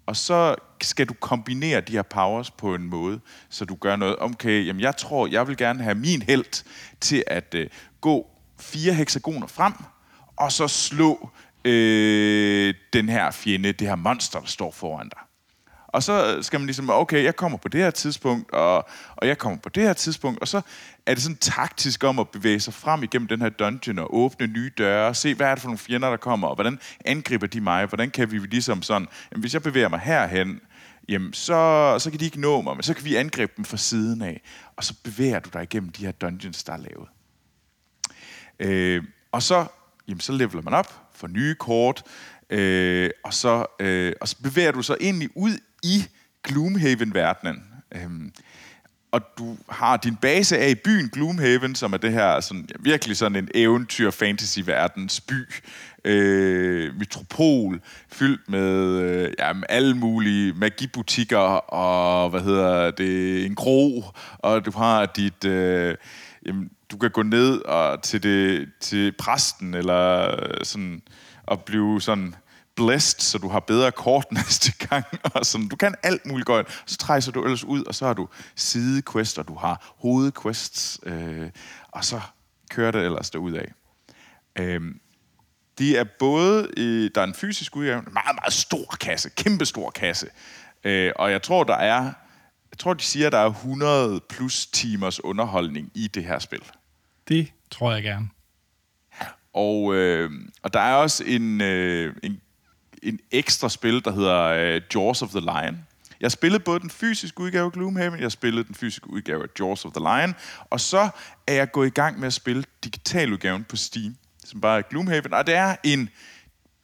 og 0.07 0.17
så 0.17 0.55
skal 0.85 1.07
du 1.07 1.15
kombinere 1.15 1.81
de 1.81 1.93
her 1.93 2.03
powers 2.03 2.51
på 2.51 2.75
en 2.75 2.83
måde, 2.83 3.21
så 3.49 3.65
du 3.65 3.75
gør 3.75 3.97
noget. 3.97 4.17
Okay, 4.21 4.67
jamen 4.67 4.81
jeg 4.81 4.97
tror, 4.97 5.27
jeg 5.27 5.49
vil 5.49 5.57
gerne 5.57 5.83
have 5.83 5.95
min 5.95 6.23
held 6.23 6.65
til 7.01 7.25
at 7.27 7.55
øh, 7.55 7.69
gå 8.01 8.31
fire 8.61 8.93
hexagoner 8.93 9.47
frem, 9.47 9.73
og 10.37 10.53
så 10.53 10.69
slå 10.69 11.31
øh, 11.65 12.75
den 12.93 13.09
her 13.09 13.31
fjende, 13.31 13.73
det 13.73 13.89
her 13.89 13.97
monster, 13.97 14.41
der 14.41 14.47
står 14.47 14.71
foran 14.71 15.09
dig. 15.09 15.21
Og 15.93 16.03
så 16.03 16.39
skal 16.43 16.61
man 16.61 16.67
ligesom, 16.67 16.91
okay, 16.91 17.25
jeg 17.25 17.37
kommer 17.37 17.59
på 17.59 17.69
det 17.69 17.81
her 17.81 17.91
tidspunkt, 17.91 18.53
og, 18.53 18.89
og 19.17 19.27
jeg 19.27 19.39
kommer 19.39 19.59
på 19.59 19.69
det 19.69 19.83
her 19.83 19.93
tidspunkt, 19.93 20.41
og 20.41 20.49
så 20.49 20.61
er 21.07 21.15
det 21.15 21.23
sådan 21.23 21.37
taktisk 21.37 22.05
om 22.05 22.19
at 22.19 22.29
bevæge 22.29 22.61
sig 22.61 22.75
frem 22.75 23.03
igennem 23.03 23.29
den 23.29 23.41
her 23.41 23.49
dungeon 23.49 23.99
og 23.99 24.17
åbne 24.17 24.47
nye 24.47 24.71
døre, 24.79 25.15
se 25.15 25.35
hvad 25.35 25.47
er 25.47 25.55
det 25.55 25.63
for 25.63 25.69
nogle 25.69 25.79
fjender, 25.79 26.11
der 26.11 26.17
kommer, 26.17 26.49
og 26.49 26.55
hvordan 26.55 26.79
angriber 27.05 27.47
de 27.47 27.61
mig, 27.61 27.87
hvordan 27.87 28.11
kan 28.11 28.33
vi 28.33 28.39
ligesom 28.39 28.83
sådan, 28.83 29.09
jamen, 29.33 29.41
hvis 29.41 29.55
jeg 29.55 29.63
bevæger 29.63 29.89
mig 29.89 30.01
herhen, 30.01 30.61
jamen 31.11 31.33
så, 31.33 31.97
så 31.99 32.11
kan 32.11 32.21
de 32.21 32.25
ikke 32.25 32.41
nå 32.41 32.61
mig, 32.61 32.77
men 32.77 32.83
så 32.83 32.95
kan 32.95 33.05
vi 33.05 33.17
angribe 33.17 33.53
dem 33.57 33.65
fra 33.65 33.77
siden 33.77 34.23
af, 34.23 34.43
og 34.77 34.85
så 34.85 34.95
bevæger 35.05 35.39
du 35.39 35.51
dig 35.53 35.63
igennem 35.63 35.91
de 35.91 36.05
her 36.05 36.13
dungeons, 36.13 36.65
der 36.65 36.73
er 36.73 36.77
lavet. 36.77 37.09
Øh, 38.61 39.05
og 39.33 39.43
så, 39.43 39.67
jamen, 40.09 40.21
så 40.21 40.33
leveler 40.33 40.63
man 40.63 40.75
op, 40.75 41.11
får 41.15 41.27
nye 41.27 41.55
kort, 41.55 42.03
øh, 42.51 43.11
og, 43.25 43.35
så, 43.35 43.67
øh, 43.81 44.13
og 44.21 44.29
så 44.29 44.37
bevæger 44.43 44.73
du 44.73 44.83
så 44.83 44.97
egentlig 45.01 45.29
ud 45.35 45.59
i 45.83 46.05
Gloomhaven-verdenen. 46.43 47.65
Øh, 47.93 48.11
og 49.13 49.21
du 49.39 49.57
har 49.69 49.97
din 49.97 50.17
base 50.17 50.59
af 50.59 50.71
i 50.71 50.75
byen 50.75 51.09
Gloomhaven, 51.09 51.75
som 51.75 51.93
er 51.93 51.97
det 51.97 52.13
her 52.13 52.41
sådan, 52.41 52.69
ja, 52.71 52.75
virkelig 52.81 53.17
sådan 53.17 53.37
en 53.37 53.49
eventyr-fantasy-verdens 53.55 55.21
by. 55.21 55.49
Øh, 56.05 56.97
metropol, 56.97 57.81
fyldt 58.09 58.49
med 58.49 59.01
øh, 59.01 59.33
jamen, 59.39 59.65
alle 59.69 59.97
mulige 59.97 60.53
magibutikker, 60.53 61.39
og 61.39 62.31
hvad 62.31 62.41
hedder 62.41 62.91
det, 62.91 63.47
en 63.47 63.55
kro, 63.55 64.05
og 64.39 64.65
du 64.65 64.71
har 64.71 65.07
dit... 65.07 65.45
Øh, 65.45 65.95
jamen, 66.47 66.71
du 66.91 66.97
kan 66.97 67.11
gå 67.11 67.23
ned 67.23 67.63
og 67.63 68.03
til, 68.03 68.23
det, 68.23 68.69
til 68.81 69.13
præsten, 69.19 69.75
eller 69.75 70.37
sådan, 70.65 71.03
og 71.47 71.61
blive 71.61 72.01
sådan 72.01 72.35
blessed, 72.77 73.21
så 73.21 73.39
du 73.39 73.49
har 73.49 73.61
bedre 73.61 73.93
kort 73.93 74.33
næste 74.41 74.73
gang. 74.89 75.05
Og 75.35 75.47
sådan. 75.47 75.69
Du 75.69 75.77
kan 75.77 75.95
alt 76.03 76.27
muligt 76.27 76.47
godt. 76.47 76.83
Så 76.87 76.97
trækker 76.97 77.33
du 77.33 77.45
ellers 77.45 77.65
ud, 77.65 77.85
og 77.85 77.95
så 77.95 78.07
har 78.07 78.15
du 78.15 78.29
sidequests, 78.57 79.39
du 79.49 79.55
har 79.55 79.95
hovedquests, 79.99 81.01
øh, 81.03 81.51
og 81.89 82.05
så 82.05 82.21
kører 82.71 82.91
det 82.91 83.05
ellers 83.05 83.31
af. 83.35 83.73
Øh, 84.59 84.81
de 85.81 85.97
er 85.97 86.05
både, 86.19 86.69
i, 86.77 87.09
der 87.15 87.21
er 87.21 87.25
en 87.25 87.35
fysisk 87.35 87.77
udgave, 87.77 87.99
en 87.99 88.13
meget, 88.13 88.35
meget 88.35 88.53
stor 88.53 88.97
kasse, 89.01 89.31
kæmpe 89.31 89.65
stor 89.65 89.91
kasse. 89.91 90.27
Øh, 90.85 91.13
og 91.17 91.31
jeg 91.31 91.43
tror, 91.43 91.65
der 91.65 91.77
er, 91.77 92.03
jeg 92.71 92.79
tror, 92.79 92.95
de 92.95 93.03
siger, 93.03 93.31
der 93.31 93.39
er 93.39 93.47
100 93.47 94.21
plus 94.29 94.67
timers 94.67 95.25
underholdning 95.25 95.91
i 95.95 96.09
det 96.09 96.25
her 96.25 96.39
spil. 96.39 96.63
Det 97.29 97.53
tror 97.71 97.93
jeg 97.93 98.03
gerne. 98.03 98.29
Og, 99.55 99.95
øh, 99.95 100.31
og 100.63 100.73
der 100.73 100.81
er 100.81 100.95
også 100.95 101.25
en, 101.25 101.61
øh, 101.61 102.15
en 102.23 102.41
en 103.03 103.19
ekstra 103.31 103.69
spil, 103.69 104.05
der 104.05 104.13
hedder 104.13 104.77
uh, 104.77 104.83
Jaws 104.95 105.23
of 105.23 105.31
the 105.31 105.41
Lion. 105.41 105.87
Jeg 106.21 106.33
spillede 106.33 106.63
både 106.63 106.81
den 106.81 106.91
fysiske 106.91 107.41
udgave 107.41 107.65
af 107.65 107.73
Gloomhaven, 107.73 108.21
jeg 108.21 108.33
spillede 108.33 108.65
den 108.65 108.75
fysiske 108.75 109.11
udgave 109.11 109.43
af 109.43 109.49
Jaws 109.61 109.85
of 109.85 109.93
the 109.93 110.01
Lion, 110.01 110.35
og 110.71 110.81
så 110.81 111.09
er 111.47 111.53
jeg 111.53 111.73
gået 111.73 111.87
i 111.87 111.91
gang 111.91 112.19
med 112.19 112.27
at 112.27 112.33
spille 112.33 112.65
digitaludgaven 112.85 113.65
på 113.65 113.77
Steam, 113.77 114.17
som 114.51 114.61
bare 114.61 114.79
er 114.79 114.83
Gloomhaven, 114.91 115.33
og 115.33 115.47
det 115.47 115.55
er 115.55 115.77
en 115.85 116.09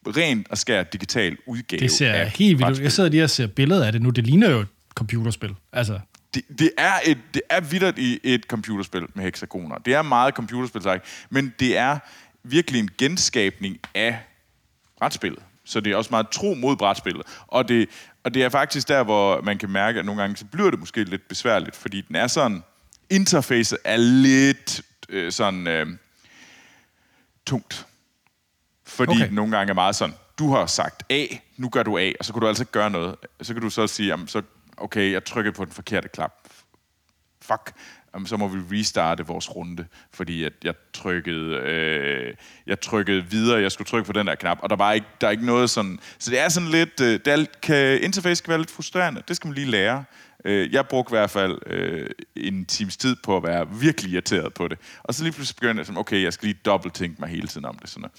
rent 0.07 0.51
og 0.51 0.59
skær 0.59 0.83
digital 0.83 1.37
udgave 1.47 1.81
Det 1.81 1.91
ser 1.91 2.25
helt 2.25 2.59
vildt 2.59 2.79
ud. 2.79 2.83
Jeg 2.83 2.93
sidder 2.93 3.11
lige 3.11 3.25
og 3.25 3.31
ser 3.31 3.47
billeder 3.47 3.87
af 3.87 3.93
det 3.93 4.03
nu. 4.03 4.11
Det 4.11 4.27
ligner 4.27 4.51
jo 4.51 4.61
et 4.61 4.69
computerspil. 4.95 5.55
Altså. 5.73 6.01
Det, 6.35 6.43
det, 6.59 6.71
er 6.79 6.93
et, 7.05 7.19
det 7.35 7.43
er 7.51 7.61
vidderligt 7.61 7.99
i 7.99 8.35
et 8.35 8.45
computerspil 8.45 9.03
med 9.15 9.25
hexagoner. 9.25 9.79
Det 9.79 9.95
er 9.95 10.03
meget 10.03 10.35
computerspil, 10.35 11.01
men 11.31 11.55
det 11.61 11.77
er 11.77 11.99
virkelig 12.45 12.81
en 12.81 12.91
genskabning 12.99 13.79
af 13.95 14.19
brætspillet. 14.99 15.43
Så 15.65 15.81
det 15.81 15.93
er 15.93 15.97
også 15.97 16.11
meget 16.11 16.29
tro 16.29 16.55
mod 16.55 16.77
brætspillet. 16.77 17.23
Og 17.47 17.69
det, 17.69 17.89
og 18.25 18.35
det 18.35 18.45
er 18.45 18.49
faktisk 18.49 18.89
der, 18.89 19.05
hvor 19.05 19.41
man 19.41 19.59
kan 19.59 19.71
mærke, 19.71 19.99
at 19.99 20.05
nogle 20.05 20.21
gange 20.21 20.37
så 20.37 20.45
bliver 20.45 20.71
det 20.71 20.79
måske 20.79 21.05
lidt 21.05 21.29
besværligt, 21.29 21.77
fordi 21.77 22.01
den 22.01 22.17
er 22.17 22.27
sådan... 22.27 22.63
Interfacet 23.11 23.79
er 23.85 23.97
lidt 23.97 24.83
øh, 25.09 25.33
sådan 25.33 25.67
øh, 25.67 25.87
tungt. 27.47 27.87
Fordi 28.87 29.23
okay. 29.23 29.33
nogle 29.33 29.57
gange 29.57 29.71
er 29.71 29.75
meget 29.75 29.97
sådan, 29.97 30.15
du 30.39 30.51
har 30.51 30.67
sagt 30.67 31.13
A, 31.13 31.27
nu 31.57 31.69
gør 31.69 31.83
du 31.83 31.99
A, 31.99 32.13
og 32.19 32.25
så 32.25 32.33
kan 32.33 32.41
du 32.41 32.49
altså 32.49 32.65
gøre 32.65 32.91
noget. 32.91 33.17
Så 33.43 33.53
kan 33.53 33.63
du 33.63 33.71
så 33.71 33.87
sige, 33.87 34.09
jamen, 34.09 34.29
så, 34.29 34.43
okay, 34.77 35.13
jeg 35.13 35.25
trykker 35.25 35.51
på 35.51 35.65
den 35.65 35.73
forkerte 35.73 36.09
knap. 36.09 36.33
Fuck 37.43 37.73
så 38.25 38.37
må 38.37 38.49
vi 38.49 38.79
restarte 38.79 39.27
vores 39.27 39.57
runde, 39.57 39.87
fordi 40.13 40.45
at 40.45 40.53
jeg 40.65 40.75
trykkede, 40.93 41.57
øh, 41.57 42.35
jeg 42.67 42.81
trykkede 42.81 43.25
videre, 43.31 43.61
jeg 43.61 43.73
skulle 43.73 43.89
trykke 43.89 44.07
på 44.07 44.13
den 44.13 44.27
der 44.27 44.35
knap, 44.35 44.59
og 44.63 44.71
der 44.71 44.77
var 44.77 44.93
ikke, 44.93 45.07
der 45.21 45.27
er 45.27 45.31
ikke 45.31 45.47
noget 45.47 45.71
sådan, 45.71 45.99
så 46.19 46.31
det 46.31 46.41
er 46.41 46.49
sådan 46.49 46.69
lidt, 46.69 47.01
øh, 47.01 47.21
det 47.25 47.29
er, 47.29 47.45
kan, 47.63 48.03
interface 48.03 48.43
kan 48.43 48.51
være 48.51 48.59
lidt 48.59 48.71
frustrerende, 48.71 49.23
det 49.29 49.37
skal 49.37 49.49
man 49.49 49.55
lige 49.55 49.71
lære. 49.71 50.05
Øh, 50.47 50.73
jeg 50.73 50.87
brugte 50.87 51.11
i 51.11 51.17
hvert 51.17 51.31
fald 51.31 51.59
øh, 51.67 52.11
en 52.37 52.67
times 52.67 52.97
tid 52.97 53.17
på 53.23 53.37
at 53.37 53.43
være 53.43 53.69
virkelig 53.71 54.13
irriteret 54.13 54.55
på 54.55 54.69
det, 54.69 54.79
og 55.03 55.15
så 55.15 55.23
lige 55.23 55.33
pludselig 55.33 55.57
begyndte 55.57 55.79
jeg 55.81 55.87
sådan, 55.87 55.99
okay, 55.99 56.23
jeg 56.23 56.33
skal 56.33 56.47
lige 56.47 56.61
dobbelt 56.65 57.21
mig 57.21 57.29
hele 57.29 57.49
tiden 57.49 57.65
om 57.65 57.79
det. 57.79 57.91
Sådan 57.91 58.01
noget. 58.01 58.15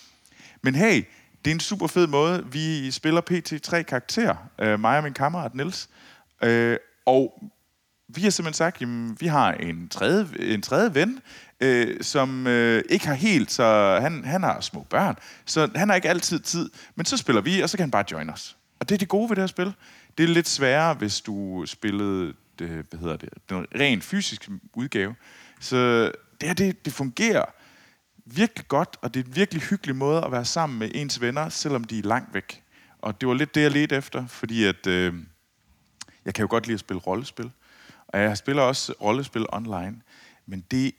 Men 0.61 0.75
hey, 0.75 1.03
det 1.45 1.51
er 1.51 1.55
en 1.55 1.59
super 1.59 1.87
fed 1.87 2.07
måde. 2.07 2.45
Vi 2.51 2.91
spiller 2.91 3.21
pt. 3.21 3.63
tre 3.63 3.83
karakterer, 3.83 4.35
øh, 4.59 4.79
mig 4.79 4.97
og 4.97 5.03
min 5.03 5.13
kammerat 5.13 5.55
Niels. 5.55 5.89
øh, 6.43 6.77
og 7.05 7.43
vi 8.09 8.21
har 8.21 8.29
simpelthen 8.29 8.57
sagt, 8.57 8.81
at 8.81 8.87
vi 9.19 9.27
har 9.27 9.53
en 9.53 9.89
tredje, 9.89 10.27
en 10.39 10.61
tredje 10.61 10.95
ven, 10.95 11.19
øh, 11.61 12.03
som 12.03 12.47
øh, 12.47 12.83
ikke 12.89 13.07
har 13.07 13.13
helt, 13.13 13.51
så 13.51 13.97
han, 14.01 14.25
han 14.25 14.43
har 14.43 14.61
små 14.61 14.85
børn, 14.89 15.15
så 15.45 15.69
han 15.75 15.89
har 15.89 15.95
ikke 15.95 16.09
altid 16.09 16.39
tid. 16.39 16.69
Men 16.95 17.05
så 17.05 17.17
spiller 17.17 17.41
vi, 17.41 17.61
og 17.61 17.69
så 17.69 17.77
kan 17.77 17.83
han 17.83 17.91
bare 17.91 18.05
join 18.11 18.29
os. 18.29 18.57
Og 18.79 18.89
det 18.89 18.95
er 18.95 18.99
det 18.99 19.07
gode 19.07 19.29
ved 19.29 19.35
det 19.35 19.41
her 19.41 19.47
spil. 19.47 19.73
Det 20.17 20.23
er 20.23 20.27
lidt 20.27 20.47
sværere, 20.47 20.93
hvis 20.93 21.21
du 21.21 21.63
spillede 21.65 22.33
det, 22.59 22.69
hvad 22.69 22.99
hedder 22.99 23.17
det, 23.17 23.29
den 23.49 23.65
rent 23.75 24.03
fysiske 24.03 24.51
udgave. 24.73 25.15
Så 25.59 26.11
det 26.41 26.49
her, 26.49 26.53
det, 26.53 26.85
det 26.85 26.93
fungerer 26.93 27.45
virkelig 28.25 28.67
godt, 28.67 28.97
og 29.01 29.13
det 29.13 29.19
er 29.19 29.23
en 29.29 29.35
virkelig 29.35 29.61
hyggelig 29.61 29.95
måde 29.95 30.25
at 30.25 30.31
være 30.31 30.45
sammen 30.45 30.79
med 30.79 30.91
ens 30.95 31.21
venner, 31.21 31.49
selvom 31.49 31.83
de 31.83 31.99
er 31.99 32.03
langt 32.03 32.33
væk. 32.33 32.63
Og 33.01 33.21
det 33.21 33.27
var 33.27 33.33
lidt 33.33 33.55
det, 33.55 33.61
jeg 33.61 33.71
ledte 33.71 33.95
efter, 33.95 34.27
fordi 34.27 34.63
at, 34.63 34.87
øh, 34.87 35.13
jeg 36.25 36.33
kan 36.33 36.41
jo 36.43 36.47
godt 36.49 36.67
lide 36.67 36.73
at 36.73 36.79
spille 36.79 36.99
rollespil. 36.99 37.51
Og 38.07 38.19
jeg 38.19 38.37
spiller 38.37 38.61
også 38.61 38.93
rollespil 39.01 39.45
online, 39.49 40.01
men 40.45 40.63
det 40.71 40.91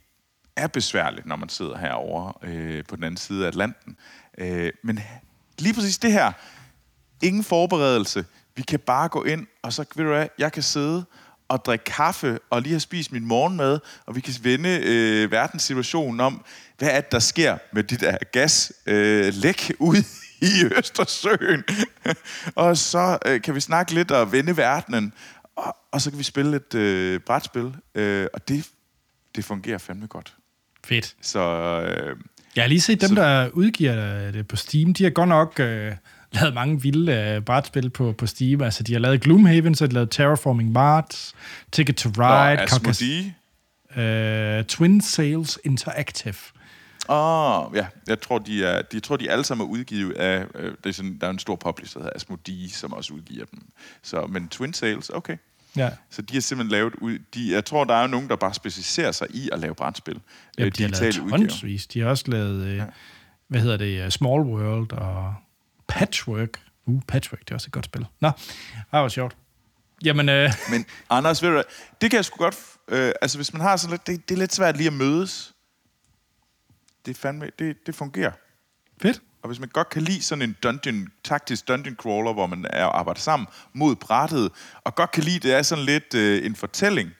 er 0.56 0.66
besværligt, 0.66 1.26
når 1.26 1.36
man 1.36 1.48
sidder 1.48 1.78
herovre 1.78 2.48
øh, 2.48 2.84
på 2.84 2.96
den 2.96 3.04
anden 3.04 3.16
side 3.16 3.44
af 3.44 3.48
Atlanten. 3.48 3.96
Øh, 4.38 4.72
men 4.82 5.00
lige 5.58 5.74
præcis 5.74 5.98
det 5.98 6.12
her, 6.12 6.32
ingen 7.22 7.44
forberedelse, 7.44 8.24
vi 8.58 8.62
kan 8.62 8.80
bare 8.80 9.08
gå 9.08 9.24
ind, 9.24 9.46
og 9.62 9.72
så, 9.72 9.84
ved 9.94 10.04
du 10.04 10.10
hvad, 10.10 10.28
jeg 10.38 10.52
kan 10.52 10.62
sidde 10.62 11.04
og 11.48 11.64
drikke 11.64 11.84
kaffe, 11.84 12.38
og 12.50 12.62
lige 12.62 12.72
have 12.72 12.80
spist 12.80 13.12
min 13.12 13.24
morgenmad, 13.24 13.78
og 14.06 14.16
vi 14.16 14.20
kan 14.20 14.34
vende 14.42 14.80
øh, 14.84 15.30
verdenssituationen 15.30 16.20
om, 16.20 16.44
hvad 16.78 16.88
er 16.88 17.00
det, 17.00 17.12
der 17.12 17.18
sker 17.18 17.58
med 17.72 17.82
dit 17.82 18.00
der 18.00 18.16
gaslæk 18.32 19.70
øh, 19.70 19.76
ud 19.78 20.04
i 20.50 20.64
Østersøen. 20.78 21.64
og 22.54 22.76
så 22.76 23.18
øh, 23.26 23.42
kan 23.42 23.54
vi 23.54 23.60
snakke 23.60 23.94
lidt 23.94 24.10
og 24.10 24.32
vende 24.32 24.56
verdenen, 24.56 25.12
og, 25.56 25.76
og 25.92 26.00
så 26.00 26.10
kan 26.10 26.18
vi 26.18 26.24
spille 26.24 26.56
et 26.56 26.74
øh, 26.74 27.20
brætspil, 27.20 27.76
øh, 27.94 28.26
og 28.34 28.48
det, 28.48 28.68
det 29.36 29.44
fungerer 29.44 29.78
fandme 29.78 30.06
godt. 30.06 30.34
Fedt. 30.84 31.16
Så... 31.22 31.40
Øh, 31.40 32.16
jeg 32.56 32.64
har 32.64 32.68
lige 32.68 32.80
set 32.80 33.00
dem, 33.00 33.08
så, 33.08 33.14
der 33.14 33.48
udgiver 33.48 34.30
det 34.30 34.48
på 34.48 34.56
Steam. 34.56 34.94
De 34.94 35.04
har 35.04 35.10
godt 35.10 35.28
nok 35.28 35.60
øh, 35.60 35.92
lavet 36.32 36.54
mange 36.54 36.82
vilde 36.82 37.12
øh, 37.12 37.42
brætspil 37.42 37.90
på, 37.90 38.12
på 38.12 38.26
Steam. 38.26 38.60
Altså, 38.60 38.82
de 38.82 38.92
har 38.92 39.00
lavet 39.00 39.20
Gloomhaven, 39.20 39.74
så 39.74 39.84
har 39.84 39.88
de 39.88 39.94
lavet 39.94 40.10
Terraforming 40.10 40.72
Mars, 40.72 41.34
Ticket 41.72 41.96
to 41.96 42.08
Ride, 42.08 42.60
Asmodee. 42.60 43.34
Øh, 43.96 44.64
Twin 44.64 45.00
Sales 45.00 45.58
Interactive. 45.64 46.34
Åh, 47.08 47.66
oh, 47.66 47.76
ja. 47.76 47.86
Jeg 48.06 48.20
tror, 48.20 48.38
de 48.38 48.64
er, 48.64 48.82
de, 48.82 48.86
jeg 48.92 49.02
tror, 49.02 49.16
de 49.16 49.30
alle 49.30 49.44
sammen 49.44 49.66
er 49.66 49.70
udgivet 49.70 50.12
af... 50.12 50.44
Øh, 50.54 50.72
det 50.84 50.88
er 50.88 50.92
sådan, 50.92 51.18
der 51.20 51.26
er 51.26 51.30
en 51.30 51.38
stor 51.38 51.56
publisher, 51.56 51.98
der 51.98 52.04
hedder 52.04 52.16
Asmodee, 52.16 52.70
som 52.70 52.92
også 52.92 53.14
udgiver 53.14 53.44
dem. 53.44 53.62
Så, 54.02 54.26
men 54.26 54.48
Twin 54.48 54.72
Sales, 54.72 55.10
okay. 55.10 55.36
Ja. 55.76 55.90
Så 56.10 56.22
de 56.22 56.34
har 56.34 56.40
simpelthen 56.40 56.70
lavet... 56.72 56.94
Ud, 56.94 57.18
de, 57.34 57.52
jeg 57.52 57.64
tror, 57.64 57.84
der 57.84 57.94
er 57.94 58.06
nogen, 58.06 58.28
der 58.28 58.36
bare 58.36 58.54
specialiserer 58.54 59.12
sig 59.12 59.26
i 59.30 59.50
at 59.52 59.58
lave 59.58 59.74
brætspil. 59.74 60.20
Ja, 60.58 60.64
øh, 60.64 60.72
de 60.76 60.82
har 60.82 61.00
lavet 61.00 61.14
tonsvis. 61.30 61.86
De 61.86 62.00
har 62.00 62.08
også 62.08 62.24
lavet... 62.26 62.66
Øh, 62.66 62.76
ja. 62.76 62.84
Hvad 63.48 63.60
hedder 63.60 63.76
det? 63.76 64.04
Uh, 64.04 64.10
Small 64.10 64.40
World 64.40 64.92
og 64.92 65.34
Patchwork. 65.88 66.60
Uh, 66.86 67.02
Patchwork, 67.08 67.40
det 67.40 67.50
er 67.50 67.54
også 67.54 67.68
et 67.68 67.72
godt 67.72 67.84
spil. 67.84 68.06
Nå, 68.20 68.30
det 68.74 68.84
var 68.92 69.08
sjovt. 69.08 69.36
Jamen, 70.04 70.28
øh... 70.28 70.52
Men 70.72 70.86
Anders, 71.10 71.42
ved 71.42 71.50
du 71.50 71.62
det 72.00 72.10
kan 72.10 72.16
jeg 72.16 72.24
sgu 72.24 72.36
godt... 72.36 72.56
Øh, 72.88 73.12
altså, 73.22 73.38
hvis 73.38 73.52
man 73.52 73.62
har 73.62 73.76
sådan 73.76 73.90
lidt... 73.90 74.06
Det, 74.06 74.28
det 74.28 74.34
er 74.34 74.38
lidt 74.38 74.54
svært 74.54 74.76
lige 74.76 74.86
at 74.86 74.92
mødes 74.92 75.54
det, 77.06 77.16
fandme, 77.16 77.50
det, 77.58 77.86
det 77.86 77.94
fungerer. 77.94 78.32
Fedt. 79.02 79.22
Og 79.42 79.48
hvis 79.48 79.60
man 79.60 79.68
godt 79.68 79.88
kan 79.88 80.02
lide 80.02 80.22
sådan 80.22 80.42
en 80.42 80.56
dungeon, 80.62 81.08
taktisk 81.24 81.68
dungeon 81.68 81.96
crawler, 81.96 82.32
hvor 82.32 82.46
man 82.46 82.66
er 82.70 82.84
arbejder 82.84 83.20
sammen 83.20 83.46
mod 83.72 83.96
brættet, 83.96 84.50
og 84.84 84.94
godt 84.94 85.10
kan 85.10 85.24
lide, 85.24 85.38
det 85.38 85.54
er 85.54 85.62
sådan 85.62 85.84
lidt 85.84 86.14
øh, 86.14 86.46
en 86.46 86.56
fortælling, 86.56 87.10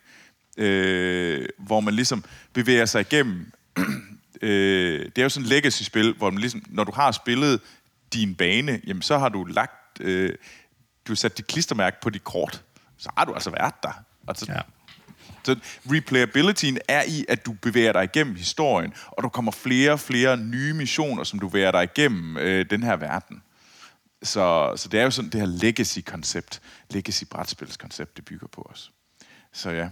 øh, 0.58 1.48
hvor 1.58 1.80
man 1.80 1.94
ligesom 1.94 2.24
bevæger 2.52 2.86
sig 2.86 3.00
igennem. 3.00 3.52
øh, 4.42 5.04
det 5.04 5.18
er 5.18 5.22
jo 5.22 5.28
sådan 5.28 5.44
et 5.44 5.50
legacy-spil, 5.50 6.14
hvor 6.14 6.30
man 6.30 6.40
ligesom, 6.40 6.62
når 6.66 6.84
du 6.84 6.92
har 6.92 7.12
spillet 7.12 7.60
din 8.12 8.34
bane, 8.34 8.80
jamen 8.86 9.02
så 9.02 9.18
har 9.18 9.28
du 9.28 9.44
lagt... 9.44 10.00
Øh, 10.00 10.34
du 11.06 11.12
har 11.12 11.16
sat 11.16 11.38
dit 11.38 11.46
klistermærke 11.46 11.96
på 12.02 12.10
dit 12.10 12.24
kort, 12.24 12.64
så 12.98 13.08
har 13.16 13.24
du 13.24 13.34
altså 13.34 13.50
været 13.50 13.74
der. 13.82 14.04
Altså, 14.28 14.46
Ja. 14.48 14.60
så 15.44 15.56
replayabilityen 15.90 16.78
er 16.88 17.02
i, 17.02 17.24
at 17.28 17.46
du 17.46 17.52
bevæger 17.52 17.92
dig 17.92 18.04
igennem 18.04 18.34
historien, 18.36 18.92
og 19.06 19.22
der 19.22 19.28
kommer 19.28 19.52
flere 19.52 19.92
og 19.92 20.00
flere 20.00 20.36
nye 20.36 20.74
missioner, 20.74 21.24
som 21.24 21.38
du 21.38 21.48
bevæger 21.48 21.70
dig 21.70 21.82
igennem 21.82 22.36
øh, 22.36 22.66
den 22.70 22.82
her 22.82 22.96
verden. 22.96 23.42
Så, 24.22 24.72
så 24.76 24.88
det 24.88 25.00
er 25.00 25.04
jo 25.04 25.10
sådan 25.10 25.30
det 25.30 25.40
her 25.40 25.48
legacy-koncept, 25.48 26.60
legacy-brætspilskoncept, 26.90 28.16
det 28.16 28.24
bygger 28.24 28.46
på 28.46 28.70
os. 28.72 28.92
Så 29.52 29.70
ja. 29.70 29.88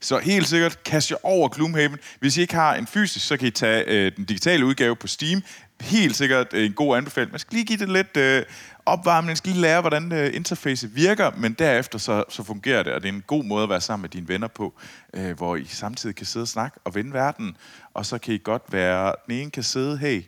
Så 0.00 0.18
helt 0.18 0.48
sikkert, 0.48 0.82
kast 0.82 1.10
jer 1.10 1.16
over 1.22 1.48
Gloomhaven. 1.48 1.98
Hvis 2.20 2.36
I 2.36 2.40
ikke 2.40 2.54
har 2.54 2.74
en 2.74 2.86
fysisk, 2.86 3.26
så 3.26 3.36
kan 3.36 3.48
I 3.48 3.50
tage 3.50 3.84
øh, 3.86 4.16
den 4.16 4.24
digitale 4.24 4.66
udgave 4.66 4.96
på 4.96 5.06
Steam. 5.06 5.42
Helt 5.84 6.16
sikkert 6.16 6.46
øh, 6.52 6.66
en 6.66 6.72
god 6.72 6.96
anbefaling. 6.96 7.30
Man 7.30 7.38
skal 7.38 7.54
lige 7.54 7.66
give 7.66 7.78
det 7.78 7.88
lidt 7.88 8.16
øh, 8.16 8.42
opvarmning, 8.86 9.26
man 9.26 9.36
skal 9.36 9.52
lige 9.52 9.60
lære, 9.60 9.80
hvordan 9.80 10.12
øh, 10.12 10.34
interfacet 10.34 10.96
virker, 10.96 11.30
men 11.36 11.52
derefter 11.52 11.98
så, 11.98 12.24
så 12.28 12.42
fungerer 12.42 12.82
det, 12.82 12.92
og 12.92 13.02
det 13.02 13.08
er 13.08 13.12
en 13.12 13.24
god 13.26 13.44
måde 13.44 13.62
at 13.62 13.68
være 13.68 13.80
sammen 13.80 14.02
med 14.02 14.10
dine 14.10 14.28
venner 14.28 14.48
på, 14.48 14.74
øh, 15.14 15.36
hvor 15.36 15.56
I 15.56 15.64
samtidig 15.64 16.16
kan 16.16 16.26
sidde 16.26 16.44
og 16.44 16.48
snakke 16.48 16.78
og 16.84 16.94
vende 16.94 17.12
verden, 17.12 17.56
og 17.94 18.06
så 18.06 18.18
kan 18.18 18.34
I 18.34 18.38
godt 18.38 18.62
være, 18.70 19.14
den 19.26 19.34
ene 19.34 19.50
kan 19.50 19.62
sidde, 19.62 19.98
hey, 19.98 20.22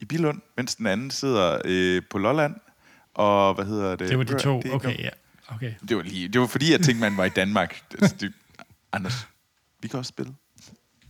i 0.00 0.04
Bilund, 0.04 0.40
mens 0.56 0.74
den 0.74 0.86
anden 0.86 1.10
sidder 1.10 1.58
øh, 1.64 2.02
på 2.10 2.18
Lolland, 2.18 2.54
og 3.14 3.54
hvad 3.54 3.64
hedder 3.64 3.96
det? 3.96 4.08
Det 4.08 4.18
var 4.18 4.24
de 4.24 4.38
to. 4.38 4.62
Okay, 4.72 4.98
ja. 4.98 5.10
Okay. 5.48 5.74
det 5.88 5.96
var, 5.96 6.02
lige, 6.02 6.28
det 6.28 6.40
var 6.40 6.46
fordi, 6.46 6.72
jeg 6.72 6.80
tænkte, 6.80 7.00
man 7.00 7.16
var 7.16 7.24
i 7.24 7.28
Danmark. 7.28 7.82
Altså, 8.00 8.16
det, 8.20 8.32
Anders, 8.92 9.28
vi 9.80 9.88
kan 9.88 9.98
også 9.98 10.08
spille. 10.08 10.34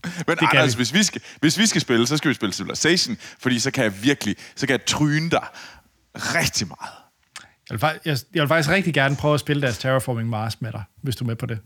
Men 0.27 0.37
kan 0.37 0.49
Anders, 0.53 0.75
vi. 0.75 0.79
hvis 0.79 0.95
vi, 0.95 1.03
skal, 1.03 1.21
hvis 1.41 1.59
vi 1.59 1.67
skal 1.67 1.81
spille, 1.81 2.07
så 2.07 2.17
skal 2.17 2.29
vi 2.29 2.35
spille 2.35 2.53
Civilization, 2.53 3.17
fordi 3.41 3.59
så 3.59 3.71
kan 3.71 3.85
jeg 3.85 4.03
virkelig, 4.03 4.37
så 4.57 4.67
kan 4.67 4.73
jeg 4.73 4.85
tryne 4.87 5.31
dig 5.31 5.45
rigtig 6.15 6.69
meget. 6.69 6.91
Jeg 7.71 7.81
vil, 7.81 7.87
fa- 7.89 8.01
jeg, 8.05 8.19
jeg 8.35 8.41
vil 8.41 8.49
faktisk 8.49 8.69
rigtig 8.71 8.95
gerne 8.95 9.17
prøve 9.17 9.35
at 9.35 9.41
spille 9.41 9.63
deres 9.63 9.79
Terraforming 9.79 10.29
Mars 10.29 10.61
med 10.61 10.73
dig, 10.73 10.83
hvis 11.03 11.17
du 11.17 11.25
er 11.25 11.27
med 11.27 11.37
på 11.37 11.47
det. 11.47 11.59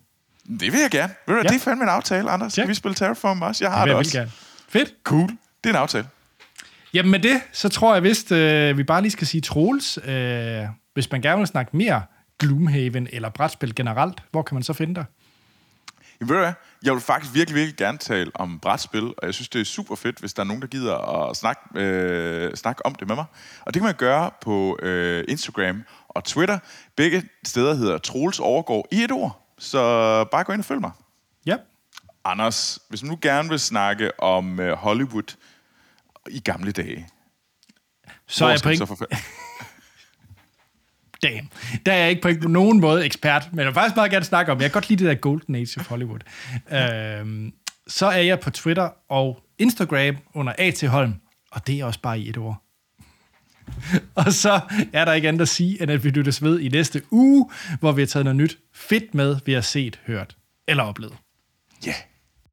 Det 0.61 0.73
vil 0.73 0.81
jeg 0.81 0.91
gerne. 0.91 1.13
Ved 1.27 1.35
du, 1.35 1.41
Ja. 1.41 1.49
Det 1.49 1.55
er 1.57 1.61
fandme 1.61 1.83
en 1.85 1.89
aftale, 1.91 2.31
Anders. 2.31 2.53
Skal 2.53 2.63
Ja. 2.63 2.67
vi 2.69 2.75
spille 2.75 2.95
Terraform 2.95 3.43
også? 3.43 3.65
Jeg 3.65 3.73
har 3.73 3.87
Det 3.87 3.97
vil 3.97 4.05
det, 4.05 4.15
jeg 4.15 4.23
også. 4.23 4.39
gerne. 4.79 4.85
Fedt. 4.87 4.95
Cool. 5.05 5.29
Det 5.29 5.71
er 5.71 5.71
en 5.71 5.77
aftale. 5.77 6.07
Jamen 6.95 7.11
med 7.11 7.19
det, 7.21 7.41
så 7.53 7.69
tror 7.69 7.95
jeg 7.95 8.03
vist, 8.03 8.33
øh, 8.33 8.79
vi 8.79 8.83
bare 8.83 9.03
lige 9.03 9.11
skal 9.13 9.27
sige 9.27 9.41
Troels. 9.41 9.99
Øh, 10.05 10.63
hvis 10.95 11.11
man 11.11 11.23
gerne 11.23 11.39
vil 11.39 11.47
snakke 11.47 11.77
mere 11.77 12.03
Gloomhaven 12.39 13.09
eller 13.13 13.29
brætspil 13.29 13.75
generelt, 13.75 14.23
hvor 14.31 14.43
kan 14.43 14.55
man 14.55 14.63
så 14.63 14.73
finde 14.73 14.95
dig? 14.95 15.05
Jamen, 16.23 16.29
ved 16.29 16.37
du 16.37 16.43
hvad? 16.43 16.53
Jeg 16.83 16.93
vil 16.93 17.01
faktisk 17.01 17.35
virkelig, 17.35 17.57
virkelig 17.57 17.77
gerne 17.77 17.99
tale 17.99 18.31
om 18.35 18.59
brætspil, 18.59 19.05
og 19.05 19.27
jeg 19.27 19.35
synes, 19.35 19.49
det 19.49 19.61
er 19.61 19.65
super 19.65 19.95
fedt, 19.95 20.19
hvis 20.19 20.35
der 20.35 20.43
er 20.43 20.45
nogen, 20.45 20.63
der 20.63 20.69
gider 20.69 20.97
at 21.29 21.37
snakke, 21.37 21.61
øh, 21.75 22.55
snakke 22.55 22.87
om 22.87 22.95
det 22.95 23.09
med 23.09 23.17
mig. 23.17 23.25
Og 23.61 23.75
det 23.75 23.81
kan 23.81 23.87
man 23.87 23.95
gøre 23.95 24.31
på 24.41 24.79
øh, 24.83 25.25
Instagram 25.29 25.85
og 26.09 26.25
Twitter. 26.25 26.59
Begge 26.97 27.23
steder 27.45 27.75
hedder 27.75 27.99
Troels 27.99 28.41
Overgaard 28.41 28.85
i 28.91 29.03
et 29.03 29.13
ord. 29.13 29.55
Så 29.59 29.79
bare 30.25 30.45
gå 30.45 30.53
ind 30.53 30.61
og 30.61 30.65
følg 30.65 30.81
mig. 30.81 30.91
Ja. 31.47 31.57
Anders, 32.25 32.79
hvis 32.89 33.01
du 33.01 33.07
nu 33.07 33.19
gerne 33.23 33.49
vil 33.49 33.61
snakke 33.61 34.21
om 34.21 34.61
øh, 34.61 34.77
Hollywood 34.77 35.37
i 36.29 36.41
gamle 36.41 36.73
dage, 36.73 37.09
Så 38.27 38.45
er 38.45 38.51
jeg 38.51 38.61
på 38.89 38.97
så? 38.97 39.07
damn, 41.23 41.49
der 41.87 41.93
er 41.93 41.97
jeg 41.97 42.11
ikke 42.11 42.23
på, 42.23 42.29
ikke 42.29 42.53
nogen 42.53 42.81
måde 42.81 43.05
ekspert, 43.05 43.49
men 43.51 43.59
jeg 43.59 43.67
vil 43.67 43.75
faktisk 43.75 43.97
meget 43.97 44.11
gerne 44.11 44.25
snakke 44.25 44.53
om, 44.53 44.61
jeg 44.61 44.71
kan 44.71 44.73
godt 44.73 44.89
lide 44.89 45.05
det 45.05 45.11
der 45.11 45.21
Golden 45.21 45.55
Age 45.55 45.81
of 45.81 45.89
Hollywood. 45.89 46.21
øhm, 46.73 47.53
så 47.87 48.07
er 48.07 48.21
jeg 48.21 48.41
på 48.41 48.51
Twitter 48.51 48.89
og 49.09 49.43
Instagram 49.59 50.17
under 50.35 50.53
A.T. 50.59 50.83
Holm, 50.83 51.15
og 51.53 51.67
det 51.67 51.81
er 51.81 51.85
også 51.85 52.01
bare 52.01 52.21
i 52.21 52.29
et 52.29 52.37
ord. 52.37 52.63
og 54.15 54.33
så 54.33 54.61
er 54.93 55.05
der 55.05 55.13
ikke 55.13 55.29
andet 55.29 55.41
at 55.41 55.49
sige, 55.49 55.83
end 55.83 55.91
at 55.91 56.05
vi 56.05 56.11
lyttes 56.11 56.43
ved 56.43 56.61
i 56.61 56.69
næste 56.69 57.03
uge, 57.11 57.51
hvor 57.81 57.93
vi 57.93 58.03
har 58.03 58.07
taget 58.07 58.25
noget 58.25 58.37
nyt 58.37 58.59
fedt 58.75 59.15
med, 59.15 59.37
vi 59.47 59.53
har 59.53 59.61
set, 59.61 60.01
hørt 60.07 60.37
eller 60.69 60.83
oplevet. 60.83 61.15
Ja. 61.87 61.89
Yeah. 61.89 62.12